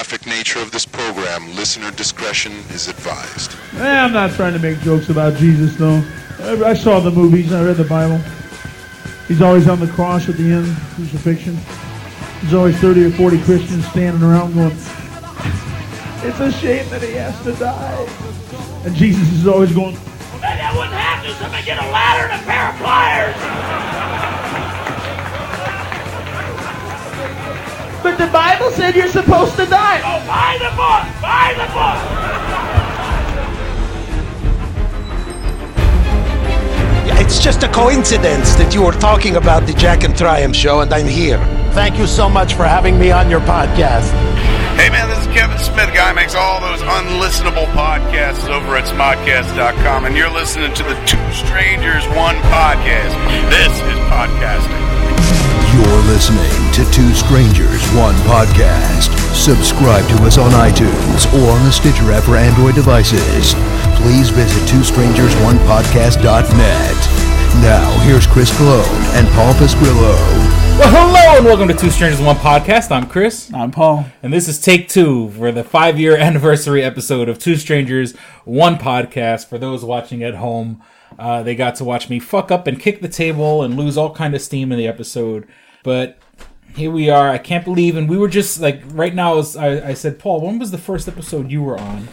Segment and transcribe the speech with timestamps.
[0.00, 3.54] graphic nature of this program, listener discretion is advised.
[3.74, 6.02] Eh, I'm not trying to make jokes about Jesus, though.
[6.64, 7.52] I, saw the movies.
[7.52, 8.16] I read the Bible.
[9.28, 11.54] He's always on the cross at the end, crucifixion.
[12.40, 17.38] There's always 30 or 40 Christians standing around going, It's a shame that he has
[17.44, 18.06] to die.
[18.86, 21.34] And Jesus is always going, Well, maybe I wouldn't have to.
[21.34, 23.89] Somebody get a ladder and a pair of pliers.
[28.02, 30.00] But the Bible said you're supposed to die.
[30.00, 31.04] Oh, buy the book.
[31.20, 32.30] Buy the book.
[37.20, 40.92] It's just a coincidence that you were talking about the Jack and Triumph show and
[40.92, 41.38] I'm here.
[41.72, 44.10] Thank you so much for having me on your podcast.
[44.80, 48.84] Hey man, this is Kevin Smith, guy who makes all those unlistenable podcasts over at
[48.84, 53.12] smodcast.com, and you're listening to the Two Strangers One podcast.
[53.50, 54.89] This is podcasting.
[55.72, 59.14] You're listening to Two Strangers, One Podcast.
[59.34, 63.54] Subscribe to us on iTunes or on the Stitcher app for Android devices.
[64.02, 66.96] Please visit twostrangersonepodcast.net.
[67.62, 70.16] Now, here's Chris Cologne and Paul Pasquillo.
[70.80, 72.90] Well, hello and welcome to Two Strangers One Podcast.
[72.90, 74.06] I'm Chris, I'm Paul.
[74.24, 78.74] and this is take two for the five year anniversary episode of Two Strangers One
[78.76, 79.46] Podcast.
[79.48, 80.82] For those watching at home,
[81.20, 84.12] uh, they got to watch me fuck up and kick the table and lose all
[84.14, 85.46] kind of steam in the episode.
[85.84, 86.18] But
[86.74, 87.28] here we are.
[87.28, 89.38] I can't believe, and we were just like right now.
[89.38, 92.08] is- I, I said, Paul, when was the first episode you were on?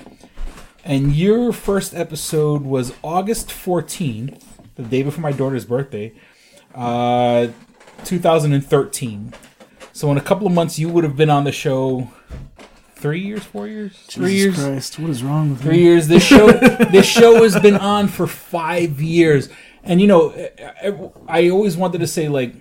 [0.84, 4.42] And your first episode was August 14th,
[4.76, 6.14] the day before my daughter's birthday,
[6.76, 7.48] uh,
[8.06, 9.34] 2013.
[9.94, 12.10] So in a couple of months, you would have been on the show.
[12.98, 16.08] Three years, four years, three years, Christ, what is wrong with three years.
[16.08, 16.48] This show,
[16.92, 19.50] this show has been on for five years,
[19.84, 22.56] and you know, I, I always wanted to say like,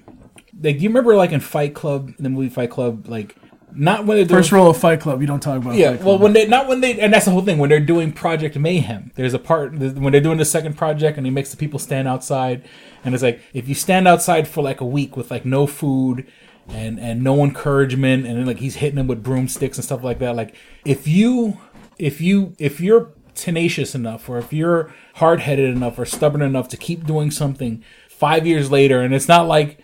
[0.61, 3.35] like, do you remember like in Fight Club, the movie Fight Club, like,
[3.73, 6.19] not when they're doing, First rule of Fight Club, you don't talk about yeah, well,
[6.19, 7.57] when they not when they, and that's the whole thing.
[7.57, 11.27] When they're doing Project Mayhem, there's a part when they're doing the second project, and
[11.27, 12.63] he makes the people stand outside,
[13.05, 16.27] and it's like if you stand outside for like a week with like no food
[16.69, 20.37] and and no encouragement, and like he's hitting them with broomsticks and stuff like that.
[20.37, 20.55] Like
[20.85, 21.59] if you
[21.99, 26.69] if you if you're tenacious enough, or if you're hard headed enough, or stubborn enough
[26.69, 29.79] to keep doing something five years later, and it's not like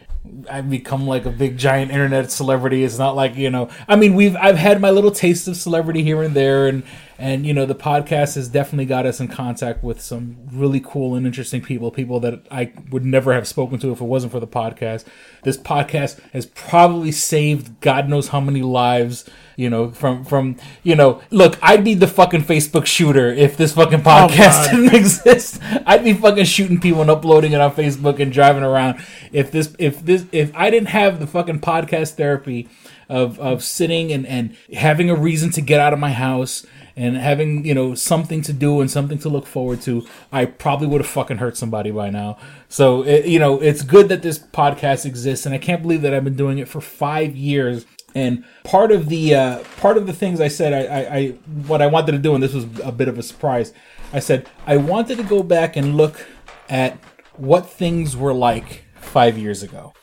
[0.49, 2.85] I've become like a big giant internet celebrity.
[2.85, 3.69] It's not like you know.
[3.89, 6.83] I mean, we've I've had my little taste of celebrity here and there, and
[7.19, 11.15] and you know the podcast has definitely got us in contact with some really cool
[11.15, 11.91] and interesting people.
[11.91, 15.05] People that I would never have spoken to if it wasn't for the podcast.
[15.43, 19.29] This podcast has probably saved God knows how many lives.
[19.57, 23.75] You know, from from you know, look, I'd be the fucking Facebook shooter if this
[23.75, 25.61] fucking oh, podcast didn't exist.
[25.87, 29.05] I'd be fucking shooting people and uploading it on Facebook and driving around.
[29.31, 32.69] If this, if this, if I didn't have the fucking podcast therapy
[33.09, 36.65] of of sitting and and having a reason to get out of my house
[36.97, 40.87] and having you know something to do and something to look forward to, I probably
[40.87, 42.37] would have fucking hurt somebody by now.
[42.69, 46.15] So it, you know, it's good that this podcast exists, and I can't believe that
[46.15, 47.87] I've been doing it for five years.
[48.15, 51.29] And part of the uh, part of the things I said, I, I, I
[51.67, 53.73] what I wanted to do, and this was a bit of a surprise.
[54.13, 56.27] I said I wanted to go back and look
[56.69, 56.99] at
[57.37, 59.95] what things were like five years ago,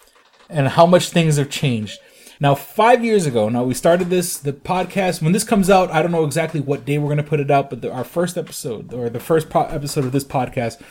[0.50, 2.00] and how much things have changed.
[2.41, 5.22] Now, five years ago, now we started this the podcast.
[5.22, 7.51] When this comes out, I don't know exactly what day we're going to put it
[7.51, 10.81] out, but the, our first episode or the first po- episode of this podcast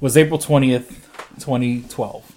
[0.00, 2.30] was April twentieth, twenty twelve.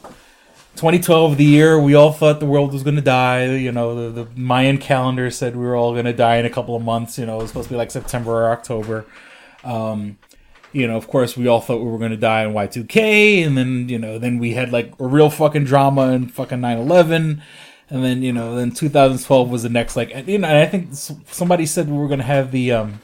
[0.75, 3.55] 2012, the year we all thought the world was going to die.
[3.55, 6.51] You know, the, the Mayan calendar said we were all going to die in a
[6.51, 7.17] couple of months.
[7.17, 9.05] You know, it was supposed to be like September or October.
[9.63, 10.19] Um,
[10.73, 13.57] you know, of course, we all thought we were going to die in Y2K, and
[13.57, 17.41] then you know, then we had like a real fucking drama in fucking 9/11,
[17.89, 20.65] and then you know, then 2012 was the next like, and, you know, and I
[20.65, 23.01] think somebody said we were going to have the um,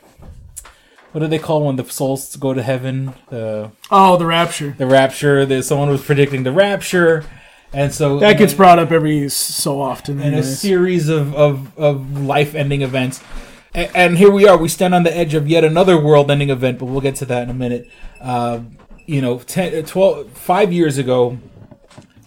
[1.12, 3.14] what do they call when the souls go to heaven?
[3.30, 4.76] The oh, the Rapture.
[4.78, 5.46] the rapture.
[5.46, 7.24] There's someone was predicting the rapture,
[7.72, 10.20] and so That gets brought up every so often.
[10.20, 13.22] and a series of, of, of life ending events.
[13.76, 14.57] And, and here we are.
[14.57, 17.25] We stand on the edge of yet another world ending event, but we'll get to
[17.25, 17.90] that in a minute.
[18.19, 18.62] Uh,
[19.06, 21.38] you know, 10, 12, five years ago,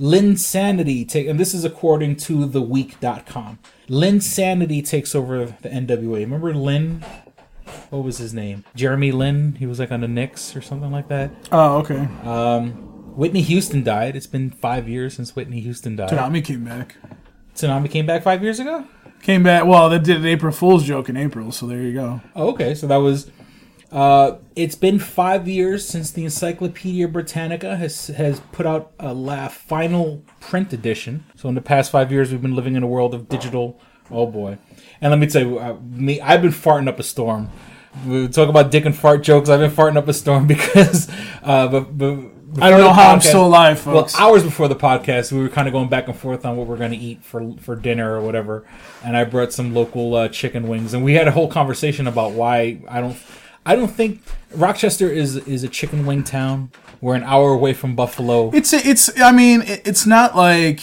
[0.00, 3.58] Linsanity, take, and this is according to theweek.com.
[3.88, 6.20] Linsanity takes over the NWA.
[6.20, 7.04] Remember Lin?
[7.90, 8.64] What was his name?
[8.75, 9.54] Jeremy Lin.
[9.56, 11.31] He was like on the Knicks or something like that.
[11.52, 12.08] oh, okay.
[12.25, 12.72] Um,
[13.16, 14.14] Whitney Houston died.
[14.16, 16.10] It's been five years since Whitney Houston died.
[16.10, 16.96] Tsunami came back.
[17.54, 18.84] Tsunami came back five years ago?
[19.22, 19.64] Came back.
[19.64, 22.20] Well, they did an April Fool's joke in April, so there you go.
[22.34, 23.31] Oh, okay, so that was.
[23.96, 29.48] Uh, it's been five years since the Encyclopedia Britannica has has put out a la
[29.48, 31.25] final print edition.
[31.34, 34.26] So in the past five years, we've been living in a world of digital Oh
[34.26, 34.58] boy.
[35.00, 37.50] And let me tell you, uh, me, I've been farting up a storm.
[38.06, 39.48] We talk about dick and fart jokes.
[39.48, 41.08] I've been farting up a storm because,
[41.42, 42.19] uh, but, but
[42.60, 44.14] I don't know how I'm still alive, folks.
[44.14, 46.66] Well, hours before the podcast, we were kind of going back and forth on what
[46.66, 48.66] we're going to eat for for dinner or whatever.
[49.04, 52.32] And I brought some local uh, chicken wings, and we had a whole conversation about
[52.32, 53.16] why I don't,
[53.66, 54.22] I don't think
[54.54, 56.70] Rochester is is a chicken wing town.
[57.00, 58.50] We're an hour away from Buffalo.
[58.54, 59.10] It's it's.
[59.20, 60.80] I mean, it- it's not like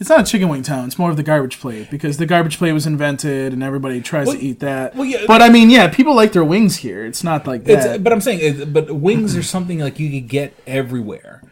[0.00, 0.86] it's not a chicken wing town.
[0.86, 4.26] It's more of the garbage plate because the garbage plate was invented and everybody tries
[4.26, 4.94] Well- to eat that.
[4.96, 7.04] well, yeah, but I mean, yeah, people like their wings here.
[7.04, 8.02] It's not like It's, that.
[8.02, 11.42] but I'm saying, but wings are something like you could get everywhere.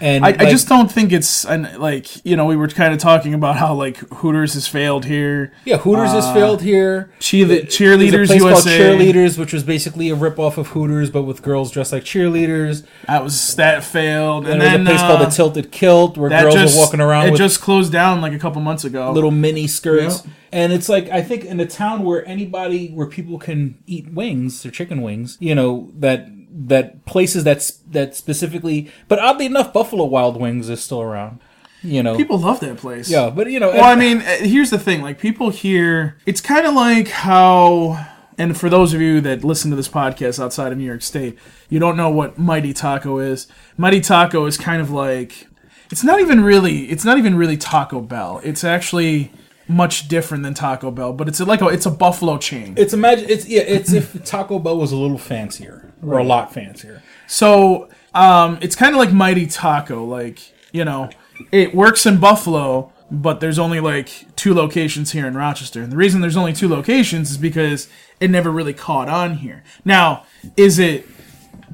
[0.00, 2.98] And I, I just don't think it's and like you know we were kind of
[3.00, 5.52] talking about how like Hooters has failed here.
[5.64, 7.10] Yeah, Hooters has Uh, failed here.
[7.18, 8.78] Cheer- There's a Cheerleaders place called USA.
[8.78, 12.84] Cheerleaders, which was basically a ripoff of Hooters, but with girls dressed like cheerleaders.
[13.06, 16.16] That was that failed, and, And there's then a place uh, called the Tilted Kilt,
[16.18, 18.60] where that girls just, are walking around It with just closed down like a couple
[18.60, 19.10] months ago.
[19.12, 20.22] little mini skirts.
[20.26, 20.32] Yeah.
[20.52, 24.64] And it's like I think in a town where anybody, where people can eat wings
[24.64, 28.90] or chicken wings, you know that that places that's that specifically.
[29.08, 31.40] But oddly enough, Buffalo Wild Wings is still around.
[31.82, 33.08] You know, People love that place.
[33.08, 35.02] yeah, but you know, Well, I mean, uh, here's the thing.
[35.02, 38.08] Like, people here, it's kind of like how,
[38.38, 41.38] and for those of you that listen to this podcast outside of New York State,
[41.68, 43.46] you don't know what Mighty Taco is.
[43.76, 45.46] Mighty Taco is kind of like,
[45.92, 48.40] it's not even really, it's not even really Taco Bell.
[48.42, 49.30] It's actually
[49.68, 52.74] much different than Taco Bell, but it's like a, it's a Buffalo chain.
[52.76, 56.52] It's imagine it's yeah it's if Taco Bell was a little fancier or a lot
[56.52, 57.02] fancier.
[57.26, 60.04] So um, it's kind of like Mighty Taco.
[60.04, 60.40] Like
[60.72, 61.10] you know,
[61.52, 65.82] it works in Buffalo, but there's only like two locations here in Rochester.
[65.82, 67.88] And the reason there's only two locations is because
[68.20, 69.62] it never really caught on here.
[69.84, 70.24] Now,
[70.56, 71.06] is it?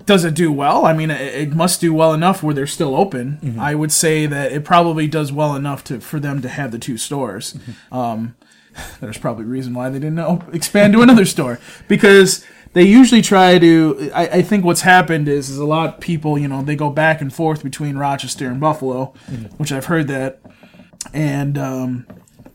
[0.05, 0.85] Does it do well?
[0.85, 3.39] I mean, it, must do well enough where they're still open.
[3.61, 6.79] I would say that it probably does well enough to for them to have the
[6.79, 7.57] two stores.
[7.93, 8.35] Um,
[9.01, 12.45] there's probably a reason why they didn't op- expand to another store because
[12.75, 16.39] they usually try to I, I think what's happened is is a lot of people
[16.39, 19.13] you know they go back and forth between rochester and buffalo
[19.59, 20.41] which i've heard that
[21.13, 22.07] and um,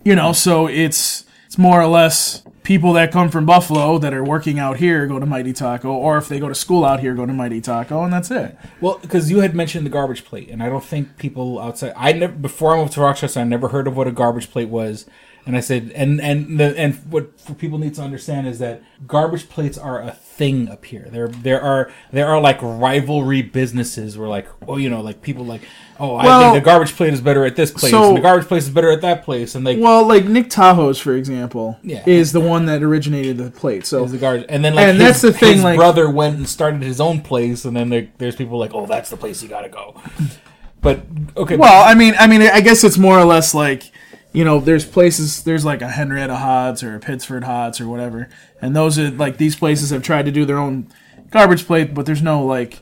[0.04, 4.24] you know so it's it's more or less people that come from buffalo that are
[4.24, 7.14] working out here go to mighty taco or if they go to school out here
[7.14, 10.50] go to mighty taco and that's it Well, because you had mentioned the garbage plate,
[10.50, 11.94] and I don't think people outside.
[11.96, 14.70] I never before I moved to Rochester, I never heard of what a garbage plate
[14.70, 15.06] was.
[15.48, 18.84] And I said, and and the, and what for people need to understand is that
[19.08, 21.08] garbage plates are a thing up here.
[21.10, 25.46] There there are there are like rivalry businesses where like oh you know like people
[25.46, 25.62] like
[26.00, 28.48] oh I think the garbage plate is better at this place so- and the garbage
[28.48, 32.04] place is better at that place and like well like nick tahou's for example Yeah.
[32.06, 34.98] is the one that originated the plate so is the garbage and then like And
[35.00, 37.90] his, that's the thing, his like- brother went and started his own place and then
[37.90, 40.00] there, there's people like oh that's the place you gotta go.
[40.82, 41.06] But
[41.36, 43.92] okay, Well, I mean, I mean, I guess it's more or less like,
[44.34, 48.30] you know, there's places, there's like a Henrietta Hots or a Pittsford Hots or whatever,
[48.62, 50.88] and those are like these places have tried to do their own
[51.32, 52.82] garbage plate, but there's no like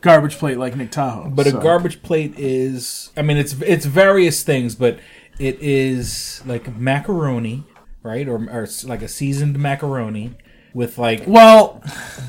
[0.00, 1.34] garbage plate like Nick Tahou.
[1.34, 1.58] But so.
[1.58, 4.98] a garbage plate is, I mean, it's it's various things, but
[5.38, 7.64] it is like macaroni,
[8.02, 10.34] right, or, or it's like a seasoned macaroni
[10.74, 11.82] with like Well,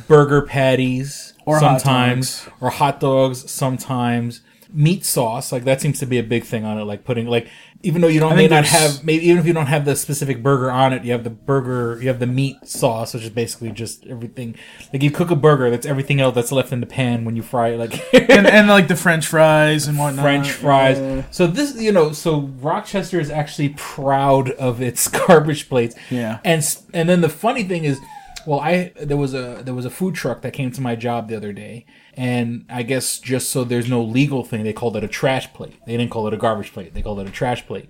[0.08, 4.42] burger patties Or hot sometimes, or hot dogs sometimes.
[4.72, 6.84] Meat sauce, like that seems to be a big thing on it.
[6.84, 7.48] Like putting like,
[7.82, 9.96] even though you don't I may not have maybe even if you don't have the
[9.96, 13.30] specific burger on it, you have the burger, you have the meat sauce, which is
[13.30, 14.56] basically just everything.
[14.92, 17.42] Like you cook a burger, that's everything else that's left in the pan when you
[17.42, 17.78] fry it.
[17.78, 20.24] Like and, and like the French fries and whatnot.
[20.24, 21.00] French fries.
[21.00, 21.24] Yeah.
[21.32, 25.96] So this, you know, so Rochester is actually proud of its garbage plates.
[26.12, 26.40] Yeah.
[26.44, 28.00] And and then the funny thing is,
[28.46, 31.28] well, I there was a there was a food truck that came to my job
[31.30, 31.86] the other day,
[32.20, 35.76] and I guess just so there's no legal thing, they called it a trash plate.
[35.86, 36.94] They didn't call it a garbage plate.
[36.94, 37.90] They called it a trash plate.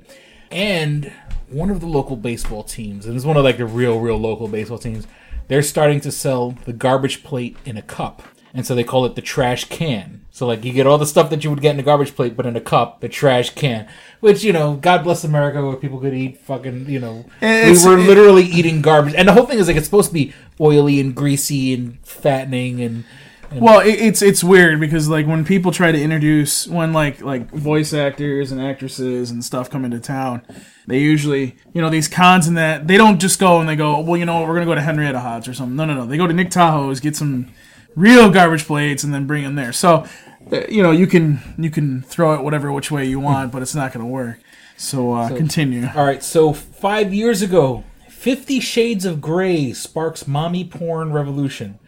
[0.52, 1.12] And
[1.50, 4.48] one of the local baseball teams, and it's one of like the real, real local
[4.48, 5.08] baseball teams,
[5.48, 8.22] they're starting to sell the garbage plate in a cup.
[8.54, 10.26] And so they call it the trash can.
[10.32, 12.36] So like you get all the stuff that you would get in a garbage plate,
[12.38, 13.88] but in a cup, the trash can.
[14.22, 17.92] Which, you know, God bless America where people could eat fucking, you know, It's- we
[17.96, 19.14] were it- literally eating garbage.
[19.16, 22.82] And the whole thing is like it's supposed to be oily and greasy and fattening
[22.82, 23.06] and
[23.54, 27.50] Well, it, it's it's weird because like when people try to introduce when like like
[27.52, 30.42] voice actors and actresses and stuff come into town,
[30.88, 34.00] they usually you know these cons and that they don't just go and they go
[34.00, 35.76] well you know what we're gonna go to Henrietta Hots or something.
[35.76, 36.06] No, no, no.
[36.06, 37.52] They go to Nick Tahou's, get some
[37.96, 39.74] real garbage plates, and then bring them there.
[39.74, 40.06] So
[40.52, 43.62] uh, you know you can you can throw it whatever which way you want, but
[43.62, 44.40] it's not gonna work.
[44.80, 45.90] So, uh, continue.
[45.94, 51.79] All right, so five years ago, Fifty Shades of Grey sparks mommy porn revolution,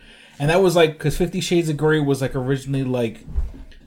[0.42, 3.20] and that was like because Fifty Shades of Grey was like originally like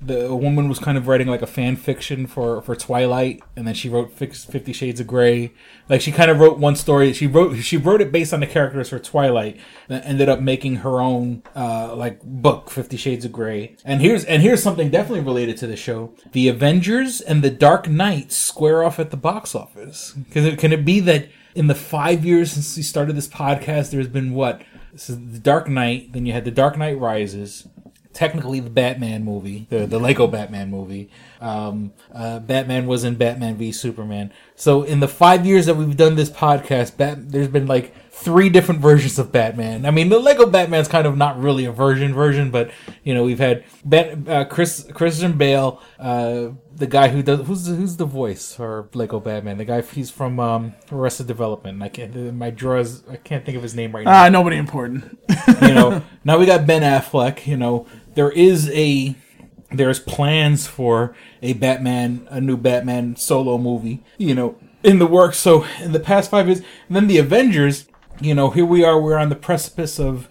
[0.01, 3.67] the a woman was kind of writing like a fan fiction for for Twilight, and
[3.67, 5.53] then she wrote Fifty Shades of Grey.
[5.89, 7.13] Like she kind of wrote one story.
[7.13, 9.59] She wrote she wrote it based on the characters for Twilight,
[9.89, 13.77] and ended up making her own uh, like book, Fifty Shades of Grey.
[13.85, 17.89] And here's and here's something definitely related to the show: the Avengers and the Dark
[17.89, 20.15] Knight square off at the box office.
[20.31, 23.91] Can it, can it be that in the five years since we started this podcast,
[23.91, 24.63] there's been what?
[24.95, 26.13] This is the Dark Knight.
[26.13, 27.67] Then you had the Dark Knight Rises
[28.15, 31.11] technically the Batman movie, the the Lego Batman movie.
[31.41, 34.33] Um, uh, Batman was in Batman v Superman.
[34.55, 38.49] So in the five years that we've done this podcast, Bat- there's been like three
[38.49, 39.85] different versions of Batman.
[39.85, 42.71] I mean, the Lego Batman's kind of not really a version version, but
[43.03, 47.65] you know we've had Bat- uh, Chris Christian Bale, uh, the guy who does who's
[47.67, 51.83] the, who's the voice for Lego Batman, the guy he's from um, Arrested Development.
[51.83, 55.19] I can't my drawers I can't think of his name right now Ah, nobody important.
[55.61, 59.15] you know now we got ben affleck you know there is a
[59.73, 65.37] there's plans for a batman a new batman solo movie you know in the works
[65.39, 67.87] so in the past five years and then the avengers
[68.21, 70.29] you know here we are we're on the precipice of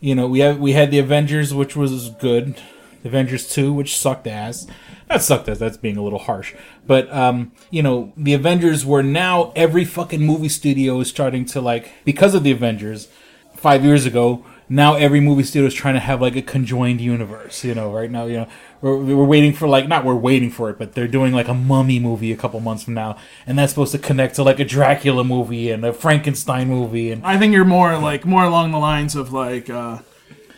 [0.00, 2.60] you know we have we had the avengers which was good
[3.04, 4.66] avengers 2 which sucked ass
[5.08, 6.54] that sucked ass that's being a little harsh
[6.86, 11.60] but um you know the avengers were now every fucking movie studio is starting to
[11.60, 13.08] like because of the avengers
[13.56, 14.44] five years ago.
[14.68, 17.64] Now every movie studio is trying to have like a conjoined universe.
[17.64, 18.48] You know, right now, you know,
[18.80, 21.54] we're, we're waiting for like not we're waiting for it, but they're doing like a
[21.54, 24.64] Mummy movie a couple months from now, and that's supposed to connect to like a
[24.64, 28.78] Dracula movie and a Frankenstein movie, and I think you're more like more along the
[28.78, 29.98] lines of like uh,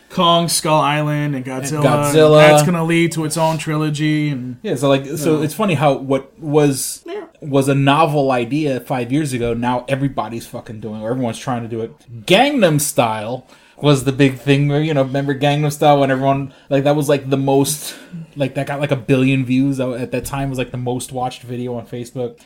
[0.09, 1.83] Kong, Skull Island, and Godzilla.
[1.83, 2.47] Godzilla.
[2.47, 4.75] That's gonna lead to its own trilogy, and yeah.
[4.75, 7.05] So like, so it's funny how what was
[7.41, 9.53] was a novel idea five years ago.
[9.53, 11.01] Now everybody's fucking doing.
[11.01, 12.25] Or everyone's trying to do it.
[12.25, 13.47] Gangnam Style
[13.81, 14.67] was the big thing.
[14.67, 17.95] Where you know, remember Gangnam Style when everyone like that was like the most
[18.35, 21.41] like that got like a billion views at that time was like the most watched
[21.43, 22.39] video on Facebook.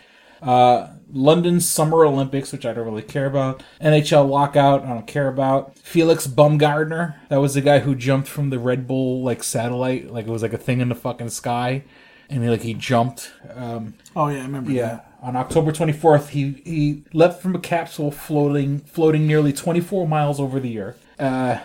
[0.43, 3.63] Uh, London Summer Olympics, which I don't really care about.
[3.79, 5.77] NHL lockout, I don't care about.
[5.79, 10.27] Felix Baumgartner, that was the guy who jumped from the Red Bull like satellite, like
[10.27, 11.83] it was like a thing in the fucking sky,
[12.29, 13.31] and he, like he jumped.
[13.55, 14.81] Um, oh yeah, I remember yeah.
[14.81, 15.09] that.
[15.21, 20.59] On October 24th, he, he left from a capsule floating floating nearly 24 miles over
[20.59, 21.02] the earth.
[21.23, 21.59] Uh,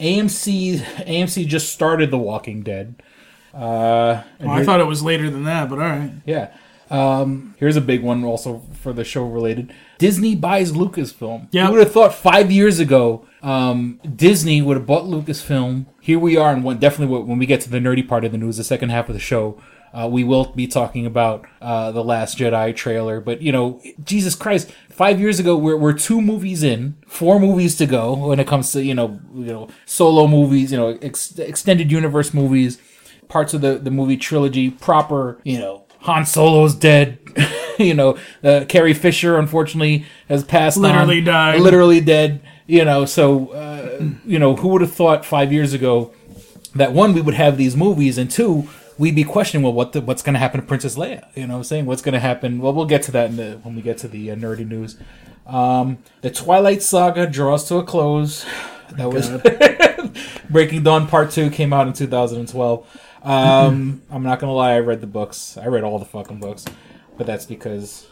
[0.00, 3.02] AMC AMC just started The Walking Dead.
[3.54, 6.10] Uh, and Oh, I thought it was later than that, but all right.
[6.24, 6.52] yeah.
[6.90, 9.72] Um, here's a big one also for the show related.
[9.98, 11.48] Disney buys Lucasfilm.
[11.50, 11.66] Yeah.
[11.66, 15.86] You would have thought five years ago, um, Disney would have bought Lucasfilm.
[16.00, 18.58] Here we are, and definitely when we get to the nerdy part of the news,
[18.58, 19.58] the second half of the show,
[19.92, 23.20] uh, we will be talking about uh, the Last Jedi trailer.
[23.20, 27.76] But you know, Jesus Christ, five years ago, we're, we're two movies in, four movies
[27.76, 31.38] to go when it comes to you know, you know, solo movies, you know, ex-
[31.38, 32.80] extended universe movies,
[33.28, 35.38] parts of the the movie trilogy proper.
[35.44, 37.18] You know, Han Solo's dead.
[37.78, 40.84] you know, uh, Carrie Fisher unfortunately has passed on.
[40.84, 41.60] Literally died.
[41.60, 42.40] Literally dead.
[42.66, 46.14] You know, so uh, you know, who would have thought five years ago
[46.74, 48.66] that one we would have these movies and two
[48.98, 51.26] we'd be questioning well what the, what's going to happen to Princess Leia?
[51.34, 51.86] You know what I'm saying?
[51.86, 52.58] What's going to happen?
[52.60, 54.96] Well we'll get to that in the, when we get to the uh, nerdy news.
[55.46, 58.44] Um, the Twilight Saga draws to a close.
[58.92, 59.30] That was
[60.50, 62.86] Breaking Dawn Part 2 came out in 2012
[63.22, 65.56] um, I'm not gonna lie I read the books.
[65.56, 66.64] I read all the fucking books.
[67.16, 68.06] But that's because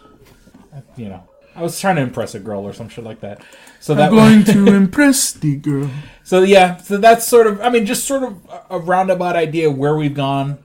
[0.96, 3.42] you know I was trying to impress a girl or some shit like that.
[3.80, 5.90] So that I'm going to impress the girl.
[6.22, 9.68] so yeah, so that's sort of, I mean, just sort of a- a roundabout idea
[9.68, 10.58] of where we've gone,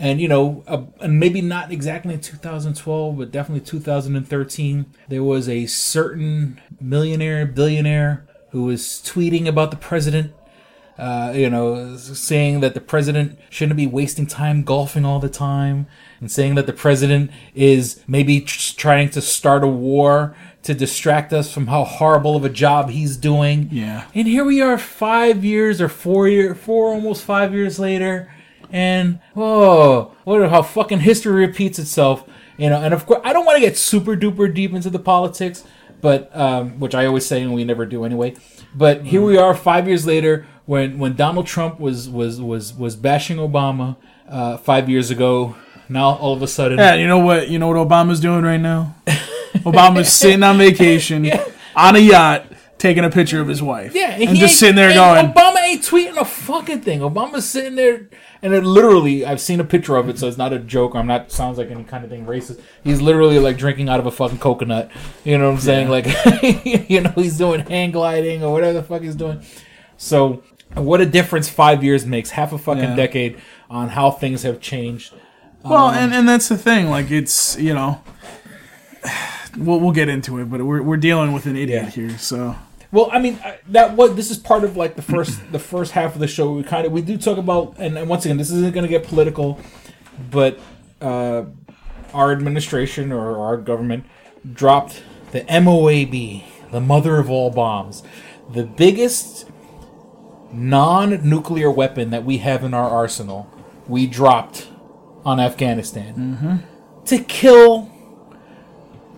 [0.00, 4.86] and you know, uh, and maybe not exactly in 2012, but definitely 2013.
[5.08, 10.32] There was a certain millionaire, billionaire who was tweeting about the president.
[10.98, 15.86] Uh, you know, saying that the president shouldn't be wasting time golfing all the time,
[16.20, 21.32] and saying that the president is maybe tr- trying to start a war to distract
[21.32, 23.68] us from how horrible of a job he's doing.
[23.72, 24.08] Yeah.
[24.14, 28.30] And here we are, five years or four year, four almost five years later,
[28.72, 32.24] and whoa, what how fucking history repeats itself.
[32.56, 34.98] You know, and of course, I don't want to get super duper deep into the
[34.98, 35.64] politics,
[36.00, 38.36] but um, which I always say and we never do anyway.
[38.74, 42.96] But here we are, five years later, when when Donald Trump was was was was
[42.96, 43.96] bashing Obama
[44.28, 45.56] uh, five years ago.
[45.88, 47.48] Now all of a sudden, Yeah, you know what?
[47.48, 48.94] You know what Obama's doing right now?
[49.54, 51.28] Obama's sitting on vacation
[51.76, 52.46] on a yacht,
[52.80, 53.94] taking a picture of his wife.
[53.94, 57.00] Yeah, and he just sitting there and going, Obama ain't tweeting a fucking thing.
[57.00, 58.08] Obama's sitting there,
[58.42, 60.94] and it literally, I've seen a picture of it, so it's not a joke.
[60.96, 62.58] I'm not sounds like any kind of thing racist.
[62.82, 64.90] He's literally like drinking out of a fucking coconut.
[65.24, 65.88] You know what I'm saying?
[65.90, 66.06] Like,
[66.90, 69.42] you know, he's doing hang gliding or whatever the fuck he's doing.
[69.98, 70.42] So
[70.74, 72.30] what a difference five years makes.
[72.30, 72.96] Half a fucking Yeah.
[72.96, 75.12] decade on how things have changed.
[75.62, 76.88] Well, Um, and, and that's the thing.
[76.88, 78.00] Like, it's, you know,
[79.58, 81.90] we'll, we'll get into it, but we're, we're dealing with an idiot Yeah.
[81.90, 82.18] here.
[82.18, 82.56] So,
[82.92, 86.14] Well, I mean that what this is part of like the first the first half
[86.14, 86.52] of the show.
[86.52, 88.88] We kind of we do talk about, and, and once again, this isn't going to
[88.88, 89.60] get political,
[90.30, 90.58] but
[91.00, 91.44] uh,
[92.12, 94.06] our administration or our government
[94.52, 96.42] dropped the MOAB,
[96.72, 98.02] the mother of all bombs,
[98.52, 99.48] the biggest
[100.52, 103.48] non-nuclear weapon that we have in our arsenal.
[103.86, 104.68] We dropped
[105.24, 106.64] on Afghanistan
[107.04, 107.90] to kill.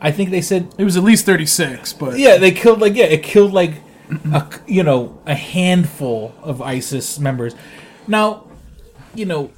[0.03, 2.19] I think they said it was at least 36, but.
[2.19, 3.75] yeah, they killed like yeah, it killed like
[4.33, 7.55] a you know a handful of ISIS members.
[8.09, 8.49] Now,
[9.15, 9.53] you know,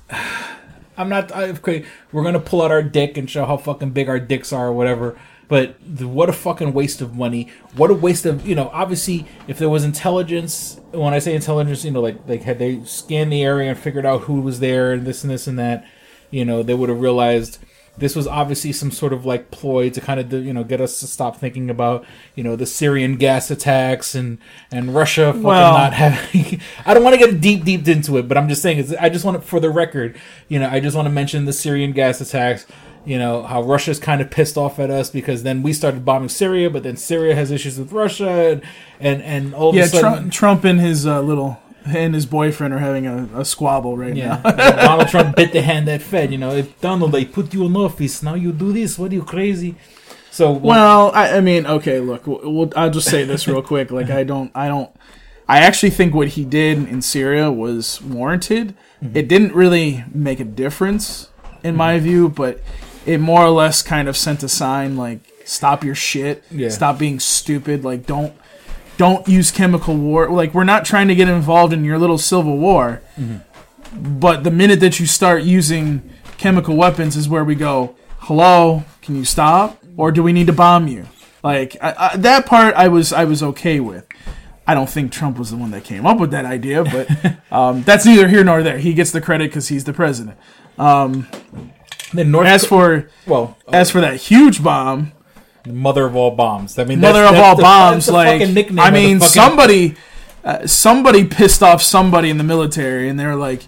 [0.96, 1.34] I'm not.
[1.34, 4.52] I, okay, we're gonna pull out our dick and show how fucking big our dicks
[4.52, 5.18] are or whatever.
[5.48, 7.50] But the, what a fucking waste of money!
[7.74, 8.68] What a waste of you know.
[8.72, 12.84] Obviously, if there was intelligence, when I say intelligence, you know, like like had they
[12.84, 15.86] scanned the area and figured out who was there and this and this and that,
[16.30, 17.58] you know, they would have realized
[17.96, 20.98] this was obviously some sort of like ploy to kind of you know get us
[21.00, 24.38] to stop thinking about you know the Syrian gas attacks and
[24.72, 26.60] and Russia fucking Well- not having.
[26.84, 29.24] I don't want to get deep deep into it, but I'm just saying I just
[29.24, 30.16] want to for the record,
[30.48, 32.66] you know, I just want to mention the Syrian gas attacks.
[33.06, 36.30] You know how Russia's kind of pissed off at us because then we started bombing
[36.30, 38.62] Syria, but then Syria has issues with Russia, and
[38.98, 42.26] and, and all of Yeah, a sudden, Trump, Trump and his uh, little and his
[42.26, 44.50] boyfriend are having a, a squabble right Yeah, now.
[44.87, 46.33] Donald Trump bit the hand that fed.
[46.33, 48.99] You know, if Donald, they put you in office, now you do this.
[48.99, 49.75] What are you crazy?
[50.31, 53.91] So Well, I, I mean, okay, look, we'll, we'll, I'll just say this real quick.
[53.91, 54.91] Like, I don't, I don't,
[55.49, 58.75] I actually think what he did in Syria was warranted.
[59.03, 59.17] Mm-hmm.
[59.17, 61.29] It didn't really make a difference,
[61.62, 62.61] in my view, but
[63.07, 66.71] it more or less kind of sent a sign like, stop your shit, Yeah.
[66.71, 68.33] stop being stupid, like, don't.
[68.96, 70.30] Don't use chemical war.
[70.30, 73.02] Like we're not trying to get involved in your little civil war,
[73.92, 79.16] but the minute that you start using chemical weapons is where we go hello can
[79.16, 79.82] you stop?
[79.96, 81.06] Or do we need to bomb you?
[81.42, 84.06] Like I, I, that part i was i was okay with.
[84.66, 87.82] I don't think trump was the one that came up with that idea but um,
[87.82, 88.78] that's neither here nor there.
[88.78, 90.38] He gets the credit because he's the president.
[90.78, 91.28] Um,
[92.14, 95.12] then North as for well, as for that huge bomb
[95.66, 96.79] mother of all bombs.
[96.79, 99.96] I mean, mother that's, of that's all the- bombs like i mean fucking- somebody
[100.44, 103.66] uh, somebody pissed off somebody in the military and they're like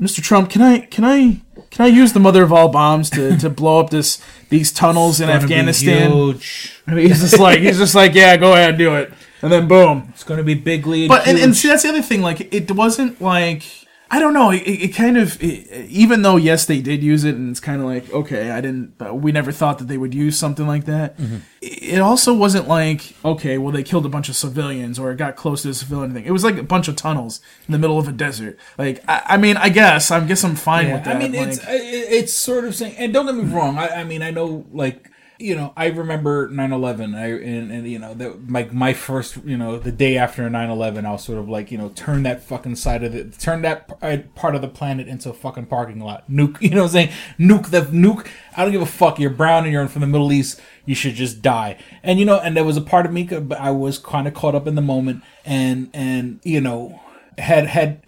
[0.00, 3.36] mr trump can i can i can i use the mother of all bombs to,
[3.36, 6.72] to blow up this these tunnels in It's gonna be afghanistan huge.
[6.86, 9.68] and he's just like he's just like yeah go ahead and do it and then
[9.68, 11.02] boom It's going to be bigly.
[11.02, 13.62] And but and, and see that's the other thing like it wasn't like
[14.10, 17.34] i don't know it, it kind of it, even though yes they did use it
[17.34, 20.38] and it's kind of like okay i didn't we never thought that they would use
[20.38, 21.36] something like that Mm-hmm.
[21.60, 25.34] it also wasn't like okay well they killed a bunch of civilians or it got
[25.36, 27.98] close to a civilian thing it was like a bunch of tunnels in the middle
[27.98, 31.04] of a desert like i, I mean i guess i guess i'm fine Yeah, with
[31.04, 33.76] that I mean, like, it's it's sort of saying, and don't get me wrong.
[33.78, 37.98] I, I mean, I know, like, you know, I remember 9-11, I and, and you
[37.98, 41.48] know, that like my first, you know, the day after 9-11, I was sort of
[41.48, 44.68] like, you know, turn that fucking side of the, turn that uh, part of the
[44.68, 46.60] planet into a fucking parking lot, nuke.
[46.66, 47.12] You know what I'm saying?
[47.38, 48.26] Nuke the nuke.
[48.56, 49.20] I don't give a fuck.
[49.20, 50.60] You're brown and you're from the Middle East.
[50.84, 51.78] You should just die.
[52.02, 54.34] And you know, and there was a part of me, but I was kind of
[54.34, 57.00] caught up in the moment, and and you know
[57.38, 58.00] had had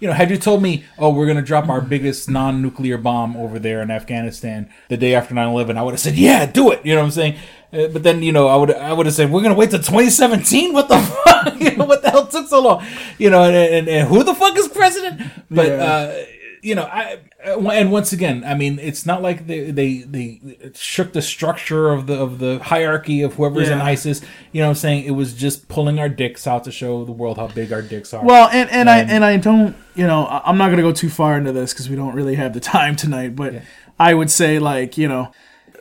[0.00, 3.58] you know had you told me oh we're gonna drop our biggest non-nuclear bomb over
[3.58, 6.84] there in afghanistan the day after 9-11 i would have said yeah do it.
[6.84, 7.36] You know what i'm saying?
[7.72, 9.78] Uh, but then you know i would i would have said we're gonna wait till
[9.78, 11.60] 2017 what the fuck?
[11.60, 12.84] You know what the hell took so long?
[13.18, 15.20] You know and, and, and who the fuck is president?
[15.50, 15.84] But Yeah.
[15.84, 16.24] uh
[16.64, 20.72] you know, I uh, and once again, I mean, it's not like they they they
[20.74, 24.22] shook the structure of the of the hierarchy of whoever's in ISIS.
[24.52, 27.12] You know, what I'm saying it was just pulling our dicks out to show the
[27.12, 28.24] world how big our dicks are.
[28.24, 30.92] Well, and, and I Um, and I don't, you know, I- I'm not gonna go
[30.92, 33.36] too far into this because we don't really have the time tonight.
[33.36, 33.62] But
[34.00, 35.30] I would say, like, you know,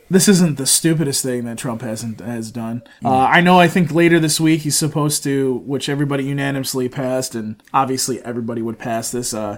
[0.10, 2.84] this isn't the stupidest thing that Trump hasn't has done.
[3.04, 3.58] Uh, I know.
[3.60, 8.62] I think later this week he's supposed to, which everybody unanimously passed, and obviously everybody
[8.62, 9.34] would pass this.
[9.34, 9.58] Uh,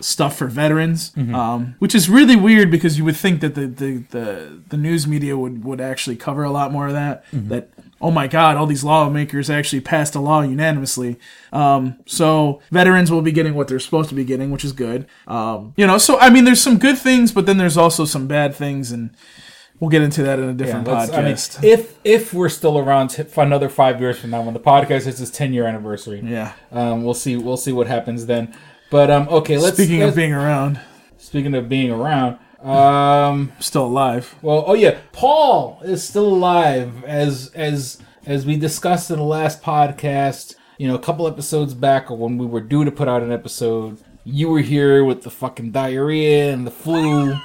[0.00, 3.96] stuff for veterans, um, which is really weird because you would think that the, the,
[4.10, 7.24] the, the news media would, would actually cover a lot more of that.
[7.32, 11.16] That oh my god, all these lawmakers actually passed a law unanimously.
[11.52, 15.06] Um, so veterans will be getting what they're supposed to be getting, which is good.
[15.26, 18.26] Um, you know, so I mean, there's some good things, but then there's also some
[18.26, 19.10] bad things, and
[19.80, 21.64] we'll get into that in a different let's- I mean, podcast.
[21.64, 25.04] if if we're still around t- for another five years from now, when the podcast
[25.04, 26.52] hits its ten year anniversary, yeah.
[26.72, 28.54] um, we'll see we'll see what happens then.
[28.94, 30.78] But um, okay, let's Speaking let's- of being around,
[31.18, 34.36] speaking of being around, um, still alive.
[34.40, 39.64] Well, oh yeah, Paul is still alive as as as we discussed in the last
[39.64, 40.54] podcast.
[40.78, 43.32] you know, a couple episodes back, or when we were due to put out an
[43.32, 47.36] episode, you were here with the fucking diarrhea and the flu.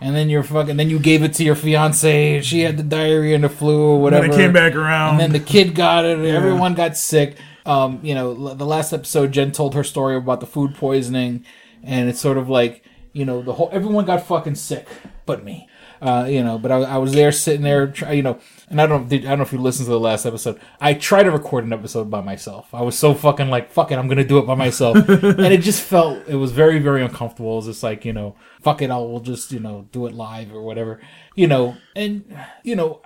[0.00, 0.78] And then you're fucking.
[0.78, 2.40] Then you gave it to your fiance.
[2.40, 4.24] She had the diarrhea and the flu or whatever.
[4.24, 5.10] it came back around.
[5.10, 6.16] And then the kid got it.
[6.16, 7.36] And Everyone got sick.
[7.66, 11.44] Um, you know, l- the last episode, Jen told her story about the food poisoning,
[11.82, 14.88] and it's sort of like, you know, the whole everyone got fucking sick,
[15.26, 15.68] but me.
[16.00, 18.86] Uh, you know, but I, I was there sitting there, try, you know, and I
[18.86, 20.60] don't, I don't know if you listened to the last episode.
[20.78, 22.68] I tried to record an episode by myself.
[22.74, 25.62] I was so fucking like, fuck it, I'm gonna do it by myself, and it
[25.62, 27.54] just felt, it was very, very uncomfortable.
[27.54, 30.12] It was just like, you know, fuck it, I'll we'll just, you know, do it
[30.12, 31.00] live or whatever,
[31.34, 32.24] you know, and
[32.62, 33.00] you know,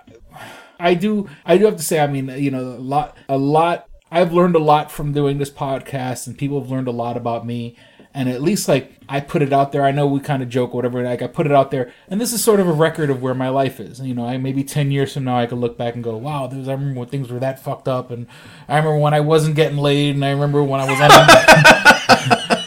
[0.77, 3.87] I do I do have to say I mean you know a lot a lot
[4.11, 7.45] I've learned a lot from doing this podcast and people have learned a lot about
[7.45, 7.77] me
[8.13, 10.73] and at least like I put it out there I know we kind of joke
[10.73, 13.09] or whatever like I put it out there and this is sort of a record
[13.09, 15.59] of where my life is you know I maybe 10 years from now I could
[15.59, 18.11] look back and go wow there was, I remember when things were that fucked up
[18.11, 18.27] and
[18.67, 20.99] I remember when I wasn't getting laid and I remember when I was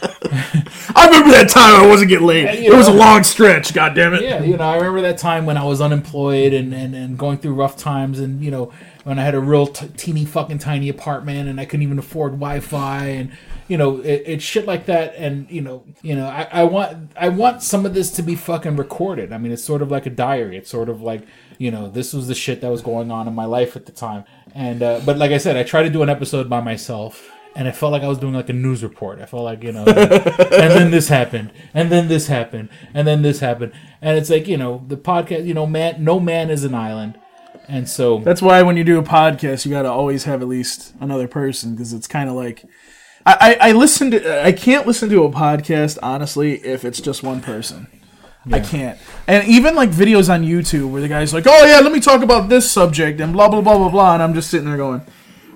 [0.97, 2.65] I remember that time I wasn't getting laid.
[2.65, 3.75] you It was a long stretch.
[3.75, 4.23] God damn it.
[4.23, 7.39] yeah, you know, I remember that time when I was unemployed and, and, and going
[7.39, 8.73] through rough times, and you know,
[9.05, 12.33] when I had a real t- teeny fucking tiny apartment and I couldn't even afford
[12.33, 13.33] Wi-Fi, and
[13.69, 15.15] you know, it, it's shit like that.
[15.17, 18.35] And you know, you know, I, I want I want some of this to be
[18.35, 19.33] fucking recorded.
[19.33, 20.57] I mean, it's sort of like a diary.
[20.57, 21.27] It's sort of like
[21.59, 23.93] you know, this was the shit that was going on in my life at the
[23.93, 24.25] time.
[24.55, 27.31] And uh, but like I said, I tried to do an episode by myself.
[27.57, 29.21] And I felt like I was doing like a news report.
[29.21, 33.23] I felt like, you know, and then this happened, and then this happened, and then
[33.23, 33.73] this happened.
[34.03, 37.17] And it's like, you know, the podcast, you know, man, no man is an island.
[37.69, 40.49] And so, That's why when you do a podcast, you got to always have at
[40.49, 42.65] least another person because it's kind of like.
[43.27, 47.23] I, I, I listen to I can't listen to a podcast honestly if it's just
[47.23, 47.87] one person.
[48.53, 48.99] I can't.
[49.27, 52.23] And even like videos on YouTube where the guy's like, "Oh yeah, let me talk
[52.23, 55.01] about this subject," and blah blah blah blah blah, and I'm just sitting there going,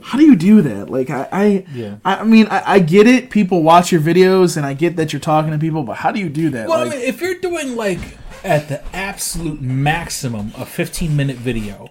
[0.00, 1.96] "How do you do that?" Like I I Yeah.
[2.04, 3.28] I, I mean I, I get it.
[3.28, 6.20] People watch your videos, and I get that you're talking to people, but how do
[6.20, 6.68] you do that?
[6.68, 8.00] well, like, I mean, if you're doing like
[8.44, 11.90] at the absolute maximum a 15 minute video,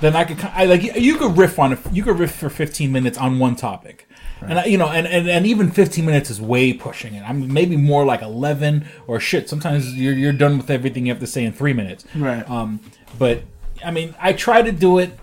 [0.00, 1.78] then I could, I like you could riff on it.
[1.92, 4.08] You could riff for 15 minutes on one topic.
[4.46, 7.22] And I, you know, and, and, and even 15 minutes is way pushing it.
[7.22, 9.48] I mean, maybe more like 11 or shit.
[9.48, 12.04] Sometimes you're, you're done with everything you have to say in three minutes.
[12.14, 12.48] Right.
[12.50, 12.80] Um,
[13.18, 13.42] but
[13.84, 15.18] I mean, I try to do it.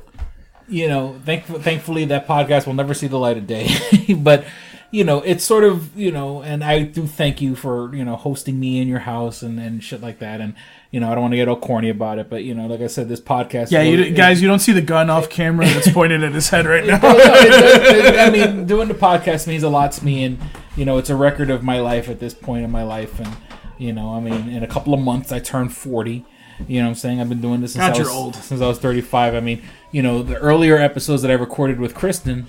[0.67, 3.69] You know, thank, thankfully that podcast will never see the light of day.
[4.17, 4.45] but
[4.91, 8.15] you know, it's sort of you know, and I do thank you for you know
[8.15, 10.41] hosting me in your house and and shit like that.
[10.41, 10.53] And
[10.91, 12.81] you know, I don't want to get all corny about it, but you know, like
[12.81, 13.71] I said, this podcast.
[13.71, 16.49] yeah, you, it- guys, you don't see the gun off camera that's pointed at his
[16.49, 16.97] head right now.
[16.99, 20.37] no, it it- I mean, doing the podcast means a lot to me, and
[20.75, 23.35] you know, it's a record of my life at this point in my life, and
[23.77, 26.25] you know, I mean, in a couple of months, I turn forty.
[26.67, 28.35] You know, what I'm saying I've been doing this since God, I was old.
[28.35, 29.33] since I was 35.
[29.33, 32.45] I mean, you know, the earlier episodes that I recorded with Kristen,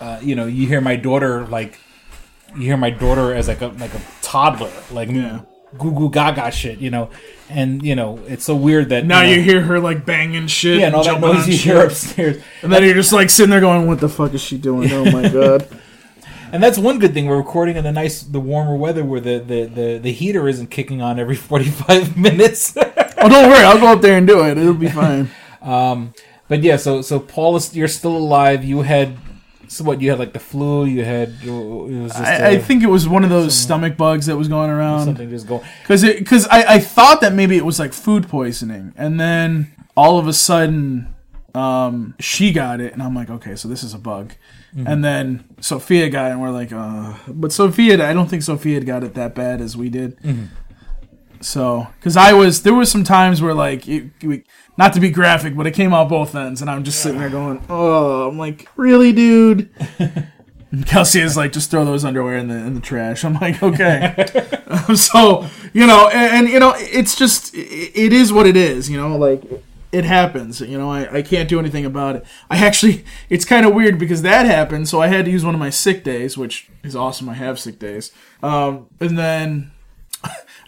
[0.00, 1.78] uh, you know, you hear my daughter like,
[2.56, 5.40] you hear my daughter as like a like a toddler, like Yeah.
[5.78, 7.10] goo goo gaga shit, you know,
[7.48, 10.46] and you know, it's so weird that now you, know, you hear her like banging
[10.48, 10.80] shit.
[10.80, 12.42] yeah, and all that noise you hear upstairs.
[12.62, 14.90] And then you're just like sitting there going, "What the fuck is she doing?
[14.92, 15.68] Oh my god!"
[16.52, 17.26] And that's one good thing.
[17.26, 20.66] We're recording in the nice, the warmer weather where the, the, the, the heater isn't
[20.66, 22.76] kicking on every 45 minutes.
[22.76, 24.58] oh, don't worry, I'll go up there and do it.
[24.58, 25.30] It'll be fine.
[25.62, 26.12] um,
[26.48, 28.64] but yeah, so so Paul, is, you're still alive.
[28.64, 29.16] You had,
[29.70, 32.60] so what, you had like the flu, you had, it was just I, I uh,
[32.60, 35.62] think it was one of those stomach bugs that was going around something just going.
[35.82, 40.18] because because I, I thought that maybe it was like food poisoning, and then all
[40.18, 41.14] of a sudden,
[41.54, 44.32] um, she got it, and I'm like, okay, so this is a bug.
[44.86, 48.74] And then Sophia got it, and we're like, uh, but Sophia, I don't think Sophia
[48.74, 50.18] had got it that bad as we did.
[51.40, 54.44] So, because I was, there was some times where like, it, we,
[54.76, 57.30] not to be graphic, but it came out both ends, and I'm just sitting there
[57.30, 59.70] going, oh, I'm like, really, dude.
[60.86, 63.24] Kelsey is like, just throw those underwear in the in the trash.
[63.24, 64.26] I'm like, okay.
[64.94, 68.88] so you know, and, and, you know, it's just, it, it is what it is.
[68.88, 69.42] You know, like
[69.92, 70.60] it happens.
[70.60, 72.24] You know, I, I can't do anything about it.
[72.48, 75.54] I actually, it's kind of weird because that happened, so I had to use one
[75.54, 77.28] of my sick days, which is awesome.
[77.28, 79.72] I have sick days, um, and then.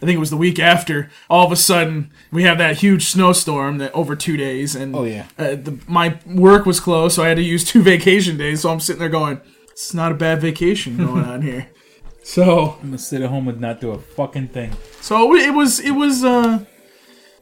[0.03, 1.11] I think it was the week after.
[1.31, 5.05] All of a sudden, we have that huge snowstorm that over two days, and Oh,
[5.05, 5.27] yeah.
[5.39, 8.63] uh, the, my work was closed, so I had to use two vacation days.
[8.63, 11.69] So I'm sitting there going, "It's not a bad vacation going on here."
[12.25, 14.71] So, I'm gonna sit at home and not do a fucking thing.
[15.01, 16.65] so it was, it was, uh,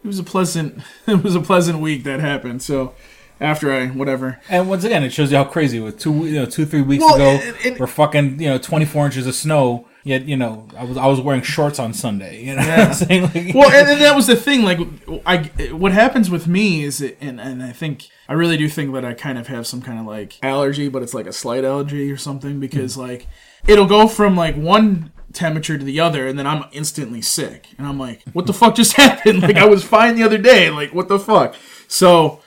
[0.02, 2.62] it was a pleasant, it was a pleasant week that happened.
[2.62, 2.94] So,
[3.42, 5.96] after I whatever, And once again, it shows you how crazy it was.
[5.96, 9.04] Two, you know, two, three weeks Well, ago, and- and- we're fucking, you know, 24
[9.04, 12.44] inches of snow, Yet you know, I was I was wearing shorts on Sunday.
[12.44, 13.22] You know, what I'm saying?
[13.34, 14.62] Like, well, and, and that was the thing.
[14.62, 14.78] Like,
[15.26, 15.38] I
[15.72, 19.04] what happens with me is, it, and and I think I really do think that
[19.04, 22.10] I kind of have some kind of like allergy, but it's like a slight allergy
[22.10, 23.02] or something because hmm.
[23.02, 23.26] like
[23.66, 27.86] it'll go from like one temperature to the other, and then I'm instantly sick, and
[27.86, 29.42] I'm like, what the fuck just happened?
[29.42, 30.70] Like I was fine the other day.
[30.70, 31.54] Like what the fuck?
[31.88, 32.40] So.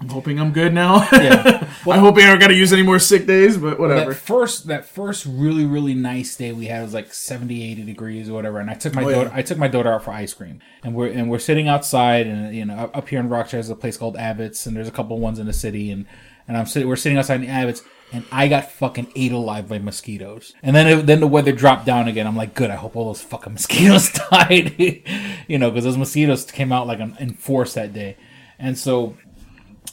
[0.00, 1.06] I'm hoping I'm good now.
[1.12, 1.66] Yeah.
[1.86, 4.10] I'm hoping I don't got to use any more sick days, but whatever.
[4.12, 8.28] that first that first really really nice day we had was like 70 80 degrees
[8.28, 9.14] or whatever and i took my Oh, yeah.
[9.16, 12.26] daughter i took my daughter out for ice cream and we're and we're sitting outside
[12.26, 14.88] and you know up- up here in rochester there's a place called abbott's and there's
[14.88, 16.04] a couple ones in the city and
[16.46, 17.82] and i'm sitting we're sitting outside in abbott's
[18.12, 20.52] and I got fucking ate alive by mosquitoes.
[20.64, 22.26] And then it, then the weather dropped down again.
[22.26, 22.68] I'm like, good.
[22.68, 24.74] I hope all those fucking mosquitoes died.
[25.46, 28.16] you know, because those mosquitoes came out like in force that day.
[28.58, 29.16] And so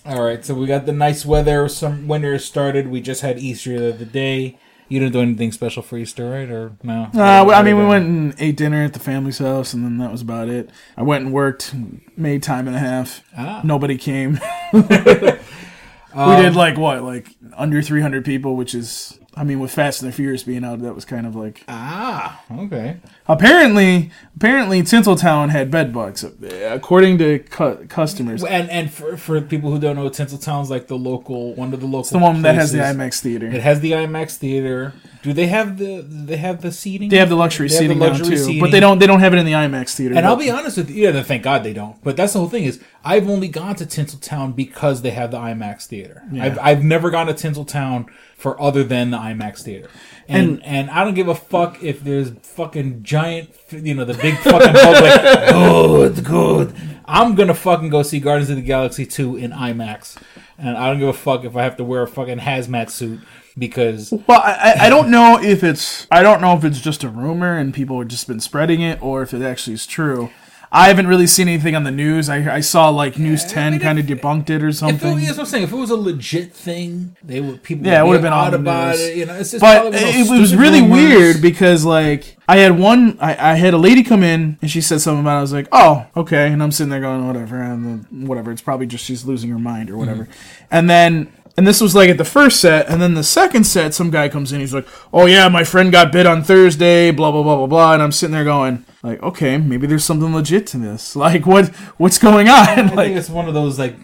[0.05, 1.67] all right, so we got the nice weather.
[1.67, 2.87] Some winter started.
[2.87, 4.57] We just had Easter the other day.
[4.89, 6.49] You didn't do anything special for Easter, right?
[6.49, 7.03] Or no?
[7.13, 9.97] Uh, well, I mean, we went and ate dinner at the family's house, and then
[9.97, 10.69] that was about it.
[10.95, 11.75] I went and worked,
[12.15, 13.21] made time and a half.
[13.37, 13.59] Ah.
[13.65, 14.39] Nobody came.
[14.73, 20.11] we did like what, like under 300 people, which is, I mean, with Fast and
[20.11, 21.63] the Furious being out, that was kind of like.
[21.67, 22.97] Ah, okay.
[23.27, 28.43] Apparently, apparently, Tinseltown had bed bugs, according to cu- customers.
[28.43, 31.85] And and for, for people who don't know, Tinseltown's like the local one of the
[31.85, 31.99] local.
[32.01, 32.79] It's the one that has the.
[32.79, 33.47] IMAX theater.
[33.47, 34.93] It has the IMAX theater.
[35.21, 36.01] Do they have the?
[36.07, 37.09] They have the seating?
[37.09, 38.61] They have the luxury They have the seating now too, seating.
[38.61, 38.97] but they don't.
[38.99, 40.15] They don't have it in the IMAX theater.
[40.15, 42.01] And but- I'll be honest with you, yeah, thank God they don't.
[42.03, 45.37] But that's the whole thing is I've only gone to Tinseltown because they have the
[45.37, 46.23] IMAX theater.
[46.39, 49.89] I've, I've never gone to Tinseltown for other than the IMAX theater.
[50.29, 54.35] And, and I don't give a fuck if there's fucking giant, you know, the big
[54.39, 56.73] fucking like, good, good.
[57.05, 60.17] I'm gonna fucking go see Guardians of the Galaxy 2 in IMAX.
[60.57, 63.21] And I don't give a fuck if I have to wear a fucking hazmat suit
[63.57, 67.03] because Well, I, I- I don't know if it's I don't know if it's just
[67.03, 70.29] a rumor and people have just been spreading it or if it actually is true.
[70.71, 72.27] I haven't really seen anything on the news.
[72.27, 75.17] I, I saw like News Ten mean, kind of debunked it or If it, something.
[75.17, 75.63] that's what I'm saying.
[75.63, 77.87] If it was a legit thing, they would people.
[77.87, 79.01] Yeah, it would would've been on the about news.
[79.01, 79.17] it.
[79.17, 80.97] You know, it's just but probably one of it, it was really rumors.
[80.97, 84.81] weird because like I had one I, I had a lady come in and she
[84.81, 85.39] said something about it.
[85.39, 88.51] I was like, oh okay, and I'm sitting there going whatever and whatever.
[88.51, 90.23] It's probably just she's losing her mind or whatever.
[90.23, 90.65] Mm-hmm.
[90.71, 93.95] And then and this was like at the first set, and then the second set,
[93.95, 94.59] some guy comes in.
[94.59, 97.93] He's like, "Oh yeah, my friend got bit on Thursday." Blah blah blah blah blah.
[97.93, 101.15] And I'm sitting there going, like, okay, maybe there's something legit to this.
[101.27, 102.67] Like, what what's going on?
[102.67, 103.95] I like, think it's one of those like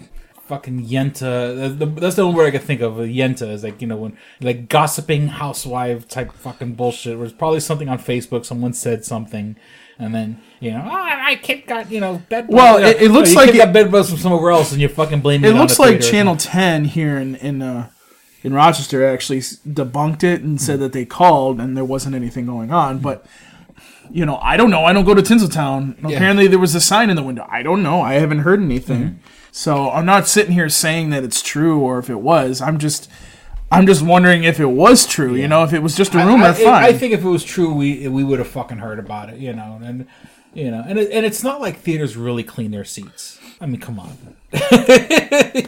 [0.48, 1.82] fucking yenta.
[1.82, 3.00] Uh, that's the only word I can think of.
[3.00, 7.20] A yenta is like you know when like gossiping housewife type fucking bullshit.
[7.20, 8.46] It's probably something on Facebook.
[8.46, 9.56] Someone said something.
[10.00, 12.48] And then you know, ah, oh, my kid got you know bed.
[12.48, 14.72] bugs." Well, You know, it- it looks like it- got bed bugs from somewhere else,
[14.72, 15.50] and you're fucking blaming.
[15.50, 16.02] it It, looks like.
[16.02, 17.90] Channel 10 here in in uh,
[18.44, 20.82] in Rochester actually debunked it and said hmm.
[20.82, 23.00] that they called and there wasn't anything going on.
[23.00, 23.26] But
[24.12, 24.86] you know, I don't know.
[24.86, 25.98] I don't go to Tinseltown.
[26.04, 27.48] Apparently, there was a sign in the window.
[27.50, 28.02] I don't know.
[28.02, 29.02] I haven't heard anything.
[29.02, 29.28] Mm-hmm.
[29.52, 32.62] So I'm not sitting here saying that it's true or if it was.
[32.62, 33.10] I'm just.
[33.72, 35.34] I'm just wondering if it was true.
[35.34, 36.84] You know, if it was just a rumor, I, fine.
[36.84, 39.52] I think if it was true, we we would have fucking heard about it, you
[39.52, 40.06] know, and
[40.54, 43.40] you know, and it, and it's not like theaters really clean their seats.
[43.64, 44.10] I mean, come on,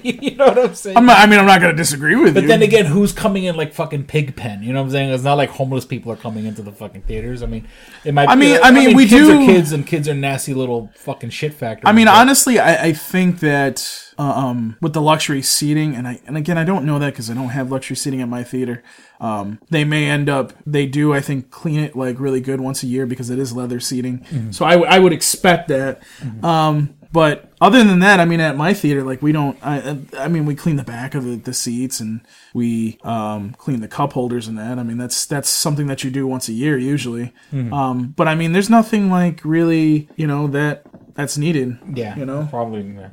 [0.03, 0.97] you know what I'm saying?
[0.97, 2.47] I'm not, I mean, I'm not going to disagree with but you.
[2.47, 4.63] But then again, who's coming in like fucking pig pen?
[4.63, 5.10] You know what I'm saying?
[5.12, 7.41] It's not like homeless people are coming into the fucking theaters.
[7.41, 7.67] I mean,
[8.03, 8.27] it might.
[8.29, 10.53] I mean- you know, I mean, we kids do- are kids, and kids are nasty
[10.53, 11.89] little fucking shit factories.
[11.89, 16.08] I mean, but- honestly, I, I think that uh, um, with the luxury seating, and
[16.08, 18.43] I and again, I don't know that because I don't have luxury seating at my
[18.43, 18.84] theater.
[19.21, 22.84] Um, they may end up, they do, I think, clean it like really good once
[22.84, 24.51] a year because it is leather seating.
[24.51, 26.03] So I, w- I would expect that.
[26.43, 29.58] Um, but other than that, I mean, at my theater, like we don't.
[29.65, 32.19] I, I mean, we clean the back of the, the seats and
[32.54, 34.78] we um, clean the cup holders and that.
[34.80, 37.32] I mean, that's that's something that you do once a year usually.
[37.71, 41.78] Um, but I mean, there's nothing like really, you know, that that's needed.
[41.93, 42.49] Yeah, you know.
[42.49, 42.82] probably.
[42.82, 43.12] Yeah.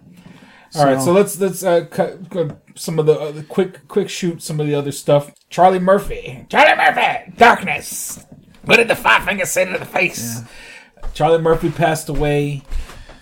[0.74, 4.42] All right, so let's let's uh, cut, cut some of the uh, quick quick shoot
[4.42, 5.30] some of the other stuff.
[5.48, 8.26] Charlie Murphy, Charlie Murphy, darkness.
[8.64, 10.42] What did the five fingers say to the face?
[11.14, 12.62] Charlie Murphy passed away.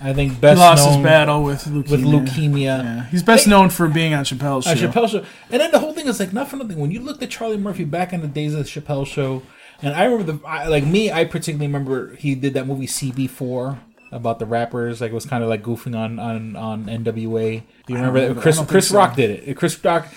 [0.03, 1.91] I think He lost known his battle with leukemia.
[1.91, 2.61] with leukemia.
[2.63, 3.05] Yeah.
[3.07, 4.73] He's best known for being on Chappelle's show.
[4.73, 6.79] A Chappelle show, and then the whole thing is like not for nothing.
[6.79, 9.43] When you looked at Charlie Murphy back in the days of the Chappelle show,
[9.83, 13.79] and I remember the I, like me, I particularly remember he did that movie CB4
[14.11, 15.01] about the rappers.
[15.03, 17.63] Like it was kind of like goofing on on on NWA.
[17.87, 18.41] Do you remember that?
[18.41, 18.97] Chris Chris so.
[18.97, 19.57] Rock did it.
[19.57, 20.09] Chris Rock.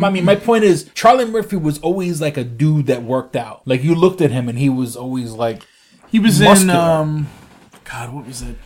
[0.00, 3.66] I mean, my point is, Charlie Murphy was always like a dude that worked out.
[3.66, 5.66] Like you looked at him, and he was always like,
[6.06, 7.26] He was in um,
[7.84, 8.56] God, what was it?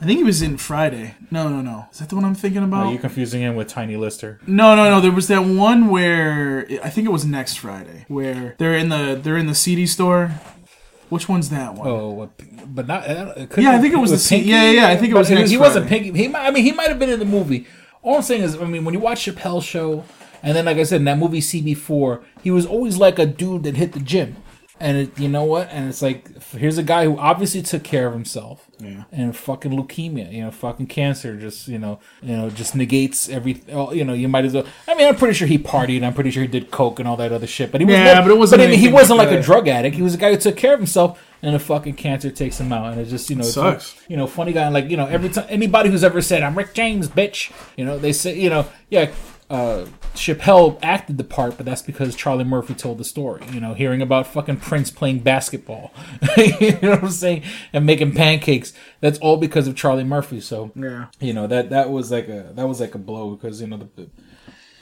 [0.00, 1.14] I think he was in Friday.
[1.30, 1.86] No, no, no.
[1.92, 2.86] Is that the one I'm thinking about?
[2.86, 4.40] are you confusing him with Tiny Lister?
[4.46, 5.00] No, no, no.
[5.00, 9.18] There was that one where I think it was next Friday, where they're in the
[9.22, 10.28] they're in the CD store,
[11.10, 11.86] Which one's that one?
[11.88, 12.30] Oh, what-
[12.74, 13.08] but not.
[13.08, 15.16] uh, could Yeah, I think it was with the se- yeah, yeah, I think it
[15.16, 16.04] was but next He wasn't Friday.
[16.04, 16.18] Pinky.
[16.22, 17.66] He, might, I mean, he might have been in the movie.
[18.02, 20.04] All I'm saying is, I mean, when you watch Chappelle's show,
[20.42, 23.64] and then like I said, in that movie CB4, he was always like a dude
[23.64, 24.36] that hit the gym.
[24.82, 25.68] And it, you know what?
[25.70, 28.66] And it's like, here's a guy who obviously took care of himself.
[28.78, 29.04] Yeah.
[29.12, 33.62] And fucking leukemia, you know, fucking cancer, just you know, you know, just negates every.
[33.70, 34.64] oh, You know, you might as well.
[34.88, 36.02] I mean, I'm pretty sure he partied.
[36.02, 37.70] I'm pretty sure he did coke and all that other shit.
[37.70, 37.92] But he was.
[37.92, 39.94] Yeah, no- but it wasn't I mean, he wasn't like like a drug addict.
[39.96, 42.72] He was a guy who took care of himself, and the fucking cancer takes him
[42.72, 42.92] out.
[42.92, 44.00] And it's just you know, it's Sucks.
[44.08, 44.62] you know, funny guy.
[44.62, 47.84] And like you know, every time anybody who's ever said I'm Rick James, bitch, you
[47.84, 49.12] know, they say you know, yeah.
[49.50, 49.84] Uh,
[50.20, 53.42] Chappelle acted the part, but that's because Charlie Murphy told the story.
[53.52, 55.92] You know, hearing about fucking Prince playing basketball,
[56.36, 58.72] you know what I'm saying, and making pancakes.
[59.00, 60.40] That's all because of Charlie Murphy.
[60.40, 61.06] So Yeah.
[61.20, 63.78] you know that that was like a that was like a blow because you know
[63.78, 63.88] the.
[63.96, 64.10] the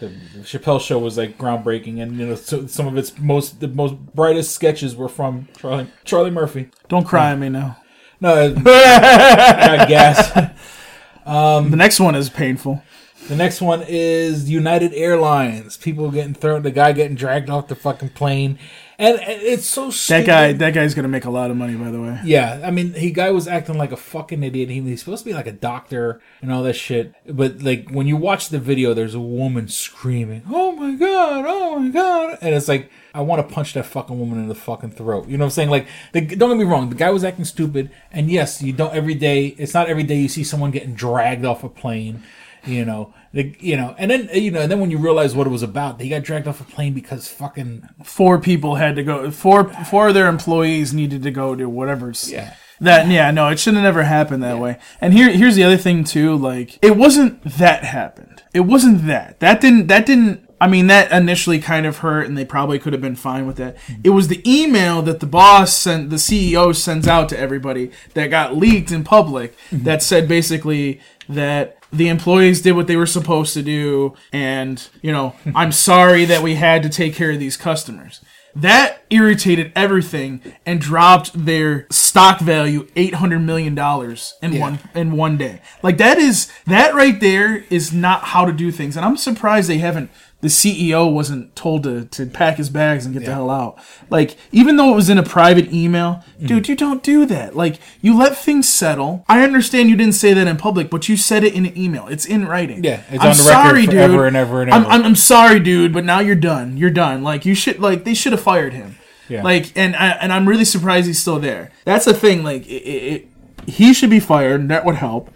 [0.00, 3.58] the, the Chappelle show was like groundbreaking, and you know so, some of its most
[3.58, 6.68] the most brightest sketches were from Charlie Charlie Murphy.
[6.88, 7.78] Don't cry at me now.
[8.20, 10.30] No, I got gas.
[11.26, 12.80] the next one is painful.
[13.28, 15.76] The next one is United Airlines.
[15.76, 18.58] People getting thrown, the guy getting dragged off the fucking plane,
[18.98, 20.20] and it's so stupid.
[20.22, 22.18] That guy, that guy's gonna make a lot of money, by the way.
[22.24, 24.70] Yeah, I mean, he guy was acting like a fucking idiot.
[24.70, 27.12] He, he's supposed to be like a doctor and all that shit.
[27.26, 31.44] But like when you watch the video, there's a woman screaming, "Oh my god!
[31.46, 34.54] Oh my god!" And it's like I want to punch that fucking woman in the
[34.54, 35.28] fucking throat.
[35.28, 35.68] You know what I'm saying?
[35.68, 37.90] Like, the, don't get me wrong, the guy was acting stupid.
[38.10, 39.48] And yes, you don't every day.
[39.58, 42.22] It's not every day you see someone getting dragged off a plane.
[42.64, 45.46] You know, the, you know, and then you know, and then when you realize what
[45.46, 49.02] it was about, they got dragged off a plane because fucking Four people had to
[49.02, 49.30] go.
[49.30, 52.30] Four, four of their employees needed to go to whatever's.
[52.30, 52.54] Yeah.
[52.80, 55.76] That yeah no it shouldn't have never happened that way and here here's the other
[55.76, 60.66] thing too like it wasn't that happened it wasn't that that didn't that didn't I
[60.66, 63.76] mean that initially kind of hurt and they probably could have been fine with that
[64.02, 68.28] it was the email that the boss sent the CEO sends out to everybody that
[68.28, 69.84] got leaked in public mm-hmm.
[69.84, 75.12] that said basically that the employees did what they were supposed to do and you
[75.12, 78.20] know I'm sorry that we had to take care of these customers
[78.54, 85.12] that irritated everything and dropped their stock value eight hundred million dollars in one in
[85.12, 85.60] one day.
[85.82, 89.68] Like that is that right there is not how to do things, and I'm surprised
[89.68, 90.10] they haven't.
[90.40, 93.76] The CEO wasn't told to, to pack his bags and get the hell out.
[94.08, 96.46] Like even though it was in a private email, Mm-hmm.
[96.46, 97.56] dude, you don't do that.
[97.56, 99.24] Like you let things settle.
[99.28, 102.06] I understand you didn't say that in public, but you said it in an email.
[102.06, 102.84] It's in writing.
[102.84, 104.90] Yeah, it's on the record forever and ever and I'm, ever.
[104.92, 106.76] I'm, I'm sorry, dude, but now you're done.
[106.76, 107.24] You're done.
[107.24, 108.96] Like you should like they should have fired him.
[109.28, 109.42] Yeah.
[109.42, 111.72] Like and I, and I'm really surprised he's still there.
[111.84, 112.44] That's the thing.
[112.44, 113.28] Like it, it, it,
[113.68, 114.60] he should be fired.
[114.60, 115.30] and That would help.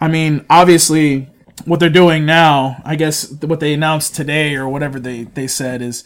[0.00, 1.28] I mean, obviously,
[1.64, 5.82] what they're doing now, I guess what they announced today or whatever they they said
[5.82, 6.04] is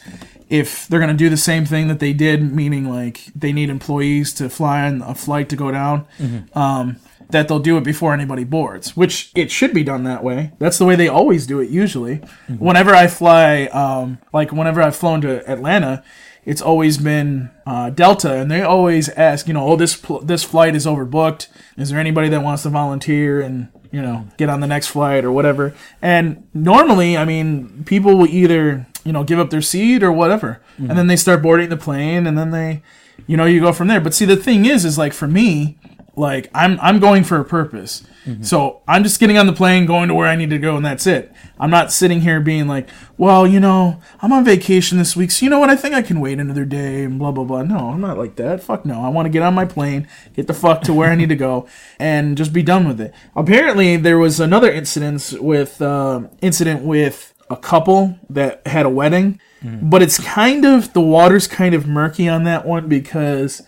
[0.48, 3.70] if they're going to do the same thing that they did, meaning like they need
[3.70, 6.06] employees to fly on a flight to go down,
[6.54, 6.96] um,
[7.30, 10.50] that they'll do it before anybody boards, which it should be done that way.
[10.58, 12.16] That's the way they always do it usually.
[12.58, 16.02] Whenever I fly, um, like whenever I've flown to Atlanta,
[16.44, 20.42] it's always been uh, Delta, and they always ask, you know, oh this pl- this
[20.42, 21.48] flight is overbooked.
[21.76, 25.24] Is there anybody that wants to volunteer and you know get on the next flight
[25.24, 25.74] or whatever?
[26.00, 30.60] And normally, I mean, people will either you know give up their seat or whatever,
[30.78, 32.82] and then they start boarding the plane, and then they,
[33.26, 34.00] you know, you go from there.
[34.00, 35.78] But see, the thing is, is like for me,
[36.20, 38.04] like I'm I'm going for a purpose.
[38.42, 40.86] So I'm just getting on the plane, going to where I need to go, and
[40.86, 41.32] that's it.
[41.58, 45.44] I'm not sitting here being like, well, you know, I'm on vacation this week, so
[45.44, 45.68] you know what?
[45.68, 47.62] I think I can wait another day and blah blah blah.
[47.62, 48.62] No, I'm not like that.
[48.62, 49.02] Fuck no.
[49.02, 51.34] I want to get on my plane, get the fuck to where I need to
[51.36, 51.66] go,
[51.98, 53.12] and just be done with it.
[53.34, 59.40] Apparently, there was another incident with uh, incident with a couple that had a wedding,
[59.82, 63.62] but it's kind of the water's kind of murky on that one because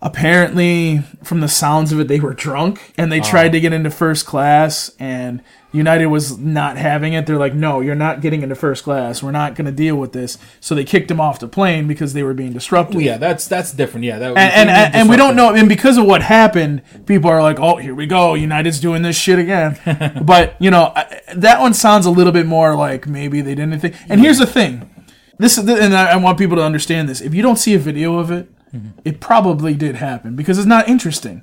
[0.00, 3.52] apparently from the sounds of it they were drunk and they tried ah.
[3.52, 7.26] to get into first class and united was not having it.
[7.26, 9.22] They're like no you're not getting into first class.
[9.22, 10.38] We're not going to deal with this.
[10.60, 13.02] So they kicked him off the plane because they were being disruptive.
[13.02, 14.04] Yeah, that's that's different.
[14.04, 15.52] Yeah, that and, and, and, and we don't know.
[15.52, 18.34] And because of what happened people are like oh here we go.
[18.34, 19.78] United's doing this shit again.
[20.28, 23.80] But you know I- that one sounds a little bit more like maybe they didn't
[23.80, 23.96] think.
[24.08, 24.88] And here's the thing.
[25.38, 27.20] This is the, and I, I want people to understand this.
[27.20, 28.48] If you don't see a video of it
[29.04, 31.42] it probably did happen because it's not interesting.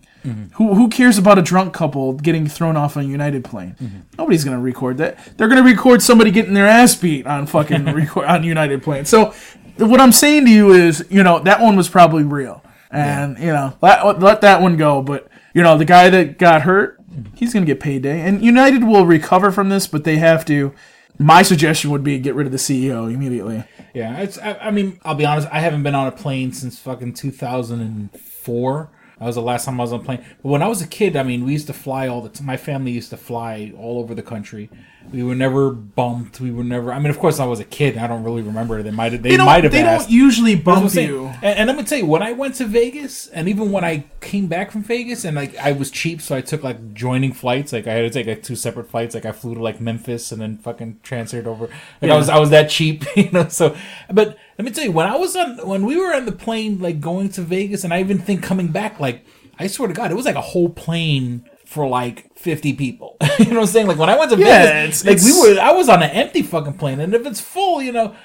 [0.54, 4.06] Who, who cares about a drunk couple getting thrown off a united plane?
[4.18, 5.20] Nobody's going to record that.
[5.38, 9.06] They're going to record somebody getting their ass beat on fucking record, on united plane.
[9.06, 9.34] So
[9.78, 12.64] what i'm saying to you is you know that one was probably real.
[12.92, 15.02] And you know let, let that one go.
[15.02, 17.00] But you know the guy that got hurt
[17.34, 18.22] he's going to get payday.
[18.22, 20.74] And united will recover from this but they have to
[21.18, 23.64] my suggestion would be get rid of the ceo immediately
[23.96, 24.38] Yeah, it's.
[24.38, 25.48] I, I mean, I'll be honest.
[25.52, 28.90] I haven't been on a plane since fucking 2004.
[29.20, 30.26] That was the last time I was on a plane.
[30.44, 32.46] But when I was a kid, I mean, we used to fly all the time.
[32.46, 34.70] My family used to fly all over the country.
[35.12, 36.40] We were never bumped.
[36.40, 36.92] We were never.
[36.92, 37.98] I mean, of course, I was a kid.
[37.98, 38.82] I don't really remember.
[38.84, 39.24] They might have.
[39.24, 40.08] They, might have They asked.
[40.08, 41.28] don't usually I'm bump you.
[41.42, 44.06] And, and let me tell you, when I went to Vegas, and even when I
[44.22, 47.72] came back from Vegas, and like I was cheap, so I took like joining flights.
[47.74, 49.16] Like I had to take like two separate flights.
[49.16, 51.70] Like I flew to like Memphis and then fucking transferred over.
[52.02, 53.48] Like I was I was that cheap, you know.
[53.48, 53.76] So,
[54.12, 56.80] but let me tell you, when I was on when we were on the plane,
[56.80, 59.26] like going to Vegas, and I even think coming back, like
[59.60, 61.48] I swear to God, it was like a whole plane.
[61.76, 63.88] For like fifty people, you know what I'm saying?
[63.88, 66.10] Like when I went to Yeah, Vegas, it's- like we were, I was on an
[66.10, 68.16] empty fucking plane, and if it's full, you know,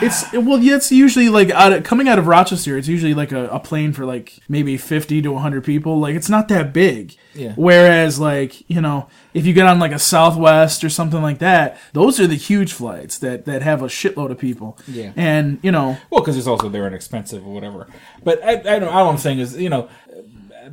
[0.00, 0.40] It's ah.
[0.40, 0.76] well, yeah.
[0.76, 2.78] It's usually like out of, coming out of Rochester.
[2.78, 5.98] It's usually like a, a plane for like maybe fifty to hundred people.
[5.98, 7.16] Like it's not that big.
[7.34, 7.52] Yeah.
[7.56, 11.76] Whereas like you know if you get on like a Southwest or something like that,
[11.92, 14.78] those are the huge flights that that have a shitload of people.
[14.88, 15.12] Yeah.
[15.16, 17.86] And you know Well, because it's also they're inexpensive or whatever.
[18.22, 18.88] But I, I don't.
[18.88, 19.88] All I'm saying is, you know,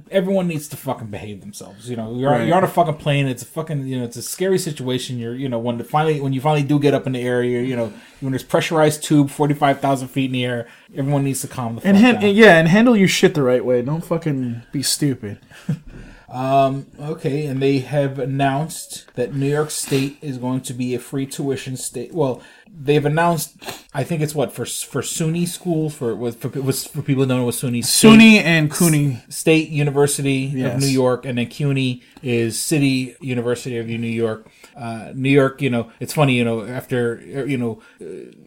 [0.10, 1.90] everyone needs to fucking behave themselves.
[1.90, 2.48] You know, you're Right.
[2.48, 3.28] you're on a fucking plane.
[3.28, 5.18] It's a fucking you know, it's a scary situation.
[5.20, 7.44] You're you know when the finally when you finally do get up in the air,
[7.44, 11.24] you you know, when there's pressurized tube, forty five thousand feet in the air, everyone
[11.24, 12.24] needs to calm the fuck and, han- down.
[12.26, 13.82] and yeah, and handle your shit the right way.
[13.82, 15.40] Don't fucking be stupid.
[16.30, 21.00] Um, okay, and they have announced that New York State is going to be a
[21.00, 22.14] free tuition state.
[22.14, 22.42] Well,
[22.74, 23.56] they've announced.
[23.94, 27.30] I think it's what for for SUNY school for was for, was for people who
[27.30, 29.18] don't know what SUNY State- SUNY and CUNY.
[29.30, 30.76] State University Yes.
[30.76, 34.48] of New York, and then CUNY is City University of New York.
[34.76, 37.82] Uh, New York, you know, it's funny, you know, after you know,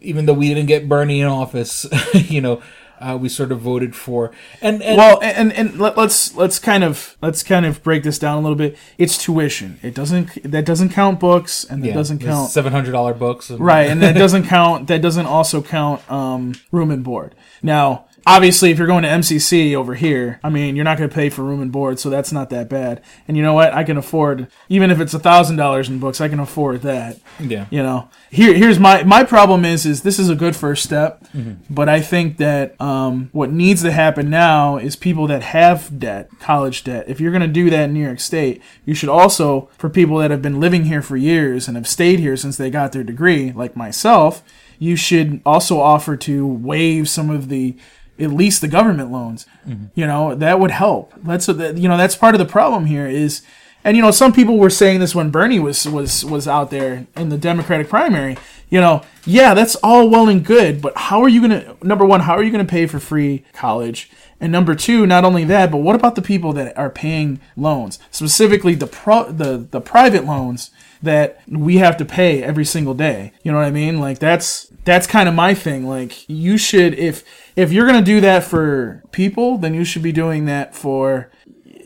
[0.00, 2.62] even though we didn't get Bernie in office, you know,
[3.04, 4.32] uh, we sort of voted for
[4.62, 8.18] and, and Well, and and let, let's let's kind of let's kind of break this
[8.18, 8.76] down a little bit.
[8.96, 9.78] It's tuition.
[9.82, 13.60] It doesn't that doesn't count books, and that doesn't count seven hundred dollar books, and,
[13.60, 14.88] Right, and that doesn't count.
[14.88, 17.34] That doesn't also count um, room and board.
[17.62, 21.14] Now, obviously, if you're going to MCC over here, I mean, you're not going to
[21.14, 23.02] pay for room and board, so that's not that bad.
[23.28, 23.72] And you know what?
[23.72, 27.18] I can afford, even if it's a thousand dollars in books, I can afford that.
[27.40, 27.66] Yeah.
[27.70, 31.24] You know, here, here's my my problem is is this is a good first step,
[31.70, 36.30] but I think that um, what needs to happen now is people that have debt,
[36.40, 37.04] college debt.
[37.08, 40.18] If you're going to do that in New York State, you should also for people
[40.18, 43.04] that have been living here for years and have stayed here since they got their
[43.04, 44.42] degree, like myself,
[44.78, 47.76] you should also offer to waive some of the
[48.18, 49.46] at least the government loans.
[49.66, 49.86] Mm-hmm.
[49.94, 51.12] You know, that would help.
[51.22, 53.42] That's you know, that's part of the problem here is
[53.84, 57.06] and you know, some people were saying this when Bernie was was was out there
[57.16, 58.38] in the Democratic primary.
[58.70, 61.76] You know, yeah, that's all well and good, but how are you gonna?
[61.82, 64.10] Number one, how are you gonna pay for free college?
[64.40, 67.98] And number two, not only that, but what about the people that are paying loans,
[68.10, 70.70] specifically the pro the the private loans
[71.02, 73.32] that we have to pay every single day?
[73.42, 74.00] You know what I mean?
[74.00, 75.86] Like that's that's kind of my thing.
[75.86, 77.22] Like you should if
[77.56, 81.30] if you're gonna do that for people, then you should be doing that for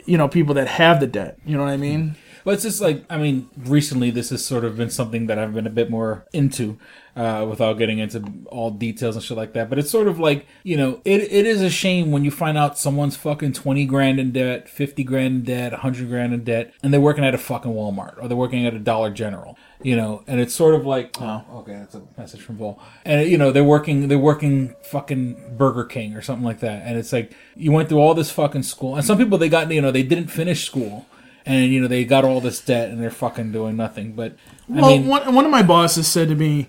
[0.07, 1.39] you know people that have the debt.
[1.45, 2.17] You know what I mean?
[2.45, 5.53] But it's just like I mean, recently this has sort of been something that I've
[5.53, 6.79] been a bit more into,
[7.15, 9.69] uh, without getting into all details and shit like that.
[9.69, 12.57] But it's sort of like you know, it it is a shame when you find
[12.57, 16.73] out someone's fucking twenty grand in debt, fifty grand in debt, hundred grand in debt,
[16.83, 19.59] and they're working at a fucking Walmart or they're working at a Dollar General.
[19.81, 21.45] You know, and it's sort of like, oh.
[21.51, 22.83] oh, okay, that's a message from Vol.
[23.05, 26.83] And you know, they're working, they're working fucking Burger King or something like that.
[26.85, 29.71] And it's like you went through all this fucking school, and some people they got,
[29.71, 31.07] you know, they didn't finish school
[31.49, 34.13] and you know they got all this debt and they're fucking doing nothing.
[34.13, 34.33] But
[34.69, 36.69] I well, mean, one, one of my bosses said to me,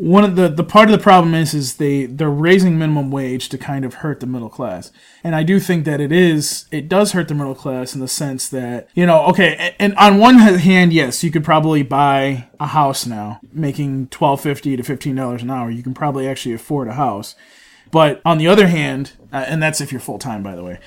[0.00, 3.50] one of the the part of the problem is is they they're raising minimum wage
[3.50, 4.90] to kind of hurt the middle class,
[5.22, 8.08] and I do think that it is it does hurt the middle class in the
[8.08, 12.68] sense that you know okay, and, on one hand, yes, you could probably buy a
[12.68, 15.70] house now making twelve fifty to fifteen dollars an hour.
[15.70, 17.34] You can probably actually afford a house,
[17.90, 20.80] but on the other hand, uh, and that's if you're full time, by the way.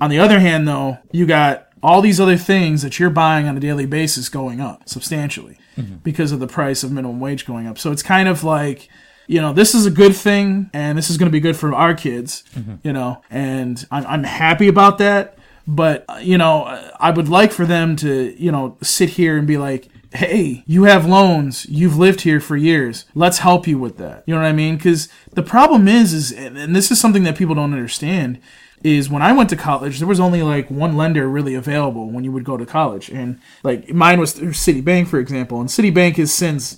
[0.00, 3.58] On the other hand, though, you got all these other things that you're buying on
[3.58, 5.58] a daily basis going up substantially
[6.02, 7.78] because of the price of minimum wage going up.
[7.78, 8.88] So it's kind of like,
[9.26, 11.74] you know, this is a good thing and this is going to be good for
[11.74, 12.44] our kids,
[12.82, 15.38] you know, and I'm, I'm happy about that.
[15.66, 16.64] But, uh, you know,
[17.00, 20.84] I would like for them to, you know, sit here and be like, hey, you
[20.84, 24.24] have loans, you've lived here for years, let's help you with that.
[24.26, 24.76] You know what I mean?
[24.76, 28.40] Because the problem is, is, and this is something that people don't understand,
[28.84, 32.22] is when I went to college, there was only like one lender really available when
[32.22, 33.08] you would go to college.
[33.08, 35.58] And like mine was through Citibank, for example.
[35.58, 36.76] And Citibank has since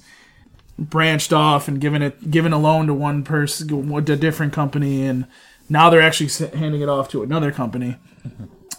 [0.79, 5.27] branched off and given it given a loan to one person, a different company, and
[5.69, 7.97] now they're actually handing it off to another company.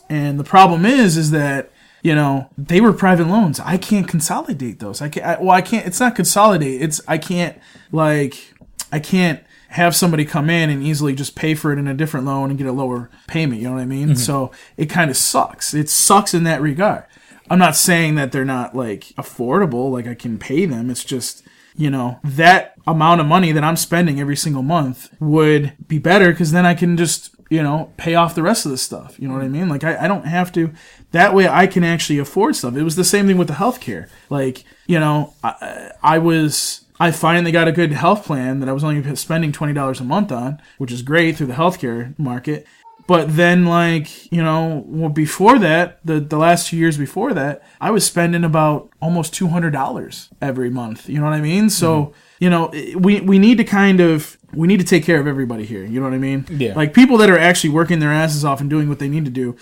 [0.10, 1.70] And the problem is, is that
[2.02, 3.60] you know they were private loans.
[3.60, 5.02] I can't consolidate those.
[5.02, 5.26] I can't.
[5.26, 5.86] I, well, I can't.
[5.86, 6.82] It's not consolidate.
[6.82, 7.60] It's I can't
[7.92, 8.54] like
[8.90, 12.26] I can't have somebody come in and easily just pay for it in a different
[12.26, 13.62] loan and get a lower payment.
[13.62, 14.10] You know what I mean?
[14.10, 14.18] Mm-hmm.
[14.18, 15.74] So it kind of sucks.
[15.74, 17.04] It sucks in that regard.
[17.50, 20.90] I'm not saying that they're not like affordable, like I can pay them.
[20.90, 21.44] It's just,
[21.76, 26.32] you know, that amount of money that I'm spending every single month would be better
[26.32, 29.18] because then I can just, you know, pay off the rest of the stuff.
[29.20, 29.70] You know what I mean?
[29.70, 30.74] Like I, I don't have to.
[31.12, 32.76] That way I can actually afford stuff.
[32.76, 34.10] It was the same thing with the healthcare.
[34.30, 36.82] Like, you know, I, I was.
[37.00, 40.04] I finally got a good health plan that I was only spending twenty dollars a
[40.04, 42.66] month on, which is great through the healthcare market.
[43.08, 47.64] But then, like you know, well, before that, the the last two years before that,
[47.80, 51.08] I was spending about almost two hundred dollars every month.
[51.08, 51.70] You know what I mean?
[51.70, 52.44] So mm-hmm.
[52.44, 55.28] you know, eh, we we need to kind of we need to take care of
[55.28, 55.86] everybody here.
[55.86, 56.46] You know what I mean?
[56.50, 56.74] Yeah.
[56.76, 59.32] Like people that are actually working their asses off and doing what they need to
[59.32, 59.56] do.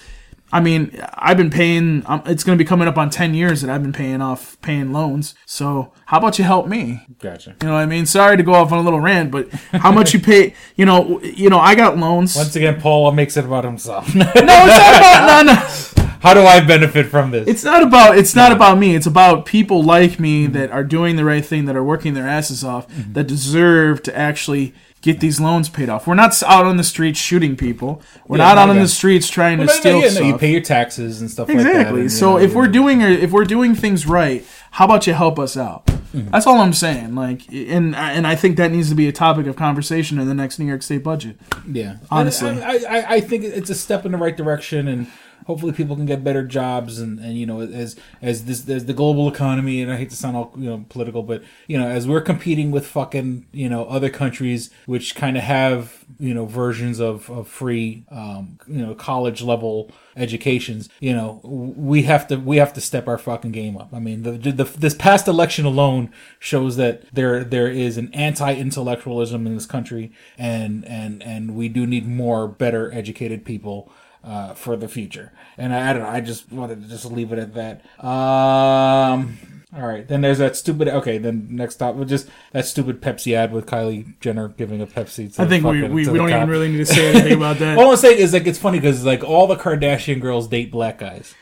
[0.55, 2.03] I mean, I've been paying.
[2.05, 4.57] Um, it's going to be coming up on ten years that I've been paying off
[4.61, 5.35] paying loans.
[5.45, 7.05] So how about you help me?
[7.19, 7.57] Gotcha.
[7.61, 8.05] You know what I mean?
[8.05, 10.53] Sorry to go off on a little rant, but how much you pay?
[10.77, 12.35] You know, you know, I got loans.
[12.35, 14.13] Once again, Paul makes it about himself.
[14.15, 16.15] No, it's not about no, no.
[16.19, 17.47] How do I benefit from this?
[17.47, 18.95] It's not about it's not about me.
[18.95, 22.27] It's about people like me that are doing the right thing, that are working their
[22.27, 24.73] asses off, that deserve to actually
[25.05, 26.07] get these loans paid off.
[26.07, 28.01] We're not out on the streets shooting people.
[28.27, 30.09] We're Yeah, not no, out on the streets trying Well, to no, steal yeah, no,
[30.09, 30.25] stuff.
[30.25, 31.67] you pay your taxes and stuff like that.
[31.67, 32.01] Exactly.
[32.01, 35.37] and, so know, if we're doing if we're doing things right, how about you help
[35.37, 35.85] us out?
[35.85, 36.31] Mm-hmm.
[36.31, 37.13] That's all I'm saying.
[37.13, 40.33] Like, and and I think that needs to be a topic of conversation in the
[40.33, 41.37] next New York State budget.
[41.69, 42.49] Yeah, Honestly.
[42.63, 45.07] I, I, I think it's a step in the right direction, and
[45.45, 48.93] hopefully people can get better jobs, and, and you know, as as this as the
[48.93, 52.07] global economy, and I hate to sound all you know political, but you know, as
[52.07, 56.99] we're competing with fucking you know other countries which kind of have you know versions
[56.99, 62.57] of of free um, you know college level educations, you know, we have to we
[62.57, 63.93] have to step our fucking game up.
[63.93, 69.45] I mean, the, the this past election alone shows that there there is an anti-intellectualism
[69.45, 73.91] in this country, and and and we do need more better educated people
[74.25, 75.31] uh, for the future.
[75.57, 76.09] And I, I don't know.
[76.09, 77.81] I just wanted to just leave it at that.
[78.03, 79.37] Um.
[79.75, 80.87] All right, then there's that stupid.
[80.87, 85.33] Okay, then next up, just that stupid Pepsi ad with Kylie Jenner giving a Pepsi.
[85.35, 86.37] To I think we, we, we don't cop.
[86.37, 87.77] even really need to say anything about that.
[87.77, 90.99] All I'm saying is like it's funny because like all the Kardashian girls date black
[90.99, 91.35] guys.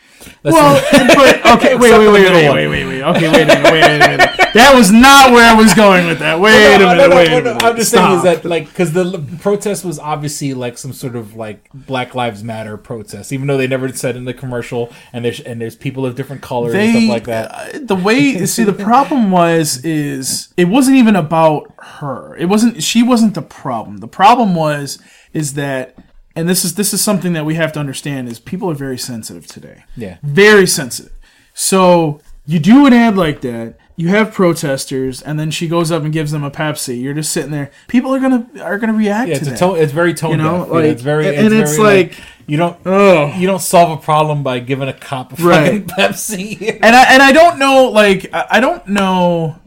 [0.43, 0.81] That's Well,
[1.15, 3.01] but okay, wait, wait, wait, wait, wait, wait, wait.
[3.03, 4.29] Okay, wait a minute, wait a minute.
[4.53, 6.39] That was not where I was going with that.
[6.39, 7.63] Wait a No, no, minute, no, wait no, a no, minute.
[7.63, 8.23] I'm just Stop.
[8.23, 12.13] saying is that like because the protest was obviously like some sort of like Black
[12.15, 15.75] Lives Matter protest, even though they never said in the commercial, and there's and there's
[15.75, 17.51] people of different colors and stuff like that.
[17.75, 22.35] uh, the way see the problem was is it wasn't even about her.
[22.37, 23.97] It wasn't she wasn't the problem.
[23.97, 24.99] The problem was
[25.33, 25.97] is that
[26.35, 28.97] and this is this is something that we have to understand is people are very
[28.97, 29.83] sensitive today.
[29.95, 30.17] Yeah.
[30.23, 31.11] Very sensitive.
[31.53, 36.03] So you do an ad like that, you have protesters, and then she goes up
[36.03, 36.99] and gives them a Pepsi.
[37.01, 37.69] You're just sitting there.
[37.87, 39.59] People are gonna are gonna react Yeah, to it's a that.
[39.59, 39.77] tone.
[39.77, 40.69] It's very tone You know, deaf.
[40.69, 42.17] like, it's very and it's very, like-
[42.47, 43.33] you don't Oh.
[43.37, 45.87] you don't solve a problem by giving a cop a Right.
[45.89, 46.79] fucking Pepsi.
[46.81, 49.57] and I and I don't know like I, I don't know.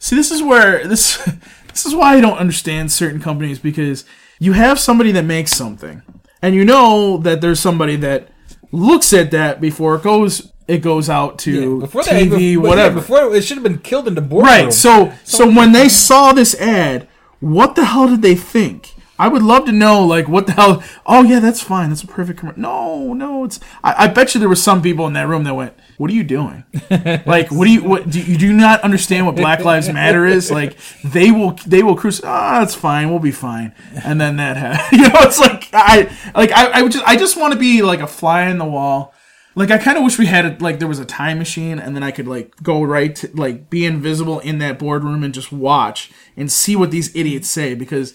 [0.00, 1.16] See, this is where this
[1.68, 4.04] this is why I don't understand certain companies because
[4.38, 6.02] you have somebody that makes something,
[6.42, 8.28] and you know that there's somebody that
[8.72, 12.56] looks at that before it goes it goes out to before that, TV, before, yeah,
[12.56, 12.94] whatever.
[12.96, 14.64] before it should have been killed in the boardroom.
[14.64, 14.72] Right.
[14.72, 17.08] So so when they saw this ad,
[17.40, 18.94] what the hell did they think?
[19.18, 20.82] I would love to know, like, what the hell?
[21.06, 21.88] Oh yeah, that's fine.
[21.88, 22.60] That's a perfect commercial.
[22.60, 23.60] No, no, it's.
[23.82, 26.14] I, I bet you there were some people in that room that went, "What are
[26.14, 26.64] you doing?
[27.26, 27.82] like, what do you?
[27.82, 28.52] What do you do?
[28.52, 30.50] Not understand what Black Lives Matter is?
[30.50, 32.20] Like, they will, they will cruise.
[32.24, 33.10] Ah, it's fine.
[33.10, 33.74] We'll be fine.
[34.04, 34.76] And then that happened.
[35.06, 37.82] You know, it's like I, like I, I would just, I just want to be
[37.82, 39.14] like a fly in the wall.
[39.54, 41.96] Like I kind of wish we had a, like there was a time machine and
[41.96, 45.50] then I could like go right to, like be invisible in that boardroom and just
[45.50, 48.12] watch and see what these idiots say because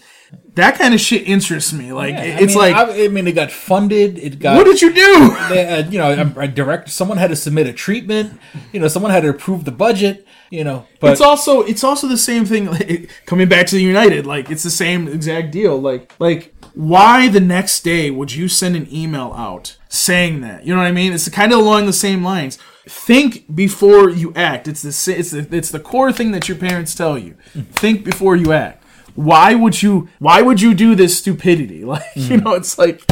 [0.54, 1.92] that kind of shit interests me.
[1.92, 4.18] Like Yeah, it- I it's mean, like I, I mean, it got funded.
[4.18, 5.36] It got what did you do?
[5.48, 6.90] they, uh, you know, a, a direct.
[6.90, 8.38] Someone had to submit a treatment.
[8.72, 10.26] You know, someone had to approve the budget.
[10.50, 13.82] You know, but it's also it's also the same thing like, coming back to the
[13.82, 18.48] United like it's the same exact deal like like why the next day would you
[18.48, 21.86] send an email out saying that you know what I mean it's kind of along
[21.86, 26.32] the same lines think before you act it's the it's the, it's the core thing
[26.32, 27.34] that your parents tell you
[27.72, 28.81] think before you act
[29.14, 33.02] why would you why would you do this stupidity like you know it's like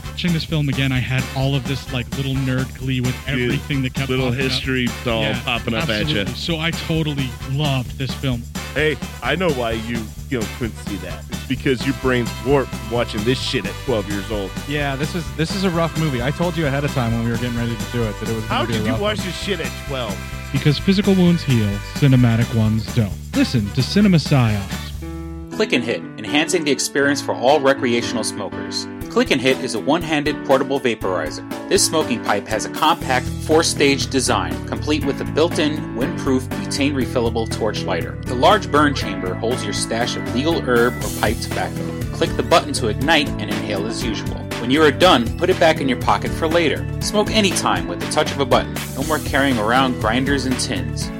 [0.21, 3.81] Watching this film again, I had all of this like little nerd glee with everything
[3.81, 4.51] that kept Little popping up.
[4.51, 6.27] history doll Yeah, popping up at you.
[6.27, 8.43] So I totally loved this film.
[8.75, 9.97] Hey, I know why you,
[10.29, 11.23] you know, couldn't see that.
[11.27, 14.51] It's because your brain's warped watching this shit at 12 years old.
[14.67, 16.21] Yeah, this is this is a rough movie.
[16.21, 18.29] I told you ahead of time when we were getting ready to do it that
[18.29, 18.43] it was.
[18.45, 19.25] How gonna be a did you watch one.
[19.25, 20.49] this shit at 12?
[20.51, 23.11] Because physical wounds heal, cinematic ones don't.
[23.35, 25.55] Listen to Cinema Psyops.
[25.55, 28.85] Click and Hit, enhancing the experience for all recreational smokers.
[29.11, 31.45] Click and Hit is a one handed portable vaporizer.
[31.67, 36.43] This smoking pipe has a compact four stage design, complete with a built in, windproof,
[36.43, 38.15] butane refillable torch lighter.
[38.21, 42.01] The large burn chamber holds your stash of legal herb or pipe tobacco.
[42.13, 44.37] Click the button to ignite and inhale as usual.
[44.61, 46.87] When you are done, put it back in your pocket for later.
[47.01, 48.73] Smoke anytime with the touch of a button.
[48.95, 51.11] No more carrying around grinders and tins.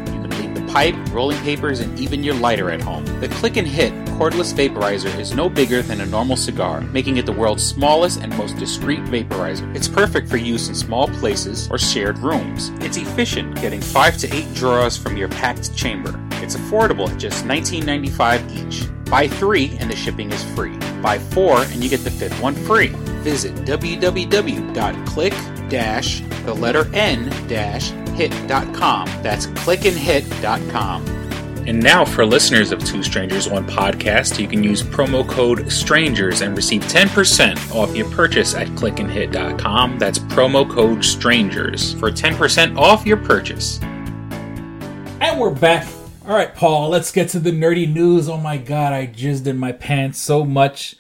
[0.72, 3.06] Pipe, rolling papers, and even your lighter at home.
[3.20, 7.26] The Click and Hit cordless vaporizer is no bigger than a normal cigar, making it
[7.26, 9.76] the world's smallest and most discreet vaporizer.
[9.76, 12.70] It's perfect for use in small places or shared rooms.
[12.82, 16.14] It's efficient, getting 5 to 8 draws from your packed chamber.
[16.34, 18.88] It's affordable at just $19.95 each.
[19.10, 20.78] Buy 3 and the shipping is free.
[21.02, 22.94] Buy 4 and you get the fifth one free.
[23.22, 25.34] Visit www.click
[25.72, 27.32] the letter n
[28.16, 29.08] hit.com.
[29.24, 31.06] That's clickandhit.com.
[31.68, 36.42] And now, for listeners of Two Strangers One Podcast, you can use promo code STRANGERS
[36.42, 40.00] and receive 10% off your purchase at clickandhit.com.
[40.00, 43.80] That's promo code STRANGERS for 10% off your purchase.
[45.22, 45.88] And we're back.
[46.26, 48.28] All right, Paul, let's get to the nerdy news.
[48.28, 50.96] Oh my god, I jizzed in my pants so much.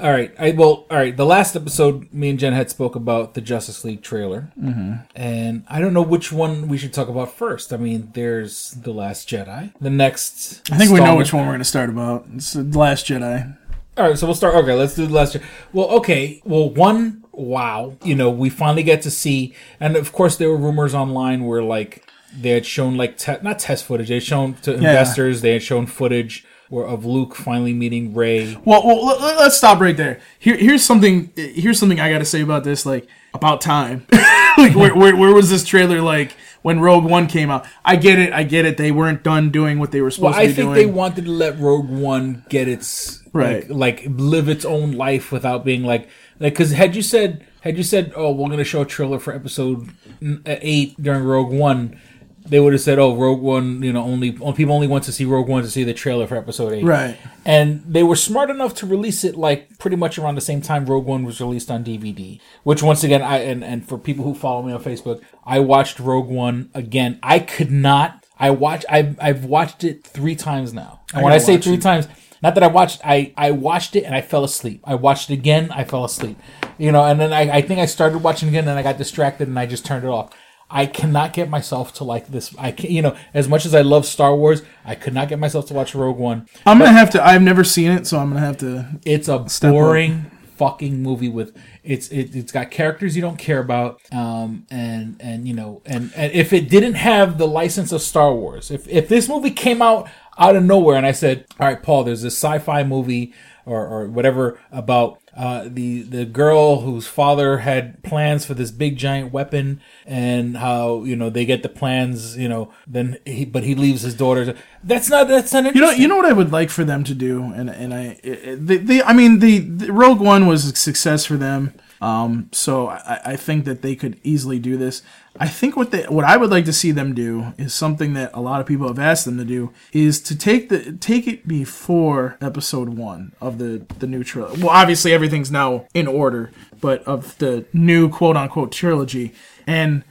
[0.00, 1.16] All right, I well, all right.
[1.16, 5.04] The last episode, me and Jen had spoke about the Justice League trailer, Mhm.
[5.16, 7.72] and I don't know which one we should talk about first.
[7.72, 9.72] I mean, there's the Last Jedi.
[9.80, 12.26] The next, I think we know which one we're going to start about.
[12.34, 13.56] It's The Last Jedi.
[13.96, 14.54] All right, so we'll start.
[14.54, 15.34] Okay, let's do the last.
[15.34, 15.42] Jedi.
[15.72, 16.40] Well, okay.
[16.44, 17.24] Well, one.
[17.32, 17.94] Wow.
[18.04, 21.62] You know, we finally get to see, and of course, there were rumors online where
[21.62, 22.04] like
[22.36, 24.08] they had shown like te- not test footage.
[24.08, 25.40] They had shown to investors.
[25.40, 28.56] They had shown footage of Luke finally meeting Rey.
[28.64, 30.20] Well, well let, let's stop right there.
[30.38, 31.32] Here, here's something.
[31.36, 32.84] Here's something I got to say about this.
[32.84, 34.06] Like about time.
[34.12, 36.00] like where, where, where was this trailer?
[36.00, 37.66] Like when Rogue One came out.
[37.84, 38.32] I get it.
[38.32, 38.76] I get it.
[38.76, 40.68] They weren't done doing what they were supposed I to be doing.
[40.68, 43.68] I think they wanted to let Rogue One get its Right.
[43.70, 46.08] like, like live its own life without being like
[46.40, 49.34] like because had you said had you said oh we're gonna show a trailer for
[49.34, 49.88] episode
[50.22, 52.00] uh, eight during Rogue One,
[52.48, 55.24] they would have said oh Rogue One you know only people only want to see
[55.24, 57.16] Rogue One to see the trailer for episode eight Right.
[57.44, 60.86] and they were smart enough to release it like pretty much around the same time
[60.86, 62.40] Rogue One was released on DVD.
[62.64, 65.98] Which once again, I and, and for people who follow me on Facebook, I watched
[66.00, 67.18] Rogue One again.
[67.22, 68.24] I could not.
[68.38, 68.84] I watch.
[68.88, 71.00] I've I've watched it three times now.
[71.12, 71.82] And I when I say three it.
[71.82, 72.06] times,
[72.42, 73.00] not that I watched.
[73.04, 74.80] I I watched it and I fell asleep.
[74.84, 75.70] I watched it again.
[75.72, 76.38] I fell asleep.
[76.78, 79.48] You know, and then I I think I started watching again, and I got distracted
[79.48, 80.30] and I just turned it off.
[80.70, 82.54] I cannot get myself to like this.
[82.58, 85.38] I can, you know, as much as I love Star Wars, I could not get
[85.38, 86.46] myself to watch Rogue One.
[86.66, 87.24] I'm gonna have to.
[87.26, 88.86] I've never seen it, so I'm gonna have to.
[89.04, 89.74] it's a Step up.
[89.74, 95.14] boring fucking movie with it's it, it's got characters you don't care about um and
[95.20, 98.88] and you know and and if it didn't have the license of Star Wars if
[98.88, 102.22] if this movie came out out of nowhere and I said all right Paul there's
[102.22, 103.32] this sci-fi movie
[103.66, 108.96] or or whatever about uh, the the girl whose father had plans for this big
[108.96, 113.62] giant weapon, and how you know they get the plans, you know, then he but
[113.62, 114.54] he leaves his daughter.
[114.82, 117.14] That's not that's not You know, you know what I would like for them to
[117.14, 120.74] do, and and I, it- they, they I mean, the, the Rogue One was a
[120.76, 125.02] success for them, um, so I, I think that they could easily do this.
[125.40, 128.30] I think what they, what I would like to see them do is something that
[128.34, 131.46] a lot of people have asked them to do is to take the take it
[131.46, 134.62] before Episode One of the the new trilogy.
[134.62, 139.32] Well, obviously everything's now in order, but of the new quote unquote trilogy
[139.66, 140.02] and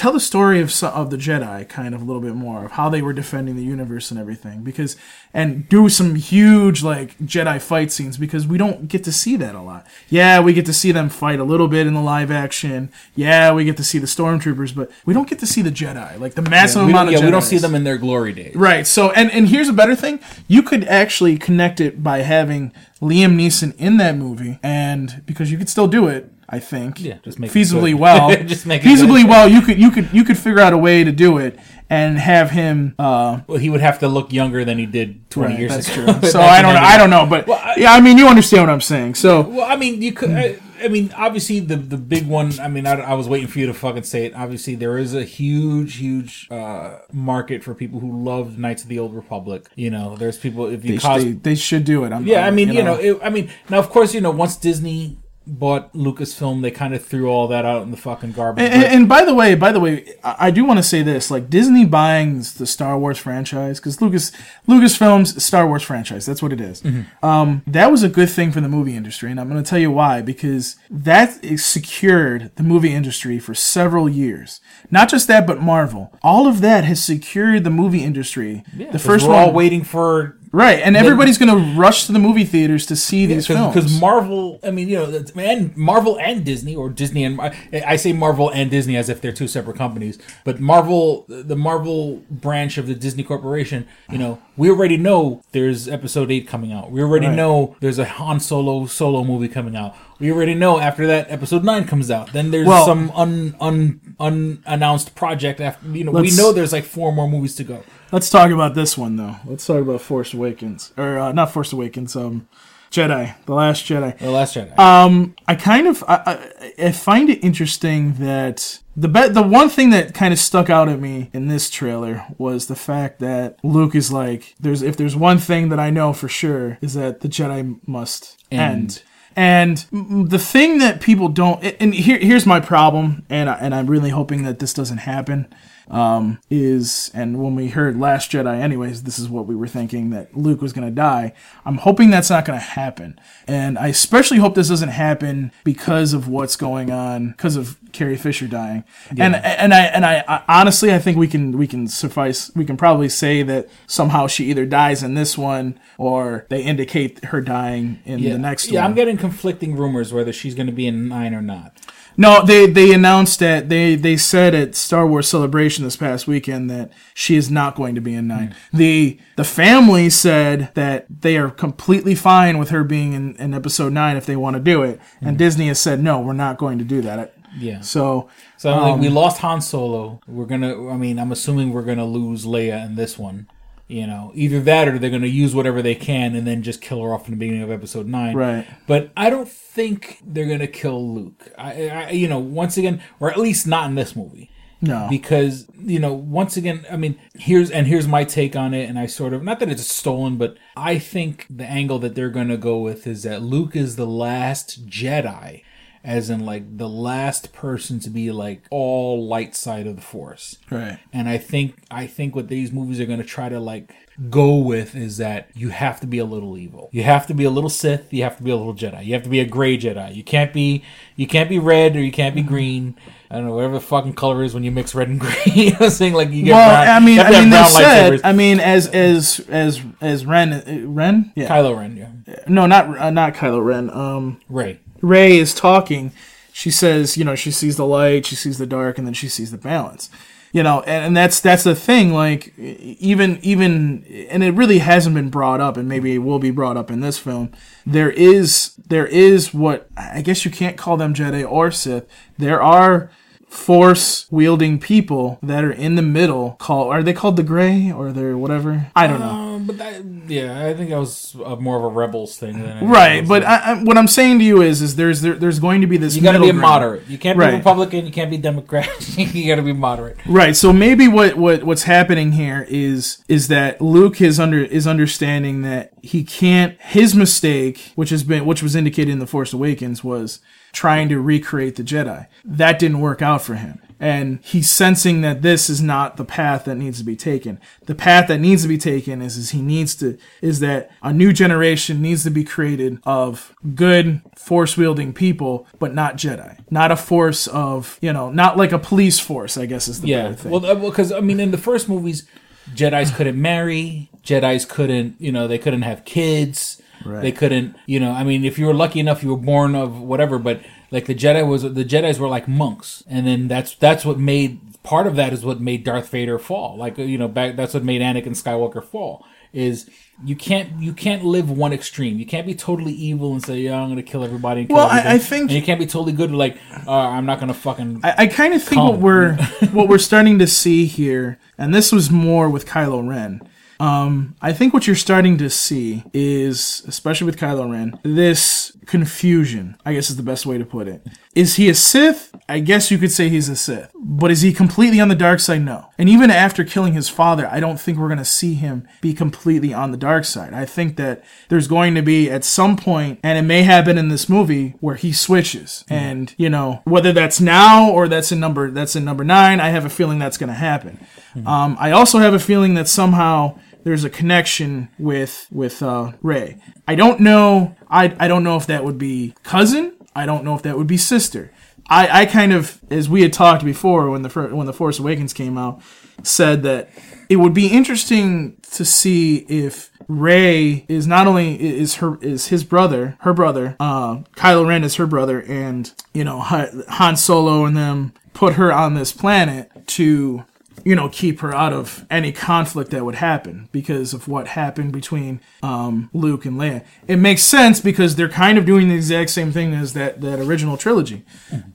[0.00, 2.88] tell the story of of the Jedi kind of a little bit more of how
[2.88, 4.96] they were defending the universe and everything because
[5.34, 9.54] and do some huge like Jedi fight scenes because we don't get to see that
[9.54, 9.86] a lot.
[10.08, 12.90] Yeah, we get to see them fight a little bit in the live action.
[13.14, 16.18] Yeah, we get to see the stormtroopers, but we don't get to see the Jedi
[16.18, 18.32] like the massive yeah, amount don't- of yeah, we don't see them in their glory
[18.32, 18.54] days.
[18.56, 18.86] Right.
[18.86, 22.72] So, and and here's a better thing: you could actually connect it by having
[23.02, 27.00] Liam Neeson in that movie, and because you could still do it, I think.
[27.00, 28.30] Yeah, just make feasibly well.
[28.44, 29.48] Just make feasibly well.
[29.48, 32.50] You could you could you could figure out a way to do it and have
[32.50, 32.94] him.
[32.98, 35.88] Uh, Well, he would have to look younger than he did twenty right, years that's
[35.96, 36.12] ago.
[36.18, 36.28] true.
[36.34, 36.80] So I don't know.
[36.80, 37.46] I don't know, but
[37.78, 39.14] yeah, I mean, you understand what I'm saying.
[39.14, 40.30] So Well, I mean, you could.
[40.30, 42.58] I, I mean, obviously, the the big one.
[42.58, 44.34] I mean, I, I was waiting for you to fucking say it.
[44.34, 48.98] Obviously, there is a huge, huge uh, market for people who love Knights of the
[48.98, 49.68] Old Republic.
[49.76, 52.12] You know, there's people if you they, cos- they, they should do it.
[52.14, 54.30] I'm, yeah, I I'm- mean, you know, it, I mean, now of course, you know,
[54.30, 58.64] once Disney bought Lucasfilm, they kind of threw all that out in the fucking garbage.
[58.64, 61.02] And, and, and by the way, by the way, I I do want to say
[61.02, 64.32] this: like Disney buying the Star Wars franchise, because Lucas
[64.68, 66.82] Lucasfilms Star Wars franchise, that's what it is.
[67.22, 69.78] Um, that was a good thing for the movie industry, and I'm going to tell
[69.78, 70.22] you why.
[70.22, 74.60] Because that secured the movie industry for several years.
[74.90, 76.12] Not just that, but Marvel.
[76.22, 78.64] All of that has secured the movie industry.
[78.76, 82.12] Yeah, the first we're one, all waiting for right, and everybody's going to rush to
[82.12, 83.74] the movie theaters to see these films.
[83.74, 84.58] because Marvel.
[84.62, 87.54] I mean, you know, and Marvel and Disney, or Disney and I-
[87.86, 90.18] I say Marvel and Disney as if they're two separate companies.
[90.44, 95.88] But Marvel, the Marvel branch of the Disney Corporation, you know, we already know there's
[95.88, 96.90] Episode Eight coming out.
[96.90, 97.36] We already Right.
[97.36, 99.94] know there's a Han Solo solo movie coming out.
[100.18, 102.32] We already know after that Episode Nine comes out.
[102.34, 105.60] Then there's Well- some un, un unannounced project.
[105.60, 107.82] After you know, we know there's like four more movies to go.
[108.12, 109.36] Let's talk about this one though.
[109.44, 112.16] Let's talk about Force Awakens, or uh, not Force Awakens.
[112.16, 112.48] Um,
[112.90, 114.18] Jedi, the Last Jedi.
[114.18, 114.76] The Last Jedi.
[114.76, 119.68] Um, I kind of I, I, I find it interesting that the be- the one
[119.68, 123.58] thing that kind of stuck out at me in this trailer was the fact that
[123.62, 127.20] Luke is like, there's if there's one thing that I know for sure is that
[127.20, 128.60] the Jedi must End.
[128.60, 129.02] end.
[129.36, 133.86] And the thing that people don't, and here, here's my problem, and I, and I'm
[133.86, 135.46] really hoping that this doesn't happen.
[135.90, 140.10] Um, is and when we heard Last Jedi, anyways, this is what we were thinking
[140.10, 141.32] that Luke was gonna die.
[141.64, 146.28] I'm hoping that's not gonna happen, and I especially hope this doesn't happen because of
[146.28, 148.84] what's going on, because of Carrie Fisher dying.
[149.10, 152.64] And and I and I, I honestly I think we can we can suffice we
[152.64, 157.40] can probably say that somehow she either dies in this one or they indicate her
[157.40, 158.90] dying in yeah, the next yeah, one.
[158.90, 161.74] I'm getting conflicting rumors whether she's going to be in nine or not.
[162.20, 166.68] No, they they announced that they they said at Star Wars Celebration this past weekend
[166.68, 168.54] that she is not going to be in nine.
[168.74, 173.94] The the family said that they are completely fine with her being in, in episode
[173.94, 176.76] nine if they want to do it, and Disney has said no, we're not going
[176.76, 177.32] to do that.
[177.56, 177.80] Yeah.
[177.80, 180.20] So So like, we um, lost Han Solo.
[180.28, 180.90] We're gonna.
[180.90, 183.48] I mean, I'm assuming we're gonna lose Leia in this one.
[183.90, 187.02] You know, either that or they're gonna use whatever they can and then just kill
[187.02, 188.36] her off in the beginning of Episode Nine.
[188.36, 188.66] Right.
[188.86, 191.48] But I don't think they're gonna kill Luke.
[191.58, 194.50] I, I you know, once again, or at least not in this movie.
[194.80, 195.08] No.
[195.10, 198.98] Because you know, once again, I mean, here's and here's my take on it, and
[198.98, 202.56] I sort of not that it's stolen, but I think the angle that they're gonna
[202.56, 205.62] go with is that Luke is the last Jedi,
[206.02, 210.56] as in like the last person to be like all light side of the Force.
[210.70, 210.98] Right.
[211.12, 213.92] And I think I think what these movies are gonna try to like
[214.28, 216.88] go with is that you have to be a little evil.
[216.92, 218.12] You have to be a little Sith.
[218.12, 219.04] You have to be a little Jedi.
[219.04, 220.14] You have to be a gray Jedi.
[220.14, 220.84] You can't be
[221.16, 222.96] you can't be red or you can't be green.
[223.30, 225.36] I don't know whatever the fucking color is when you mix red and green.
[225.46, 226.14] you know what I'm saying?
[226.14, 228.20] Like you get well, brown- I mean, I mean, they said.
[228.24, 232.34] I mean, as as as as Ren, uh, Ren, yeah, Kylo Ren, yeah.
[232.48, 233.90] no, not uh, not Kylo Ren.
[233.90, 234.80] Um, Rey.
[235.00, 236.12] Rey is talking.
[236.52, 239.28] She says, you know, she sees the light, she sees the dark, and then she
[239.28, 240.10] sees the balance.
[240.52, 242.12] You know, and, and that's that's the thing.
[242.12, 246.50] Like even even, and it really hasn't been brought up, and maybe it will be
[246.50, 247.52] brought up in this film.
[247.86, 252.04] There is there is what I guess you can't call them Jedi or Sith.
[252.36, 253.12] There are
[253.50, 258.12] force wielding people that are in the middle call are they called the gray or
[258.12, 261.76] they're whatever i don't know Um, but that, yeah, I think that was a, more
[261.76, 264.80] of a rebels thing than right but I, I, what i'm saying to you is
[264.80, 267.08] is there's there, there's going to be this you got to be a moderate.
[267.08, 267.50] You can't Right.
[267.50, 268.06] be Republican.
[268.06, 268.88] You can't be Democrat.
[269.18, 270.16] you got to be moderate.
[270.26, 270.54] Right.
[270.54, 275.62] So maybe what, what what's happening here is is that Luke is under is understanding
[275.62, 280.04] that he can't his mistake, which has been which was indicated in the Force Awakens,
[280.04, 280.40] was
[280.72, 282.26] trying to recreate the Jedi.
[282.44, 283.80] That didn't work out for him.
[284.02, 287.60] And he's sensing that this is not the path that needs to be taken.
[287.84, 291.12] The path that needs to be taken is, is he needs to is that a
[291.12, 296.58] new generation needs to be created of good force wielding people, but not Jedi.
[296.70, 299.58] Not a force of you know, not like a police force.
[299.58, 300.22] I guess is the Yeah.
[300.22, 300.52] better thing.
[300.52, 302.26] Well, uh, because I mean, in the first movies,
[302.74, 304.10] Jedi's couldn't marry.
[304.24, 306.80] Jedi's couldn't, you know, they couldn't have kids.
[307.04, 307.22] Right.
[307.22, 308.12] They couldn't, you know.
[308.12, 310.38] I mean, if you were lucky enough, you were born of whatever.
[310.38, 314.18] But like the Jedi was, the Jedi's were like monks, and then that's that's what
[314.18, 316.76] made part of that is what made Darth Vader fall.
[316.76, 319.24] Like you know, back that's what made Anakin Skywalker fall.
[319.52, 319.90] Is
[320.24, 322.18] you can't you can't live one extreme.
[322.18, 324.76] You can't be totally evil and say, "Yeah, I'm going to kill everybody." And kill
[324.76, 326.30] Well, I- I think- and you can't be totally good.
[326.30, 328.00] Like, uh, I'm not going to fucking.
[328.04, 329.34] I, I kind of think what we're
[329.72, 333.40] what we're starting to see here, and this was more with Kylo Ren.
[333.80, 339.76] Um, I think what you're starting to see is, especially with Kylo Ren, this confusion.
[339.86, 341.06] I guess is the best way to put it.
[341.34, 342.34] Is he a Sith?
[342.48, 343.90] I guess you could say he's a Sith.
[343.94, 345.62] But is he completely on the dark side?
[345.62, 345.86] No.
[345.96, 349.14] And even after killing his father, I don't think we're going to see him be
[349.14, 350.52] completely on the dark side.
[350.52, 354.08] I think that there's going to be at some point, and it may happen in
[354.08, 355.84] this movie, where he switches.
[355.88, 359.68] And, you know, whether that's now or that's in number that's in number nine, I
[359.70, 360.98] have a feeling that's going to happen.
[361.46, 366.58] Um, I also have a feeling that somehow there's a connection with with uh, Rey.
[366.86, 367.76] I don't know.
[367.88, 369.94] I I don't know if that would be cousin.
[370.14, 371.52] I don't know if that would be sister.
[371.90, 375.32] I, I kind of, as we had talked before when the when the Force Awakens
[375.32, 375.82] came out,
[376.22, 376.90] said that
[377.28, 382.62] it would be interesting to see if Rey is not only is her is his
[382.62, 387.76] brother, her brother, uh, Kylo Ren is her brother, and you know Han Solo and
[387.76, 390.44] them put her on this planet to
[390.84, 394.92] you know keep her out of any conflict that would happen because of what happened
[394.92, 396.84] between um, Luke and Leia.
[397.06, 400.38] It makes sense because they're kind of doing the exact same thing as that that
[400.38, 401.24] original trilogy.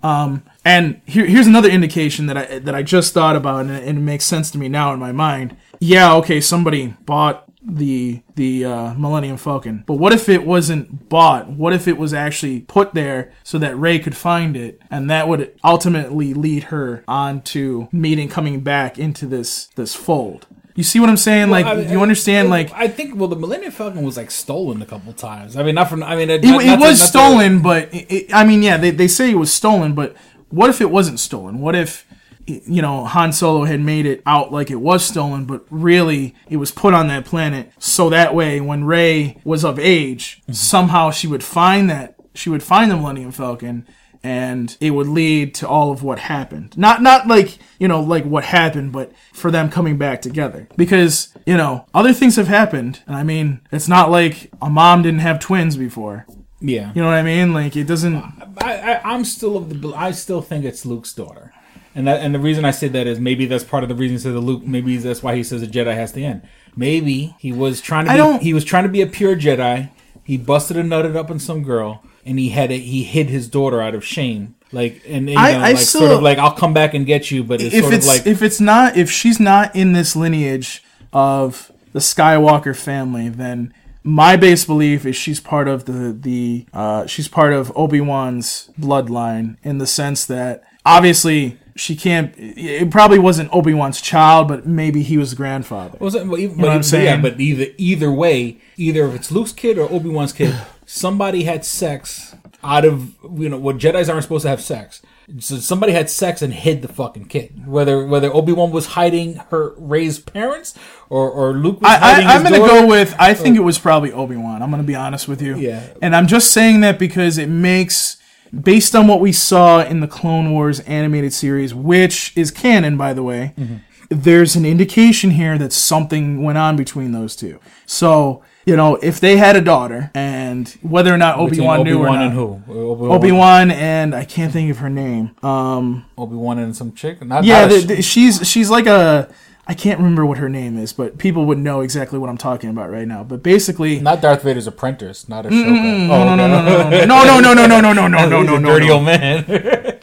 [0.03, 3.87] Um, and here, here's another indication that I that I just thought about, and it,
[3.87, 5.55] and it makes sense to me now in my mind.
[5.79, 11.49] Yeah, okay, somebody bought the the uh, Millennium Falcon, but what if it wasn't bought?
[11.49, 15.27] What if it was actually put there so that Rey could find it, and that
[15.27, 20.47] would ultimately lead her on to meeting coming back into this this fold.
[20.75, 21.49] You see what I'm saying?
[21.49, 22.49] Well, like, I mean, you understand?
[22.49, 25.55] I- like, I think well, the Millennium Falcon was like stolen a couple times.
[25.55, 26.03] I mean, not from.
[26.03, 28.91] I mean, it, it, to- was to- stolen, but it, it- I mean, yeah, they,
[28.91, 30.15] they say it was stolen, but
[30.49, 31.59] what if it wasn't stolen?
[31.59, 32.04] What if,
[32.47, 36.57] you know, Han Solo had made it out like it was stolen, but really it
[36.57, 40.53] was put on that planet so that way when Rey was of age, Mm-hmm.
[40.53, 43.87] somehow she would find that, she would find the Millennium Falcon
[44.23, 46.75] and it would lead to all of what happened.
[46.77, 50.67] Not not like, you know, like what happened, but for them coming back together.
[50.75, 53.01] Because, you know, other things have happened.
[53.05, 56.25] And I mean, it's not like a mom didn't have twins before.
[56.59, 56.91] Yeah.
[56.95, 57.53] You know what I mean?
[57.53, 58.15] Like it doesn't
[58.59, 59.89] I, I, I'm still of the.
[59.93, 61.53] I still think it's Luke's daughter,
[61.95, 64.15] and that and the reason I say that is maybe that's part of the reason
[64.17, 64.63] he says that Luke.
[64.63, 66.41] Maybe that's why he says a Jedi has to end.
[66.75, 68.11] Maybe he was trying to.
[68.11, 69.89] I Be, don't- He was trying to be a pure Jedi.
[70.23, 73.47] He busted and nutted up on some girl, and he had a, he hid his
[73.47, 74.55] daughter out of shame.
[74.71, 77.05] Like and, and you I- know, I like sort of like I'll come back and
[77.05, 79.75] get you, but it's if sort it's of like if it's not if she's not
[79.75, 80.83] in this lineage
[81.13, 83.73] of the Skywalker family, then
[84.03, 88.69] my base belief is she's part of the the uh, she's part of Obi Wan's
[88.79, 92.33] bloodline in the sense that obviously she can't.
[92.37, 95.97] It probably wasn't Obi Wan's child, but maybe he was the grandfather.
[95.99, 97.05] Was it, but You know what I'm saying?
[97.05, 100.55] Yeah, but either either way, either if it's Luke's kid or Obi Wan's kid,
[100.85, 105.01] somebody had sex out of you know what Jedi's aren't supposed to have sex.
[105.39, 107.67] So somebody had sex and hid the fucking kid.
[107.67, 110.75] Whether whether Obi Wan was hiding her raised parents
[111.09, 112.81] or or Luke was I, I, I'm his gonna daughter.
[112.81, 113.15] go with.
[113.17, 114.61] I think uh, it was probably Obi Wan.
[114.61, 115.55] I'm gonna be honest with you.
[115.57, 115.87] Yeah.
[116.01, 118.17] And I'm just saying that because it makes,
[118.51, 123.13] based on what we saw in the Clone Wars animated series, which is canon, by
[123.13, 123.75] the way, Mm-hmm.
[124.09, 127.59] there's an indication here that something went on between those two.
[127.85, 131.99] So you know, if they had a daughter, and whether or not Obi Wan knew
[131.99, 132.61] or Obi-Wan not, and who?
[132.67, 133.11] Obi-Wan.
[133.11, 135.35] Obi Wan and I can't think of her name.
[135.43, 137.23] Um, Obi Wan and some chick.
[137.23, 139.29] Not, yeah, not the, sh- the- she's she's like a
[139.67, 142.69] I can't remember what her name is, but people would know exactly what I'm talking
[142.69, 143.23] about right now.
[143.23, 145.27] But basically, not Darth Vader's apprentice.
[145.27, 146.07] Not Ahsoka.
[146.07, 148.69] no, no, no, no, no, no, no, no, no, no, no, no, no, no, no,
[148.69, 149.99] dirty old man.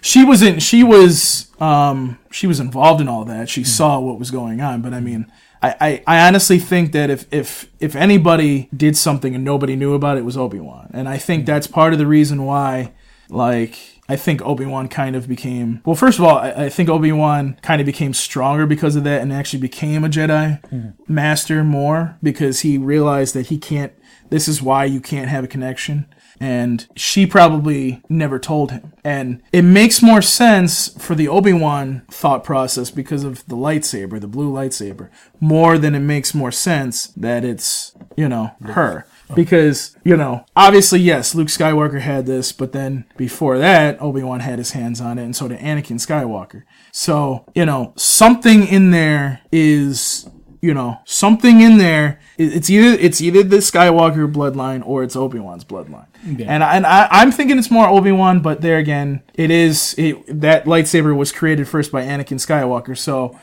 [0.00, 4.30] she wasn't she was um she was involved in all that she saw what was
[4.30, 5.26] going on but i mean
[5.62, 9.94] I, I, I honestly think that if, if if anybody did something and nobody knew
[9.94, 10.90] about it, it was Obi-Wan.
[10.92, 12.92] And I think that's part of the reason why
[13.30, 17.58] like I think Obi-Wan kind of became well first of all, I, I think Obi-Wan
[17.62, 20.90] kind of became stronger because of that and actually became a Jedi hmm.
[21.08, 23.92] master more because he realized that he can't
[24.30, 26.06] this is why you can't have a connection
[26.40, 28.92] and she probably never told him.
[29.04, 34.28] And it makes more sense for the Obi-Wan thought process because of the lightsaber, the
[34.28, 35.08] blue lightsaber,
[35.40, 39.06] more than it makes more sense that it's, you know, her.
[39.34, 44.58] Because, you know, obviously, yes, Luke Skywalker had this, but then before that, Obi-Wan had
[44.58, 46.62] his hands on it, and so did Anakin Skywalker.
[46.92, 50.28] So, you know, something in there is
[50.62, 55.64] you know something in there it's either it's either the skywalker bloodline or it's obi-wan's
[55.64, 56.46] bloodline Yeah.
[56.48, 60.40] and, I, and I, i'm thinking it's more obi-wan but there again it is it,
[60.40, 63.38] that lightsaber was created first by anakin skywalker so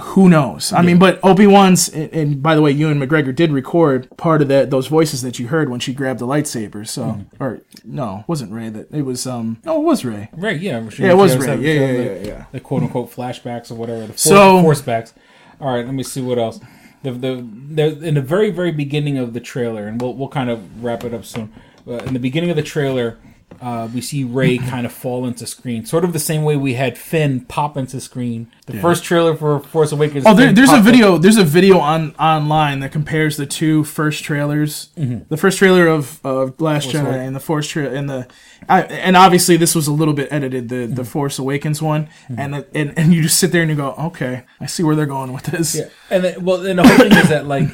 [0.00, 4.08] who knows i mean but obi-wan's and, and by the way ewan mcgregor did record
[4.16, 7.42] part of that those voices that you heard when she grabbed the lightsaber so Mm-hmm.
[7.42, 10.88] or no it wasn't rey that it was um no it was rey Rey, yeah.
[10.88, 12.44] she- yeah it was rey yeah yeah yeah, the, yeah.
[12.52, 14.00] The quote unquote flashbacks or whatever.
[14.02, 15.14] The force, So- force backs.
[15.60, 16.60] All right, let me see what else.
[17.02, 20.50] The, the the in the very very beginning of the trailer, and we'll we'll kind
[20.50, 21.52] of wrap it up soon.
[21.86, 23.18] Uh, in the beginning of the trailer,
[23.60, 26.74] uh, we see Rey kind of fall into screen, sort of the same way we
[26.74, 28.48] had Finn pop into screen.
[28.66, 28.82] The Yeah.
[28.82, 30.24] first trailer for Force Awakens.
[30.26, 31.18] Oh, there, there's a popped up- video.
[31.18, 34.90] There's a video on online that compares the two first trailers.
[34.96, 35.26] Mhm.
[35.28, 37.26] The first trailer of, of Last Force Jedi Awakens.
[37.26, 38.26] and the Force trailer and the,
[38.68, 40.68] I, and obviously this was a little bit edited.
[40.68, 40.94] The Mm-hmm.
[40.94, 43.94] the Force Awakens one, and, the, and and you just sit there and you go,
[43.98, 45.74] okay, I see where they're going with this.
[45.74, 47.68] Yeah, and then, well, and the whole thing is that like,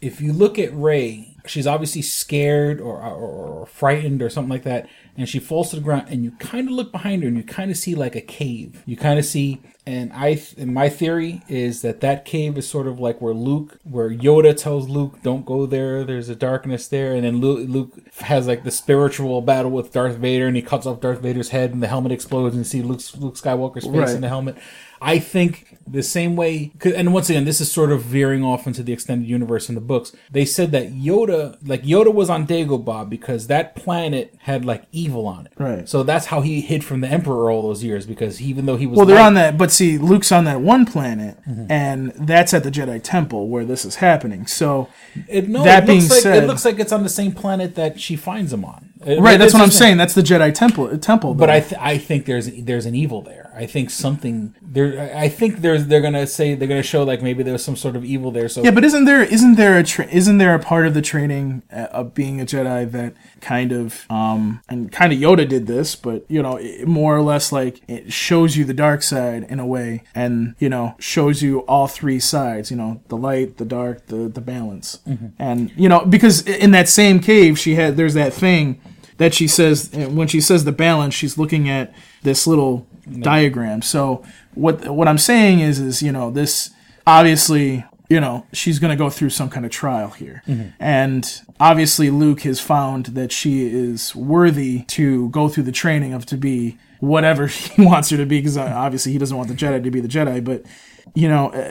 [0.00, 4.64] if you look at Rey, she's obviously scared or, or or frightened or something like
[4.64, 7.36] that, and she falls to the ground, and you kind of look behind her, and
[7.36, 8.82] you kind of see like a cave.
[8.86, 12.86] You kind of see, and I, and my theory is that that cave is sort
[12.86, 16.04] of like where Luke, where Yoda tells Luke, "Don't go there.
[16.04, 20.16] There's a darkness there," and then Luke, Luke has like the spiritual battle with Darth
[20.16, 22.82] Vader, and he cuts off Darth Vader's head, and the helmet explodes, and you see
[22.82, 24.10] Luke, Luke Skywalker's face Right.
[24.14, 24.56] in the helmet.
[24.98, 28.82] I think the same way, and once again, this is sort of veering off into
[28.82, 30.10] the extended universe in the books.
[30.30, 35.26] They said that Yoda, like Yoda, was on Dagobah because that planet had like evil
[35.26, 35.52] on it.
[35.58, 35.88] Right.
[35.88, 38.86] So that's how he hid from the Emperor all those years because even though he
[38.86, 41.70] was Well, they're light- on that, but see, Luke's on that one planet, Mm-hmm.
[41.70, 44.46] and that's at the Jedi Temple where this is happening.
[44.46, 44.88] So
[45.28, 47.32] It, no, that it being looks like, said, it looks like it's on the same
[47.32, 48.90] planet that she finds him on.
[49.04, 49.98] Right, that's what I'm saying.
[49.98, 50.96] That's the Jedi Temple.
[50.98, 51.50] Temple, But.
[51.50, 53.52] I th- I think there's there's an evil there.
[53.54, 55.12] I think something there.
[55.16, 58.04] I think there's they're gonna say they're gonna show like maybe there's some sort of
[58.04, 58.48] evil there.
[58.48, 61.02] So Yeah, but isn't there isn't there a tra- isn't there a part of the
[61.02, 65.66] training uh, of being a Jedi that kind of um and kind of Yoda did
[65.66, 69.46] this, but you know it, more or less like it shows you the dark side
[69.48, 72.70] in a way, and you know shows you all three sides.
[72.70, 75.32] You know the light, the dark, the the balance, Mhm.
[75.38, 78.80] and you know because in that same cave she had there's that thing
[79.18, 82.86] that she says when she says the balance she's looking at this little
[83.20, 83.82] diagram.
[83.82, 86.70] So what what i'm saying is is you know this
[87.06, 90.42] obviously you know she's going to go through some kind of trial here.
[90.48, 90.72] Mhm.
[90.80, 96.24] and obviously luke has found that she is worthy to go through the training of
[96.26, 99.82] to be whatever he wants her to be because obviously he doesn't want the jedi
[99.82, 100.62] to be the jedi but
[101.14, 101.68] you know uh,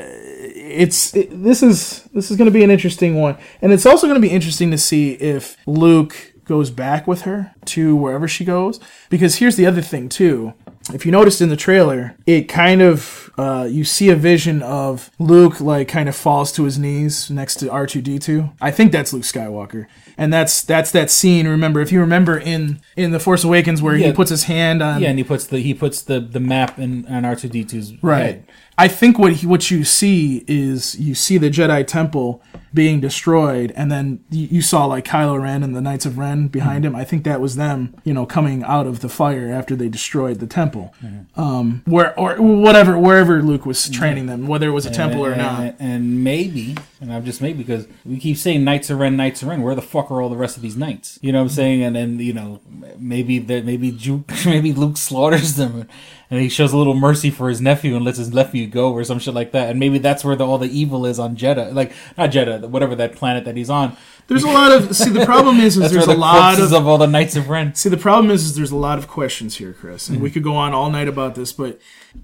[0.65, 3.37] it's it, this is this is going to be an interesting one.
[3.61, 7.53] And it's also going to be interesting to see if luke goes back with her
[7.65, 8.79] to wherever she goes.
[9.09, 10.53] Because here's the other thing too.
[10.93, 15.09] If you noticed in the trailer it kind of uh, you see a vision of
[15.19, 19.23] luke like kind of falls to his knees next to r2d2 i think that's luke
[19.23, 19.87] skywalker.
[20.17, 23.95] And that's that's that scene remember if you remember in in the force awakens where
[23.95, 26.77] he puts his hand on yeah, and he puts the he puts the the map
[26.79, 28.25] in on R two D 2s Right.
[28.25, 28.47] head.
[28.77, 32.41] I think what he, what you see is you see the Jedi Temple
[32.73, 36.49] being destroyed, and then you, you saw like Kylo Ren and the Knights of Ren
[36.49, 36.93] behind him.
[36.93, 40.41] I think that was them, you know, coming out of the fire after they destroyed
[40.41, 40.93] the temple,
[41.37, 45.31] um, where or whatever wherever Luke was training them, whether it was a temple or
[45.31, 45.59] And- not.
[45.61, 49.41] And, and maybe, and I'm just maybe because we keep saying Knights of Ren, Knights
[49.41, 49.61] of Ren.
[49.61, 51.17] Where the fuck are all the rest of these knights?
[51.21, 51.81] You know what I'm saying?
[51.81, 52.59] And then you know
[52.97, 55.87] maybe that maybe Ju- maybe Luke slaughters them,
[56.29, 59.03] and he shows a little mercy for his nephew and lets his nephew go or
[59.03, 59.69] some shit like that.
[59.69, 62.95] And maybe that's where the, all the evil is on Jedha, like not Jedha, whatever
[62.95, 63.95] that planet that he's on.
[64.27, 65.11] There's a lot of see.
[65.11, 67.75] The problem is, is there's where a lot of, of all the Knights of Ren.
[67.75, 70.33] See, the problem is, is there's a lot of questions here, Chris, and we Mhm.
[70.33, 71.79] could go on all night about this, but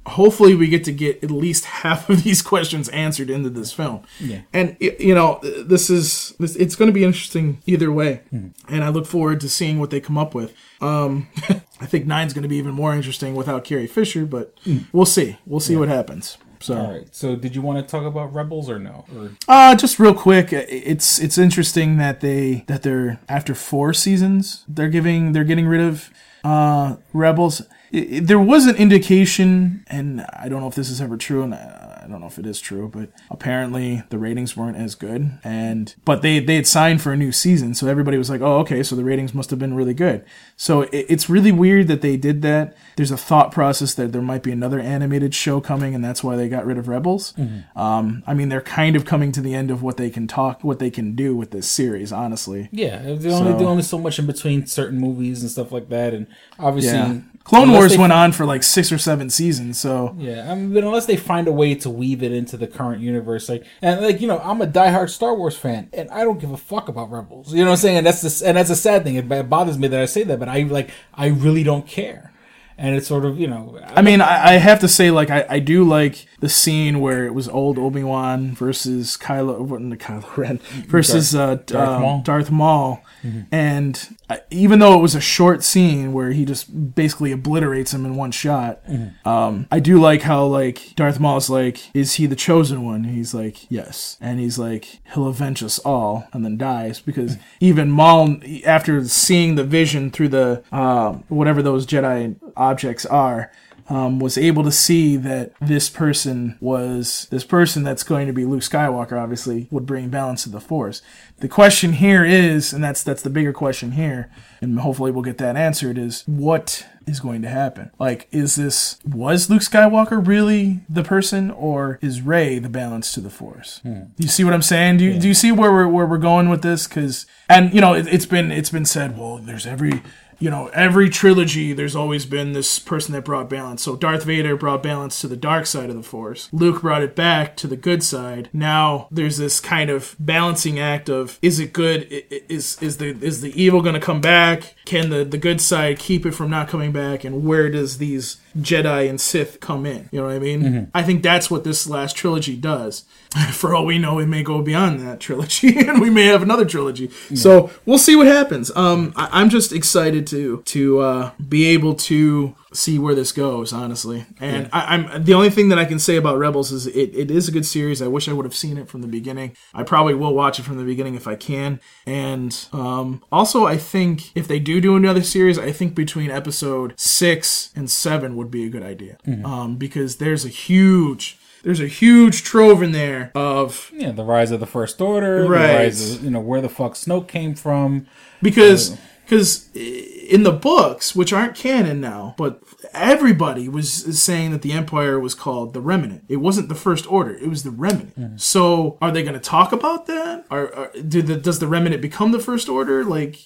[0.08, 4.02] hopefully we get to get at least half of these questions answered into this film.
[4.20, 4.42] Yeah.
[4.52, 8.52] And you know, this is this, it's going to be interesting either way, Mhm.
[8.68, 10.54] and I look forward to seeing what they come up with.
[10.82, 11.28] Um,
[11.82, 14.86] I think nine's going to be even more interesting without Carrie Fisher, but Mm.
[14.94, 15.38] we'll see.
[15.46, 15.80] We'll see Yeah.
[15.80, 16.38] what happens.
[16.60, 16.78] So.
[16.78, 17.08] All right.
[17.12, 19.04] So, did you want to talk about Rebels or no?
[19.18, 24.64] Or Uh, just real quick, it's it's interesting that they that they're after four seasons
[24.68, 26.12] they're giving they're getting rid of
[26.44, 27.64] uh, rebels.
[27.94, 31.44] I- I- there was an indication, and I don't know if this is ever true,
[31.44, 34.96] and I, I don't know if it is true, but apparently the ratings weren't as
[34.96, 38.42] good, and but they they had signed for a new season, so everybody was like,
[38.42, 40.24] oh okay, so the ratings must have been really good.
[40.56, 42.76] So it, it's really weird that they did that.
[42.96, 46.36] There's a thought process that there might be another animated show coming, and that's why
[46.36, 47.34] they got rid of Rebels.
[47.38, 47.64] Mhm.
[47.78, 50.64] Um, I mean, they're kind of coming to the end of what they can talk,
[50.64, 52.12] what they can do with this series.
[52.12, 55.72] Honestly, yeah, there's only So- there's only so much in between certain movies and stuff
[55.72, 56.28] like that, and
[56.60, 57.16] obviously, yeah.
[57.44, 60.56] Clone unless Wars they- went on for like six or seven seasons, so Yeah, I
[60.56, 63.66] mean, but unless they find a way to weave it into the current universe, like
[63.82, 66.58] and like you know, I'm a diehard Star Wars fan, and I don't give a
[66.58, 67.54] fuck about Rebels.
[67.54, 67.98] You know what I'm saying?
[67.98, 69.16] And that's the and that's a sad thing.
[69.16, 72.32] It, bothers me that I say that, but I like I really don't care.
[72.78, 75.46] And it's sort of you know, I mean, I, I have to say, like, I,
[75.48, 79.68] I do like the scene where it was old Obi Wan versus Kylo,
[79.98, 80.58] Kylo Ren
[80.88, 82.22] versus Darth- uh, Darth uh, Maul.
[82.22, 83.04] Darth Maul.
[83.24, 83.46] Mhm.
[83.52, 88.06] And I, even though it was a short scene where he just basically obliterates him
[88.06, 89.14] in one shot, Mhm.
[89.26, 93.16] um, I do like how like Darth Maul's like, "Is he the chosen one?" And
[93.16, 97.92] he's like, "Yes," and he's like, "He'll avenge us all," and then dies because even
[97.92, 103.52] Maul, after seeing the vision through the uh, whatever those Jedi objects are.
[103.90, 108.46] Um, was able to see that this person was this person that's going to be
[108.46, 109.22] Luke Skywalker.
[109.22, 111.02] Obviously, would bring balance to the Force.
[111.42, 114.30] The question here is, and that's that's the bigger question here,
[114.62, 115.98] and hopefully we'll get that answered.
[115.98, 117.90] Is what is going to happen?
[117.98, 123.22] Like, is this was Luke Skywalker really the person, or is Rey the balance to
[123.22, 123.80] the Force?
[123.82, 124.04] Hmm.
[124.16, 124.98] Do you see what I'm saying?
[124.98, 126.88] Do you, do you see where we're where we're going with this?
[126.88, 129.18] Because and you know it, it's been it's been said.
[129.18, 130.04] Well, there's every
[130.42, 131.72] you know every trilogy.
[131.72, 133.84] There's always been this person that brought balance.
[133.84, 136.50] So Darth Vader brought balance to the dark side of the Force.
[136.52, 138.50] Luke brought it back to the good side.
[138.52, 142.08] Now there's this kind of balancing act of is it good?
[142.50, 144.76] Is is the is the evil going to come back?
[144.86, 147.24] Can the the good side keep it from not coming back?
[147.24, 150.10] And where does these Jedi and Sith come in?
[150.12, 150.62] You know what I mean?
[150.64, 150.88] Mhm.
[150.94, 153.06] I think that's what this last trilogy does.
[153.52, 156.66] For all we know, it may go beyond that trilogy, and we may have another
[156.66, 157.10] trilogy.
[157.34, 158.72] So we'll see what happens.
[158.76, 163.74] Um, I, I'm just excited to to uh, be able to see where this goes,
[163.74, 164.26] honestly.
[164.40, 164.70] And Yeah.
[164.72, 167.48] I, I'm the only thing that I can say about Rebels is it, it is
[167.48, 168.02] a good series.
[168.02, 169.56] I wish I would have seen it from the beginning.
[169.74, 171.80] I probably will watch it from the beginning if I can.
[172.06, 176.94] And um, also, I think if they do do another series, I think between episode
[176.98, 179.18] six and seven would be a good idea.
[179.28, 179.46] Mhm.
[179.46, 184.50] Um, because there's a huge there's a huge trove in there of yeah, the rise
[184.50, 185.68] of the First Order, Right.
[185.68, 188.08] The rise of, you know where the fuck Snoke came from,
[188.42, 188.98] because
[189.32, 192.62] because in the books which aren't canon now but
[192.94, 196.26] everybody was saying that the empire was called the remnant.
[196.28, 198.20] It wasn't the first order it was the remnant.
[198.20, 198.36] Mm-hmm.
[198.36, 200.46] So are they going to talk about that?
[200.52, 203.06] Or, or do the, does the remnant become the first order?
[203.06, 203.40] Like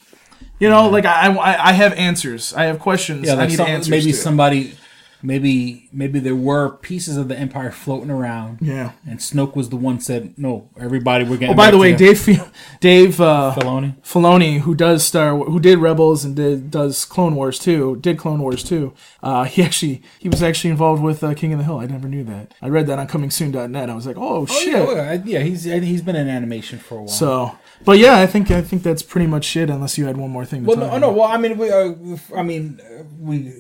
[0.58, 2.52] you know like I, I i have answers.
[2.56, 3.28] I have questions.
[3.28, 4.74] Yeah, i like need some- answers maybe somebody,
[5.26, 8.60] maybe maybe there were pieces of the Empire floating around.
[8.62, 8.92] Yeah.
[9.08, 10.70] and Snoke was the one said no.
[10.80, 11.54] Everybody, we're getting.
[11.54, 11.96] Oh, by the way.
[11.96, 12.26] Dave
[12.80, 13.96] Dave uh, Filoni?
[14.04, 18.42] Filoni, who does Star, who did Rebels and did does Clone Wars too, did Clone
[18.42, 18.94] Wars too.
[19.24, 21.80] Uh, he actually he was actually involved with uh, King of the Hill.
[21.80, 22.54] I never knew that.
[22.62, 23.90] I read that on ComingSoon.net.
[23.90, 24.74] I was like, oh, Oh, shit.
[24.74, 27.08] yeah, oh, yeah, yeah, he's he's been in animation for a while.
[27.08, 29.70] So, but yeah, I think I think that's pretty much it.
[29.70, 30.64] Unless you had one more thing.
[30.64, 31.12] To Well, no, no.
[31.12, 31.94] Well, I mean, we, uh,
[32.36, 33.54] I mean, uh, we.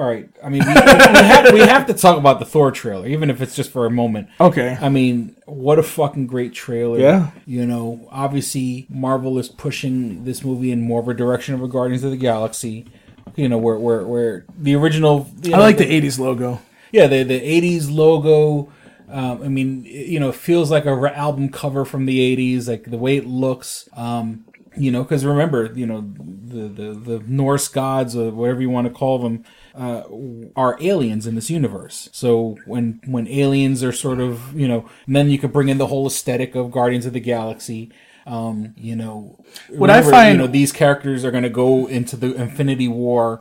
[0.00, 0.30] All right.
[0.42, 3.42] I mean, we, we, have, we have to talk about the Thor trailer, even if
[3.42, 4.28] it's just for a moment.
[4.40, 4.78] Okay.
[4.80, 6.98] I mean, what a fucking great trailer.
[6.98, 7.32] Yeah.
[7.44, 11.68] You know, obviously, Marvel is pushing this movie in more of a direction of a
[11.68, 12.86] Guardians of the Galaxy.
[13.36, 15.28] You know, where where where the original.
[15.42, 16.62] you I like the '80s logo.
[16.92, 18.72] Yeah, the the '80s logo.
[19.06, 22.18] Um, I mean, it- you know, it feels like a re- album cover from the
[22.36, 23.86] '80s, like the way it looks.
[23.94, 24.46] Um,
[24.76, 28.86] you know, because remember, you know, the, the the Norse gods or whatever you want
[28.88, 29.44] to call them
[29.80, 30.02] uh,
[30.54, 32.08] are aliens in this universe.
[32.12, 35.78] So when when aliens are sort of, you know, and then you could bring in
[35.78, 37.90] the whole aesthetic of Guardians of the Galaxy.
[38.26, 42.14] Um, you know, What I find- you know, these characters are going to go into
[42.16, 43.40] the Infinity War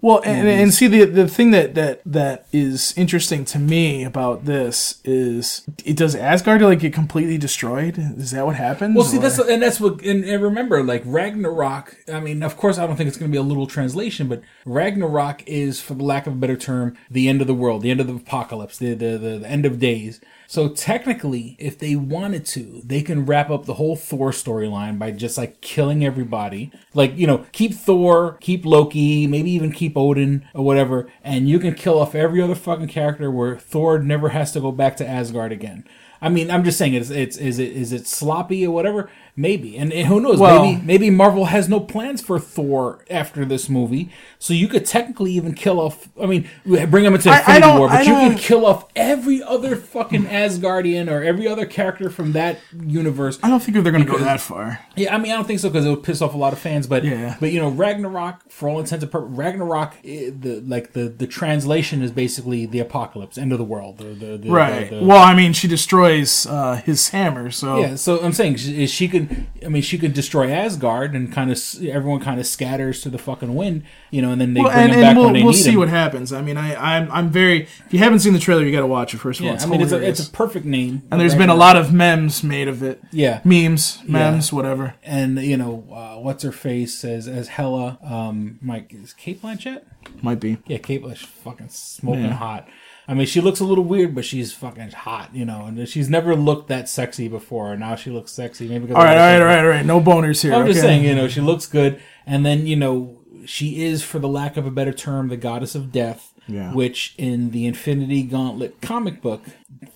[0.00, 0.60] Well, and, movies.
[0.60, 5.66] and see the the thing that that that is interesting to me about this is
[5.84, 7.98] it does Asgard like get completely destroyed?
[7.98, 8.96] Is that what happens?
[8.96, 11.96] Well, see, Or- that's and that's what and, and remember, like Ragnarok.
[12.12, 14.42] I mean, of course, I don't think it's going to be a little translation, but
[14.64, 17.90] Ragnarok is, for the lack of a better term, the end of the world, the
[17.90, 20.20] end of the apocalypse, the the the, the end of days.
[20.50, 25.10] So technically, if they wanted to, they can wrap up the whole Thor storyline by
[25.10, 26.72] just like killing everybody.
[26.94, 31.58] Like you know, keep Thor, keep Loki, maybe even keep Odin or whatever, and you
[31.58, 35.06] can kill off every other fucking character where Thor never has to go back to
[35.06, 35.84] Asgard again.
[36.22, 39.10] I mean, I'm just saying, it's it's is it is it sloppy or whatever?
[39.40, 40.40] Maybe, and, and who knows?
[40.40, 44.10] Well- maybe maybe Marvel has no plans for Thor after this movie,
[44.40, 46.08] so you could technically even kill off.
[46.20, 48.86] I mean, bring him into I- I Infinity War, but I you could kill off
[48.96, 53.38] every other fucking Asgardian or every other character from that universe.
[53.40, 54.80] I don't think they're going to go that far.
[54.96, 56.58] Yeah, I mean, I don't think so because it would piss off a lot of
[56.58, 56.88] fans.
[56.88, 57.36] But Yeah.
[57.38, 61.28] but you know, Ragnarok, for all intents and purposes, Ragnarok, eh, the like the the
[61.28, 63.98] translation is basically the apocalypse, end of the world.
[63.98, 64.90] The, the, the, Right.
[64.90, 69.06] well, I mean, she destroys uh, his hammer, so yeah, so I'm saying she, she
[69.06, 69.27] could.
[69.64, 73.18] I mean, she could destroy Asgard and kind of everyone kind of scatters to the
[73.18, 75.34] fucking wind, you know, and then they Well, bring and, him back and we'll, when
[75.34, 76.32] they we'll need see what happens.
[76.32, 77.62] I mean, I, I'm I'm very.
[77.62, 79.50] If you haven't seen the trailer, you got to watch it first of all.
[79.50, 81.02] Yeah, It's I mean, it's a, it's a perfect name.
[81.10, 83.02] and there's been a lot of memes made of it.
[83.12, 83.40] Yeah.
[83.44, 84.12] memes, Yeah.
[84.30, 84.94] memes, whatever.
[85.02, 87.98] And you know, uh, what's her face as as Hela?
[88.02, 89.82] Um, Mike is Cate Blanchett.
[90.22, 90.58] Might be.
[90.66, 92.32] Yeah, Cate Blanchett, fucking smoking Yeah.
[92.34, 92.68] hot.
[93.08, 95.64] I mean, she looks a little weird, but she's fucking hot, you know.
[95.64, 97.74] And she's never looked that sexy before.
[97.74, 98.68] Now she looks sexy.
[98.68, 99.86] Maybe because all right, all right, all right, all right.
[99.86, 100.52] No boners here.
[100.54, 104.18] I'm just saying, you know, she looks good, and then you know, she is, for
[104.18, 106.34] the lack of a better term, the goddess of death.
[106.48, 106.72] Yeah.
[106.72, 109.42] Which in the Infinity Gauntlet comic book,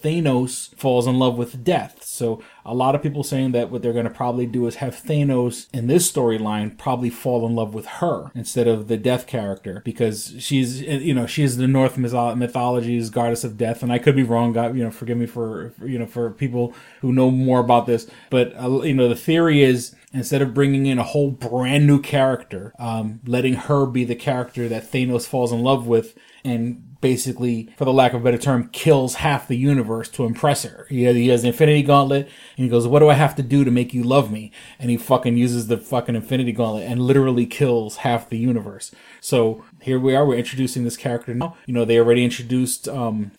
[0.03, 2.05] Thanos falls in love with death.
[2.05, 4.95] So a lot of people saying that what they're going to probably do is have
[4.95, 9.81] Thanos in this storyline probably fall in love with her instead of the death character
[9.85, 14.15] because she's you know she's the North mytho- mythology's goddess of death, and I could
[14.15, 14.53] be wrong.
[14.53, 17.87] God, you know, forgive me for, for you know for people who know more about
[17.87, 21.87] this, but uh, you know the theory is instead of bringing in a whole brand
[21.87, 27.01] new character, um, letting her be the character that Thanos falls in love with and
[27.01, 30.87] basically, for the lack of a better term, kills half the universe to impress her.
[30.89, 33.43] He has, he has the Infinity Gauntlet, and he goes, "What do I have to
[33.43, 37.01] do to make you love me?" And he fucking uses the fucking Infinity Gauntlet and
[37.03, 38.93] literally kills half the universe.
[39.21, 40.25] So here we are.
[40.25, 41.57] We're introducing this character now.
[41.67, 42.89] You know, they already introduced.
[42.89, 43.33] Um,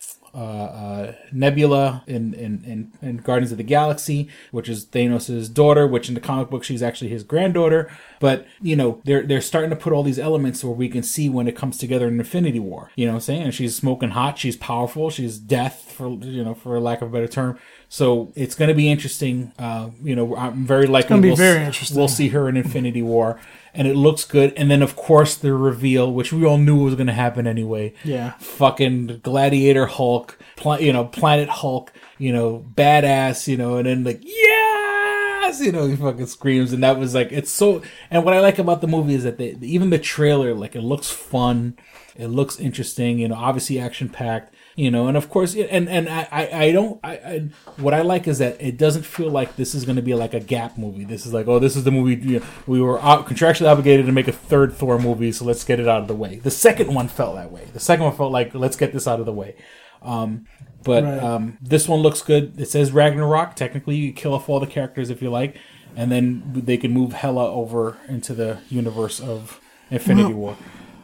[1.32, 6.14] Nebula in, in, in, in Guardians of the Galaxy, which is Thanos' daughter, which in
[6.14, 7.90] the comic book she's actually his granddaughter.
[8.20, 11.28] But you know they're they're starting to put all these elements where we can see
[11.28, 12.90] when it comes together in Infinity War.
[12.96, 13.42] You know what I'm saying?
[13.42, 17.12] And she's smoking hot, she's powerful, she's death for you know for lack of a
[17.12, 17.58] better term.
[17.88, 19.52] So it's going to be interesting.
[19.58, 21.96] Uh, you know, I'm very likely we'll, very interesting.
[21.96, 23.38] We'll see her in Infinity War,
[23.74, 24.52] and it looks good.
[24.56, 27.92] And then of course the reveal, which we all knew was going to happen anyway
[28.04, 28.34] Yeah.
[28.38, 34.04] fucking gladiator Hulk, pla- you know, Planet Hulk, you know, badass, you know, and then
[34.04, 36.72] like, yes, you know, he fucking screams.
[36.72, 39.38] And that was like, it's so, and what I like about the movie is that
[39.38, 41.76] they, even the trailer, like, it looks fun.
[42.16, 46.08] It looks interesting, you know, obviously action packed, you know, and of course, and, and
[46.08, 49.74] I, I, don't, I, I, what I like is that it doesn't feel like this
[49.74, 51.04] is going to be like a gap movie.
[51.04, 54.12] This is like, oh, this is the movie, you know, we were contractually obligated to
[54.12, 56.36] make a third Thor movie, so let's get it out of the way.
[56.36, 57.66] The second one felt that way.
[57.72, 59.54] The second one felt like, let's get this out of the way.
[60.02, 60.46] Um,
[60.82, 61.18] but Right.
[61.22, 62.60] um, this one looks good.
[62.60, 63.54] It says Ragnarok.
[63.56, 65.56] Technically, you kill off all the characters if you like,
[65.96, 69.60] and then they can move Hela over into the universe of
[69.90, 70.56] Infinity Well,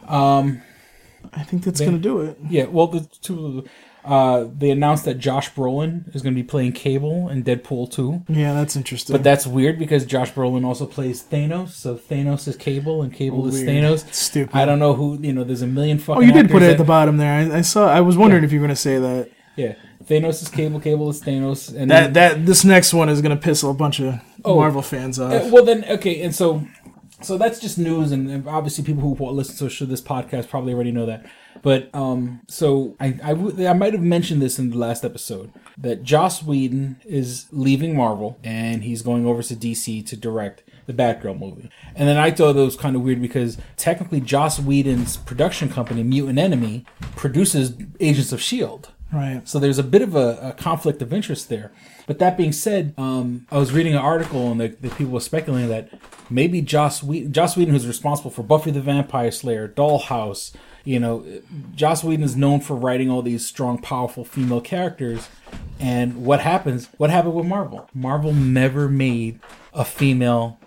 [0.08, 0.12] War.
[0.14, 0.62] Um,
[1.32, 2.38] I think that's gonna do it.
[2.48, 2.64] Yeah.
[2.66, 3.64] Well, the two.
[4.02, 8.22] Uh, they announced that Josh Brolin is going to be playing Cable in Deadpool 2.
[8.30, 9.12] Yeah, that's interesting.
[9.12, 13.46] But that's weird because Josh Brolin also plays Thanos, so Thanos is Cable and Cable
[13.46, 14.08] is Thanos.
[14.08, 14.56] It's stupid.
[14.56, 15.44] I don't know who you know.
[15.44, 16.22] There's a million fucking.
[16.22, 17.52] Oh, you did put it that- at the bottom there.
[17.52, 17.90] I, I saw.
[17.90, 19.28] I was wondering if you were gonna say that.
[19.56, 23.20] Yeah, Thanos is Cable, Cable is Thanos, and That then, that this next one is
[23.20, 24.14] gonna piss a bunch of
[24.46, 24.56] Oh.
[24.56, 25.30] Marvel fans off.
[25.30, 26.66] Uh, well, then okay, and so
[27.22, 31.06] so that's just news, and, obviously people who listen to this podcast probably already know
[31.06, 31.26] that.
[31.62, 35.52] But um, so I I, w- I might have mentioned this in the last episode
[35.78, 40.92] that Joss Whedon is leaving Marvel and he's going over to DC to direct the
[40.92, 41.70] Batgirl movie.
[41.94, 46.02] And then I thought it was kind of weird because technically Joss Whedon's production company
[46.02, 46.84] Mutant Enemy
[47.16, 48.90] produces Agents of Shield.
[49.12, 49.42] Right.
[49.44, 51.72] So there's a bit of a, a conflict of interest there.
[52.10, 55.20] But that being said, um, I was reading an article and the, the people were
[55.20, 55.90] speculating that
[56.28, 60.52] maybe Joss Whedon, Joss Whedon, who's responsible for Buffy the Vampire Slayer, Dollhouse,
[60.84, 61.24] you know,
[61.76, 65.28] Joss Whedon is known for writing all these strong, powerful female characters.
[65.78, 66.88] And what happens?
[66.96, 67.88] What happened with Marvel?
[67.94, 69.38] Marvel never made
[69.72, 70.58] a female,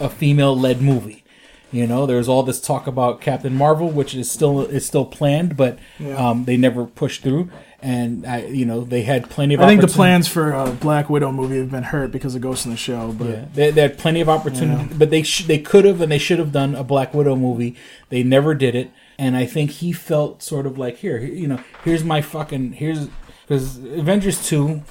[0.00, 1.24] a female-led movie.
[1.72, 5.58] You know, there's all this talk about Captain Marvel, which is still is still planned,
[5.58, 6.14] but Yeah.
[6.30, 7.50] um, they never pushed through.
[7.86, 9.60] And I, you know, they had plenty of.
[9.60, 12.64] I think the plans for a Black Widow movie have been hurt because of Ghost
[12.64, 13.12] in the Shell.
[13.12, 14.96] But Yeah, they, they had plenty of opportunity, Yeah.
[14.98, 17.76] but they sh- they could have and they should have done a Black Widow movie.
[18.08, 18.90] They never did it,
[19.20, 23.06] and I think he felt sort of like here, you know, here's my fucking here's
[23.46, 24.82] because Avengers two,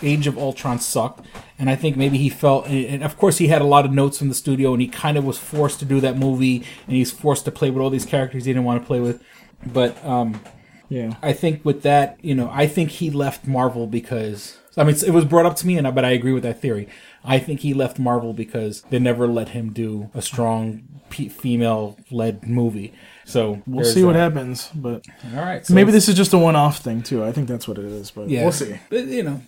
[0.00, 1.26] Age of Ultron sucked,
[1.58, 4.18] and I think maybe he felt, and of course he had a lot of notes
[4.18, 7.10] from the studio, and he kind of was forced to do that movie, and he's
[7.10, 9.20] forced to play with all these characters he didn't want to play with,
[9.66, 10.40] but um,
[10.88, 11.14] Yeah.
[11.22, 15.10] I think with that, you know, I think he left Marvel because I mean it
[15.10, 16.88] was brought up to me, and I, but I agree with that theory.
[17.24, 22.46] I think he left Marvel because they never let him do a strong p- female-led
[22.46, 22.92] movie.
[23.24, 24.18] So we'll see what that.
[24.18, 24.70] happens.
[24.74, 27.24] But All right, maybe this is just a one-off thing too.
[27.24, 28.10] I think that's what it is.
[28.10, 28.78] But Yeah, we'll see.
[28.90, 29.42] But, you know,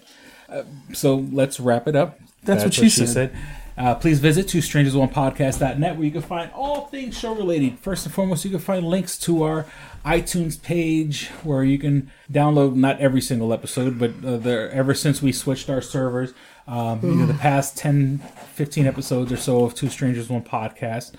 [0.49, 0.63] uh,
[0.95, 2.19] so let's wrap it up.
[2.45, 3.37] That's what she said.
[3.77, 7.79] Uh, please visit two strangers one podcast.net where you can find all things show related.
[7.79, 9.67] First and foremost, you can find links to our
[10.05, 15.31] iTunes page where you can download not every single episode, but uh, ever since we
[15.31, 16.33] switched our servers,
[16.67, 18.19] um, you know, the past 10,
[18.55, 21.13] 15 episodes or so of Two Strangers One Podcast.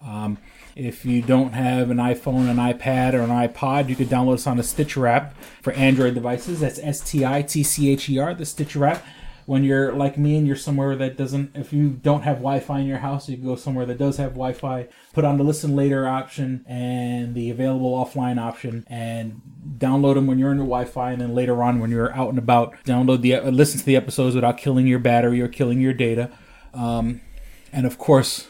[0.00, 0.38] Um,
[0.76, 4.46] if you don't have an iPhone, an iPad, or an iPod, you can download us
[4.46, 6.60] on the Stitcher app for Android devices.
[6.60, 9.04] That's S T I T C H E R, the Stitcher app.
[9.46, 12.80] When you're like me and you're somewhere that doesn't, if you don't have Wi Fi
[12.80, 15.76] in your house, you go somewhere that does have Wi Fi, put on the listen
[15.76, 19.42] later option and the available offline option, and
[19.76, 22.30] download them when you're in your Wi Fi, and then later on when you're out
[22.30, 25.80] and about, download the, uh, listen to the episodes without killing your battery or killing
[25.80, 26.30] your data.
[26.72, 27.20] Um,
[27.72, 28.48] and of course,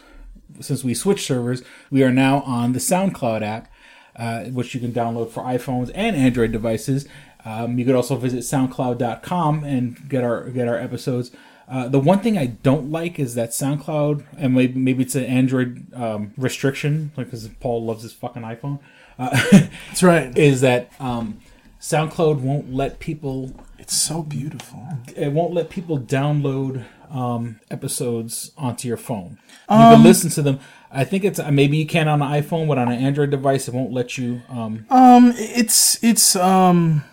[0.61, 1.61] since we switched servers,
[1.91, 3.71] we are now on the SoundCloud app,
[4.15, 7.05] uh, which you can download for iPhones and Android devices.
[7.45, 11.31] Um, you could also visit SoundCloud.com and get our get our episodes.
[11.67, 15.23] Uh, the one thing I don't like is that SoundCloud, and maybe, maybe it's an
[15.25, 18.79] Android um, restriction, because Paul loves his fucking iPhone.
[19.17, 19.29] Uh,
[19.87, 20.35] That's right.
[20.37, 21.39] Is that um,
[21.79, 23.51] SoundCloud won't let people.
[23.79, 24.87] It's so beautiful.
[25.15, 29.37] It won't let people download um, episodes onto your phone.
[29.69, 30.59] You Um, can listen to them.
[30.91, 33.73] I think it's maybe you can on an iPhone, but on an Android device, it
[33.73, 34.41] won't let you.
[34.49, 37.03] Um, Um, it's it's um,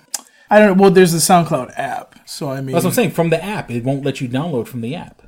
[0.52, 0.82] I don't know.
[0.82, 3.10] Well, there's the SoundCloud app, so I mean, that's what I'm saying.
[3.12, 5.22] From the app, it won't let you download from the app.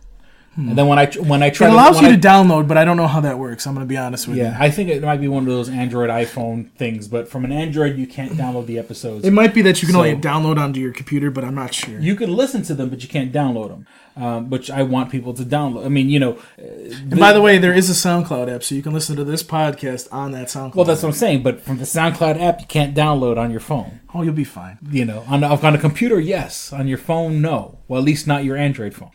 [0.57, 1.65] And then when I when I Hmm.
[1.65, 3.67] It allows when you I- to download, but I don't know how that works.
[3.67, 4.65] I'm going to be honest with Yeah, you.
[4.65, 7.97] I think it might be one of those Android iPhone things, but from an Android,
[7.99, 9.25] you can't download the episodes.
[9.25, 11.75] It might be that you can So- only download onto your computer, but I'm not
[11.75, 11.99] sure.
[11.99, 13.85] You can listen to them, but you can't download them.
[14.17, 15.85] Um, which I want people to download.
[15.85, 16.39] I mean, you know.
[16.57, 19.43] And by the way, there is a SoundCloud app, so you can listen to this
[19.43, 20.77] podcast on that SoundCloud.
[20.77, 21.43] Well, that's what I'm saying.
[21.43, 24.01] But from the SoundCloud app, you can't download on your phone.
[24.15, 24.79] Oh, you'll be fine.
[24.89, 26.73] You know, on on a computer, yes.
[26.73, 27.81] On your phone, no.
[27.89, 29.11] Well, at least not your Android phone.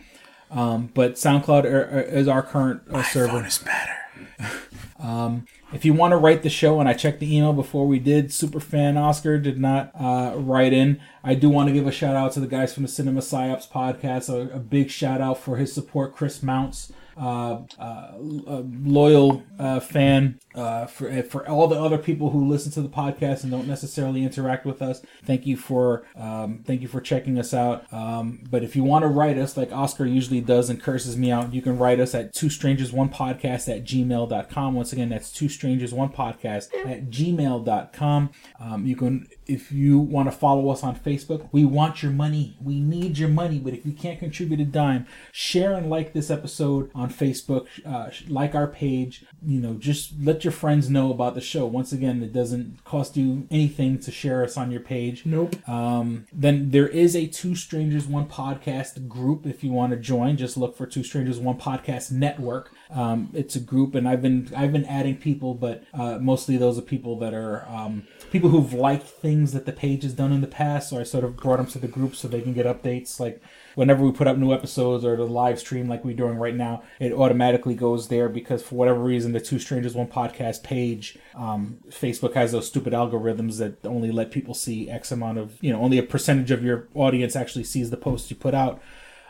[0.52, 3.30] Um, but SoundCloud are, are, is our current uh, server.
[3.30, 4.52] phone is better.
[5.00, 8.00] um, if you want to write the show, and I checked the email before we
[8.00, 11.00] did, Superfan Oscar did not uh, write in.
[11.24, 13.70] I do want to give a shout out to the guys from the Cinema Psyops
[13.70, 14.30] podcast.
[14.30, 20.40] A, a big shout out for his support, Chris Mounts, uh, uh, loyal uh, fan.
[20.56, 24.24] Uh, for for all the other people who listen to the podcast and don't necessarily
[24.24, 27.92] interact with us, thank you for um, thank you for checking us out.
[27.94, 31.32] Um, but if you want to write us, like Oscar usually does and curses me
[31.32, 34.74] out, you can write us at two strangers one podcast at gmail.com.
[34.74, 38.30] Once again, that's two strangers one podcast at gmail.com.
[38.60, 42.56] Um, you can if you want to follow us on Facebook, we want your money.
[42.62, 43.60] We need your money.
[43.60, 47.68] But if you can't contribute a dime, share and like this episode on Facebook.
[47.86, 49.26] Uh, like our page.
[49.46, 51.66] You know, just let your friends know about the show.
[51.66, 55.26] Once again, it doesn't cost you anything to share us on your page.
[55.26, 55.56] Nope.
[55.68, 60.38] Um, then there is a Two Strangers One Podcast group if you want to join.
[60.38, 62.72] Just look for Two Strangers One Podcast Network.
[62.92, 66.78] Um, it's a group, and I've been I've been adding people, but uh, mostly those
[66.80, 70.42] are people that are um, people who've liked things that the page has done in
[70.42, 70.90] the past.
[70.90, 73.20] So I sort of brought them to the group so they can get updates.
[73.20, 73.44] Like
[73.76, 76.82] whenever we put up new episodes or the live stream like we're doing right now,
[77.00, 81.78] it automatically goes there because for whatever reason, the Two Strangers One Podcast page, um,
[81.90, 85.80] Facebook has those stupid algorithms that only let people see X amount of you know
[85.80, 88.82] only a percentage of your audience actually sees the posts you put out.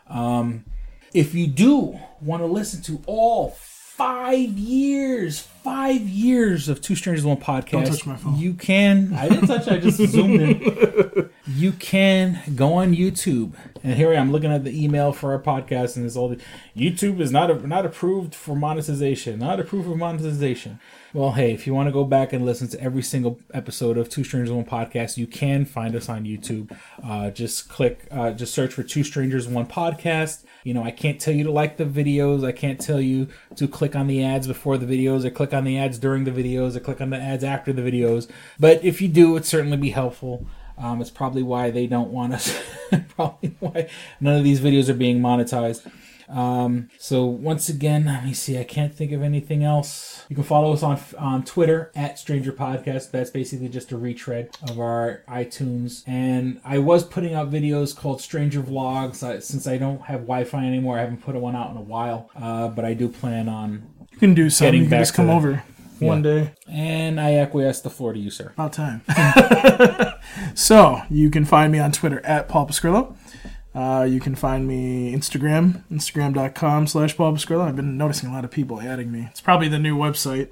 [0.08, 0.64] Um,
[1.14, 7.26] if you do want to listen to all five years, five years of Two Strangers
[7.26, 8.38] One podcast, Don't touch my phone.
[8.38, 9.14] you can.
[9.14, 9.68] I didn't touch.
[9.68, 11.30] it, I just zoomed in.
[11.48, 13.54] You can go on YouTube,
[13.84, 16.40] and here I am looking at the email for our podcast, and it's all the
[16.78, 19.40] YouTube is not a, not approved for monetization.
[19.40, 20.80] Not approved for monetization.
[21.12, 24.10] Well, hey, if you want to go back and listen to every single episode of
[24.10, 26.76] Two Strangers One podcast, you can find us on YouTube.
[27.04, 30.44] Uh, just click, uh, just search for Two Strangers One podcast.
[30.64, 32.46] You know, I can't tell you to like the videos.
[32.46, 35.58] I can't tell you to click on the ads before the videos or click click
[35.58, 38.30] on the ads during the videos or click on the ads after the videos.
[38.60, 40.46] But if you do, it'd certainly be helpful.
[40.78, 42.58] Um, it's probably why they don't want us.
[43.16, 43.90] probably why
[44.22, 45.92] none of these videos are being monetized.
[46.30, 48.60] Um, so once again, let me see.
[48.60, 50.26] I can't think of anything else.
[50.30, 53.10] You can follow us on on Twitter at Stranger Podcast.
[53.10, 56.04] That's basically just a retread of our iTunes.
[56.06, 59.28] And I was putting out videos called Stranger Vlogs.
[59.28, 62.30] I, since I don't have Wi-Fi anymore, I haven't put one out in a while.
[62.36, 63.99] Uh, but I do plan on.
[64.20, 64.68] You can do something.
[64.68, 65.64] getting You can back just come over
[66.00, 66.54] one day.
[66.68, 68.52] And I acquiesce the floor to you, sir.
[68.54, 69.02] About time.
[70.56, 73.16] so you can find me on Twitter at Paul Pascrillo.
[73.74, 77.62] Uh, you can find me Instagram, instagram.com slash Paul Pascrillo.
[77.62, 79.28] I've been noticing a lot of people adding me.
[79.30, 80.50] It's probably the new website.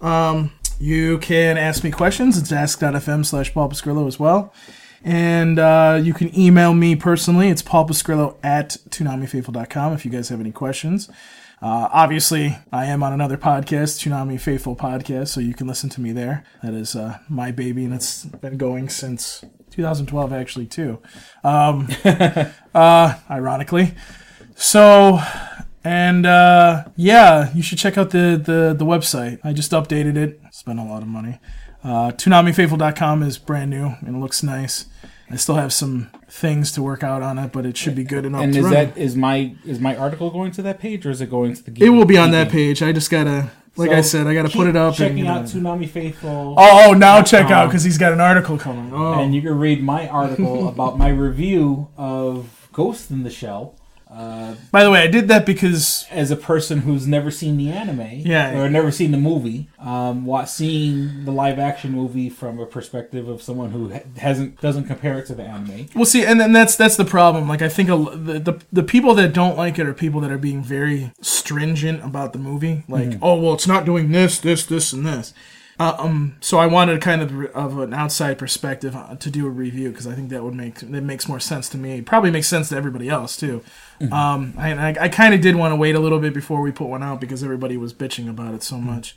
[0.00, 2.38] Um, you can ask me questions.
[2.38, 4.52] It's ask.fm slash Paul Pascrillo as well.
[5.04, 7.50] And uh, you can email me personally.
[7.50, 11.10] It's Paul Pascrillo at ToonamiFaithful.com if you guys have any questions.
[11.62, 16.00] Uh, obviously, I am on another podcast, Toonami Faithful Podcast, so you can listen to
[16.00, 16.44] me there.
[16.62, 21.00] That is uh, my baby, and it's been going since 2012, actually, too.
[21.42, 21.88] Um,
[22.74, 23.94] uh, ironically.
[24.56, 25.20] So,
[25.82, 29.38] and uh, yeah, you should check out the, the, the website.
[29.42, 31.40] I just updated it, spent a lot of money.
[31.82, 34.86] Uh, ToonamiFaithful.com is brand new and looks nice.
[35.34, 38.24] I still have some things to work out on it, but it should be good
[38.24, 38.72] enough And to is run.
[38.74, 41.62] that is my is my article going to that page or is it going to
[41.64, 41.72] the?
[41.72, 41.88] Game?
[41.88, 42.82] It will be on that page.
[42.82, 44.94] I just gotta, like I said, I gotta put it up.
[44.94, 46.54] Checking and, out Toonami Faithful.
[46.56, 48.92] Oh, oh, now check out because he's got an article coming.
[48.94, 53.74] Oh, And you can read my article about my review of Ghost in the Shell.
[54.14, 57.70] Uh, by the way, I did that because as a person who's never seen the
[57.70, 58.56] anime, Yeah.
[58.56, 63.26] or never seen the movie, um, what seeing the live action movie from a perspective
[63.28, 65.86] of someone who hasn't doesn't compare it to the anime.
[65.96, 67.48] Well, see, and then that's that's the problem.
[67.48, 70.30] Like, I think a, the, the the people that don't like it are people that
[70.30, 72.84] are being very stringent about the movie.
[72.88, 73.18] Like, Mhm.
[73.20, 75.34] oh, well, it's not doing this, this, this, and this.
[75.78, 79.50] Uh, um, so I wanted kind of of an outside perspective uh, to do a
[79.50, 82.00] review because I think that would make that makes more sense to me.
[82.00, 83.62] Probably makes sense to everybody else too.
[84.12, 86.70] Um, and I, I kind of did want to wait a little bit before we
[86.70, 89.16] put one out because everybody was bitching about it so much.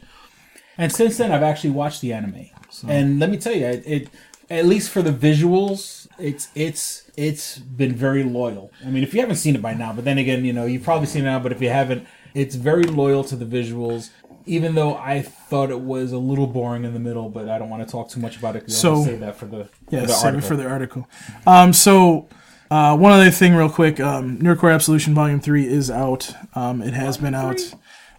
[0.78, 2.50] And since then, I've actually watched the anime,
[2.88, 4.10] and let me tell you, it, it
[4.50, 8.72] at least for the visuals, it's it's it's been very loyal.
[8.86, 10.84] I mean, if you haven't seen it by now, but then again, you know, you've
[10.84, 11.40] probably seen it now.
[11.40, 14.10] But if you haven't, it's very loyal to the visuals.
[14.48, 17.70] Even though I thought it was a little boring in the middle, but I don't
[17.70, 20.08] want to talk too much about it because So- save that for the Yeah, for
[20.08, 20.38] the save article.
[20.38, 21.08] it for the article.
[21.46, 22.28] Um, so
[22.72, 26.34] uh, one other thing, real quick, um, Nerdcore Absolution Volume Three is out.
[26.56, 27.60] Um, it has been out.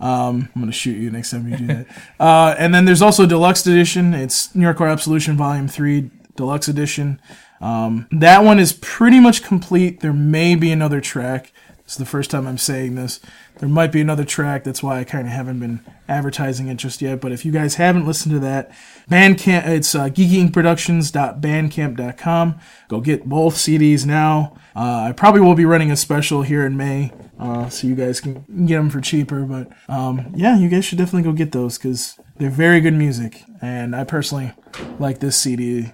[0.00, 1.86] Um, I'm gonna shoot you next time you do that.
[2.20, 4.14] uh, and then there's also a Deluxe Edition.
[4.14, 7.20] It's New York Nerdcore Absolution Volume Three Deluxe Edition.
[7.60, 10.00] Um, that one is pretty much complete.
[10.00, 11.52] There may be another track.
[11.84, 13.18] This is the first time I'm saying this.
[13.58, 14.64] There might be another track.
[14.64, 17.20] That's why I kind of haven't been advertising it just yet.
[17.20, 18.70] But if you guys haven't listened to that,
[19.10, 22.60] Bandcamp, it's uh, geekyincproductions.bandcamp.com.
[22.88, 24.56] Go get both CDs now.
[24.76, 28.20] Uh, I probably will be running a special here in May, uh, so you guys
[28.20, 29.44] can get them for cheaper.
[29.44, 33.42] But um, yeah, you guys should definitely go get those because they're very good music,
[33.60, 34.52] and I personally
[35.00, 35.90] like this CD.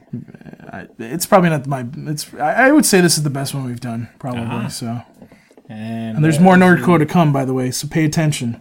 [0.70, 1.86] I, it's probably not my.
[1.96, 4.42] It's I, I would say this is the best one we've done, probably.
[4.42, 4.68] Uh-huh.
[4.68, 5.00] So.
[5.68, 8.60] And, And there's more Nerdcore to come, by the way, so pay attention.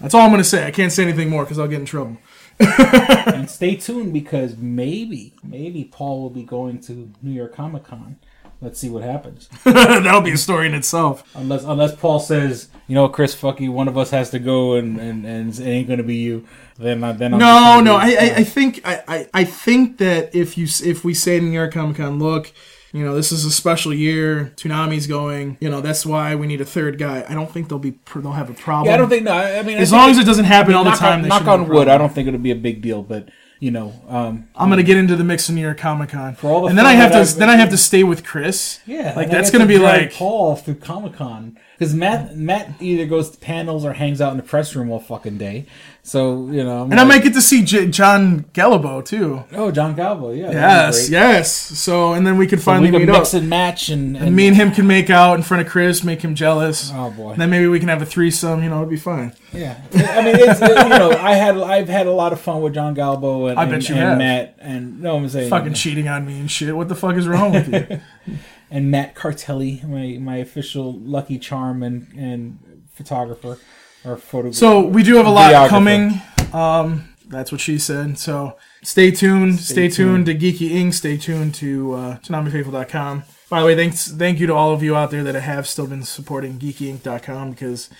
[0.00, 0.66] That's all I'm going to say.
[0.66, 2.18] I can't say anything more because I'll get in trouble.
[2.58, 8.16] and stay tuned because maybe, maybe Paul will be going to New York Comic Con.
[8.60, 9.48] Let's see what happens.
[9.64, 11.28] That'll be a story in itself.
[11.34, 14.74] Unless, unless Paul says, you know, Chris, fuck you, one of us has to go,
[14.74, 16.46] and and, and it ain't gonna be you.
[16.78, 17.96] Then, I- then I'm No, no.
[17.96, 21.44] I, I, I think I, I, I think that if you if we say to
[21.44, 22.52] New York Comic Con, look,
[22.94, 24.52] you know, this is a special year.
[24.56, 25.56] Toonami's going.
[25.60, 27.24] You know, that's why we need a third guy.
[27.28, 28.86] I don't think they'll be they'll have a problem.
[28.86, 29.24] Yeah, I don't think.
[29.24, 30.90] No, I I mean, as think long as it doesn't happen I mean, all the
[30.90, 31.22] knock time.
[31.22, 31.88] On, knock on wood.
[31.88, 34.96] I don't think it'll be a big deal, but you know, um, I'm gonna get
[34.96, 37.18] into the mix New York Comic Con, for all the and then I have to
[37.18, 38.78] I've- then I have to stay with Chris.
[38.86, 43.06] Yeah, like that's gonna to be like Paul through Comic Con because Matt Matt either
[43.06, 45.66] goes to panels or hangs out in the press room all fucking day.
[46.06, 49.42] So you know, I'm And I might get to see J- John Gallibo too.
[49.52, 50.50] Oh, John Galbo, yeah.
[50.50, 51.50] Yes, yes.
[51.50, 53.40] So and then we could So finally we could meet mix up.
[53.40, 56.20] and match and, And me and him can make out in front of Chris, make
[56.20, 56.90] him jealous.
[56.94, 57.30] Oh boy.
[57.32, 58.62] And then maybe we can have a threesome.
[58.62, 59.32] You know, it'd be fine.
[59.54, 62.60] Yeah, I mean, it's, it- you know, I had I've had a lot of fun
[62.60, 64.18] with John Galbo and, I bet and, you and have.
[64.18, 66.76] Matt and no, I'm saying Fucking cheating on me and shit.
[66.76, 68.36] What the fuck is wrong with you?
[68.70, 72.58] and Matt Cartelli, my my official Lucky Charm and and
[72.92, 73.58] photographer
[74.04, 74.50] or photo.
[74.52, 76.20] So we do have a lot coming.
[76.52, 78.18] Um, that's what she said.
[78.18, 79.58] So stay tuned.
[79.58, 80.26] Stay, Stay tuned.
[80.26, 80.94] to Geeky Inc.
[80.94, 83.24] Stay tuned to uh, ToonamiFaithful.com.
[83.50, 85.86] By the way, thanks thank you to all of you out there that have still
[85.86, 87.90] been supporting GeekyInc.com because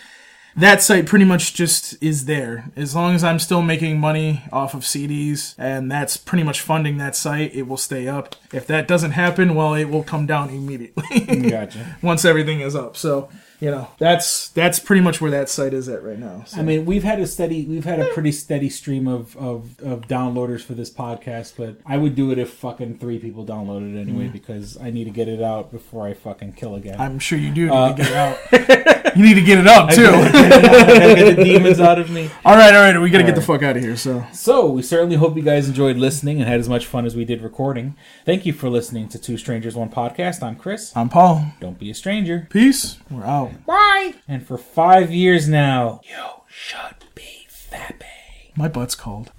[0.56, 2.70] that site pretty much just is there.
[2.76, 6.96] As long as I'm still making money off of CDs and that's pretty much funding
[6.98, 8.36] that site, it will stay up.
[8.52, 11.20] If that doesn't happen, well, it will come down immediately.
[11.50, 11.96] Gotcha.
[12.02, 12.96] Once everything is up.
[12.96, 13.28] So,
[13.60, 16.44] you know, that's that's pretty much where that site is at right now.
[16.46, 16.58] So.
[16.58, 20.02] I mean, we've had a steady, we've had a pretty steady stream of, of, of
[20.08, 24.00] downloaders for this podcast, but I would do it if fucking three people downloaded it
[24.00, 24.32] anyway Mm.
[24.32, 27.00] because I need to get it out before I fucking kill again.
[27.00, 29.16] I'm sure you do need Uh, to get it out.
[29.16, 30.02] you need to get it up too.
[30.02, 30.34] get.
[30.34, 32.30] I get the demons out of me.
[32.44, 33.96] All right, all right, we got to All get the fuck out of here.
[33.96, 37.14] So, So, we certainly hope you guys enjoyed listening and had as much fun as
[37.16, 37.94] we did recording.
[38.24, 40.42] Thank you for listening to Two Strangers One Podcast.
[40.42, 40.96] I'm Chris.
[40.96, 41.52] I'm Paul.
[41.60, 42.46] Don't be a stranger.
[42.50, 42.98] Peace.
[43.10, 43.52] We're out.
[43.66, 44.14] Bye.
[44.28, 48.56] And for five years now, you should be fapping.
[48.56, 49.32] My butt's cold.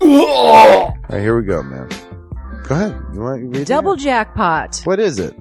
[0.00, 1.88] All right, here we go, man.
[2.64, 3.00] Go ahead.
[3.12, 4.80] You want you read Double Jackpot.
[4.84, 5.34] What is it?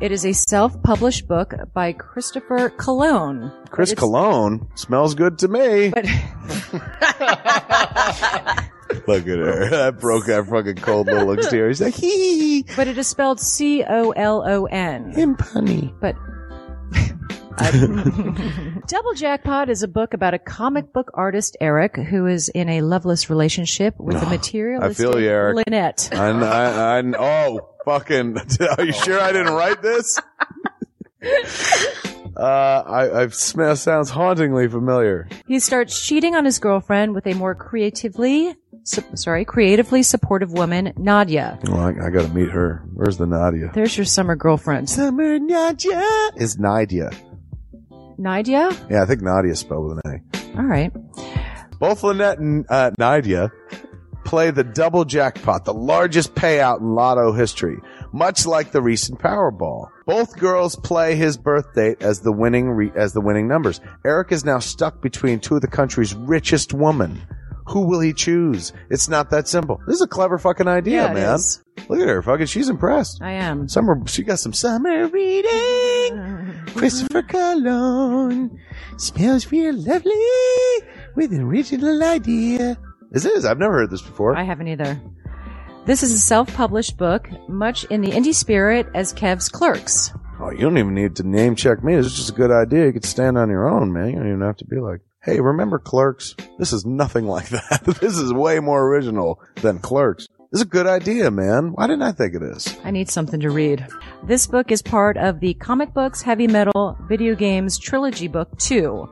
[0.00, 3.52] It is a self-published book by Christopher Cologne.
[3.70, 5.90] Chris Cologne smells good to me.
[5.90, 6.06] But
[9.06, 9.68] Look at her.
[9.70, 11.68] That broke that fucking cold little exterior.
[11.68, 12.64] He's like, hee.
[12.76, 15.12] but it is spelled C O L O N.
[15.12, 15.94] Him punny.
[16.00, 16.16] But
[18.86, 22.82] Double Jackpot is a book about a comic book artist, Eric, who is in a
[22.82, 25.56] loveless relationship with a I materialistic feel you, Eric.
[25.66, 26.08] Lynette.
[26.12, 28.36] I, I, I, oh, fucking.
[28.78, 30.20] Are you sure I didn't write this?
[32.36, 35.28] uh, I, I smell, sounds hauntingly familiar.
[35.48, 38.54] He starts cheating on his girlfriend with a more creatively,
[38.88, 41.58] su- sorry, creatively supportive woman, Nadia.
[41.64, 42.84] Well, I, I gotta meet her.
[42.94, 43.70] Where's the Nadia?
[43.74, 44.88] There's your summer girlfriend.
[44.88, 46.02] Summer Nadia
[46.36, 47.10] is Nadia.
[48.16, 48.70] Nadia?
[48.90, 50.22] Yeah, I think Nadia spelled with an
[50.54, 50.58] A.
[50.58, 50.92] All right.
[51.78, 53.52] Both Lynette and uh, Nadia
[54.24, 57.78] play the double jackpot, the largest payout in lotto history,
[58.12, 59.86] much like the recent Powerball.
[60.04, 63.80] Both girls play his birth date as the winning re- as the winning numbers.
[64.04, 67.20] Eric is now stuck between two of the country's richest women.
[67.68, 68.72] Who will he choose?
[68.90, 69.80] It's not that simple.
[69.86, 71.34] This is a clever fucking idea, Yeah, it man.
[71.34, 71.62] is.
[71.88, 72.46] Look at her, fucking.
[72.46, 73.20] She's impressed.
[73.22, 73.68] I am.
[73.68, 76.54] Summer, she got some summer reading.
[76.74, 78.58] Christopher Cologne
[78.96, 80.12] smells real lovely
[81.14, 82.78] with an original idea.
[83.10, 83.44] This is.
[83.44, 84.36] I've never heard this before.
[84.36, 85.00] I haven't either.
[85.86, 90.12] This is a self-published book, much in the indie spirit as Kev's Clerks.
[90.40, 91.96] Oh, you don't even need to name check me.
[91.96, 92.86] This is just a good idea.
[92.86, 94.10] You could stand on your own, man.
[94.10, 96.34] You don't even have to be like, hey, remember Clerks?
[96.58, 97.82] This is nothing like that.
[98.00, 100.26] this is way more original than Clerks.
[100.50, 101.72] This is a good idea, man.
[101.74, 102.74] Why didn't I think of this?
[102.82, 103.86] I need something to read.
[104.22, 109.06] This book is part of the Comic Books Heavy Metal Video Games Trilogy Book 2.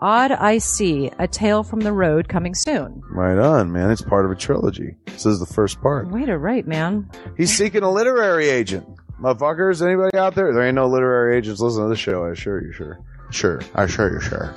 [0.00, 3.02] Odd I See, A Tale from the Road coming soon.
[3.10, 3.90] Right on, man.
[3.90, 4.96] It's part of a trilogy.
[5.06, 6.10] This is the first part.
[6.10, 7.08] Way to write, man.
[7.36, 8.88] He's seeking a literary agent.
[9.22, 10.52] Motherfuckers, anybody out there?
[10.52, 12.98] There ain't no literary agents listening to this show, I assure you, sure.
[13.30, 13.60] Sure.
[13.74, 14.56] I assure you, sure.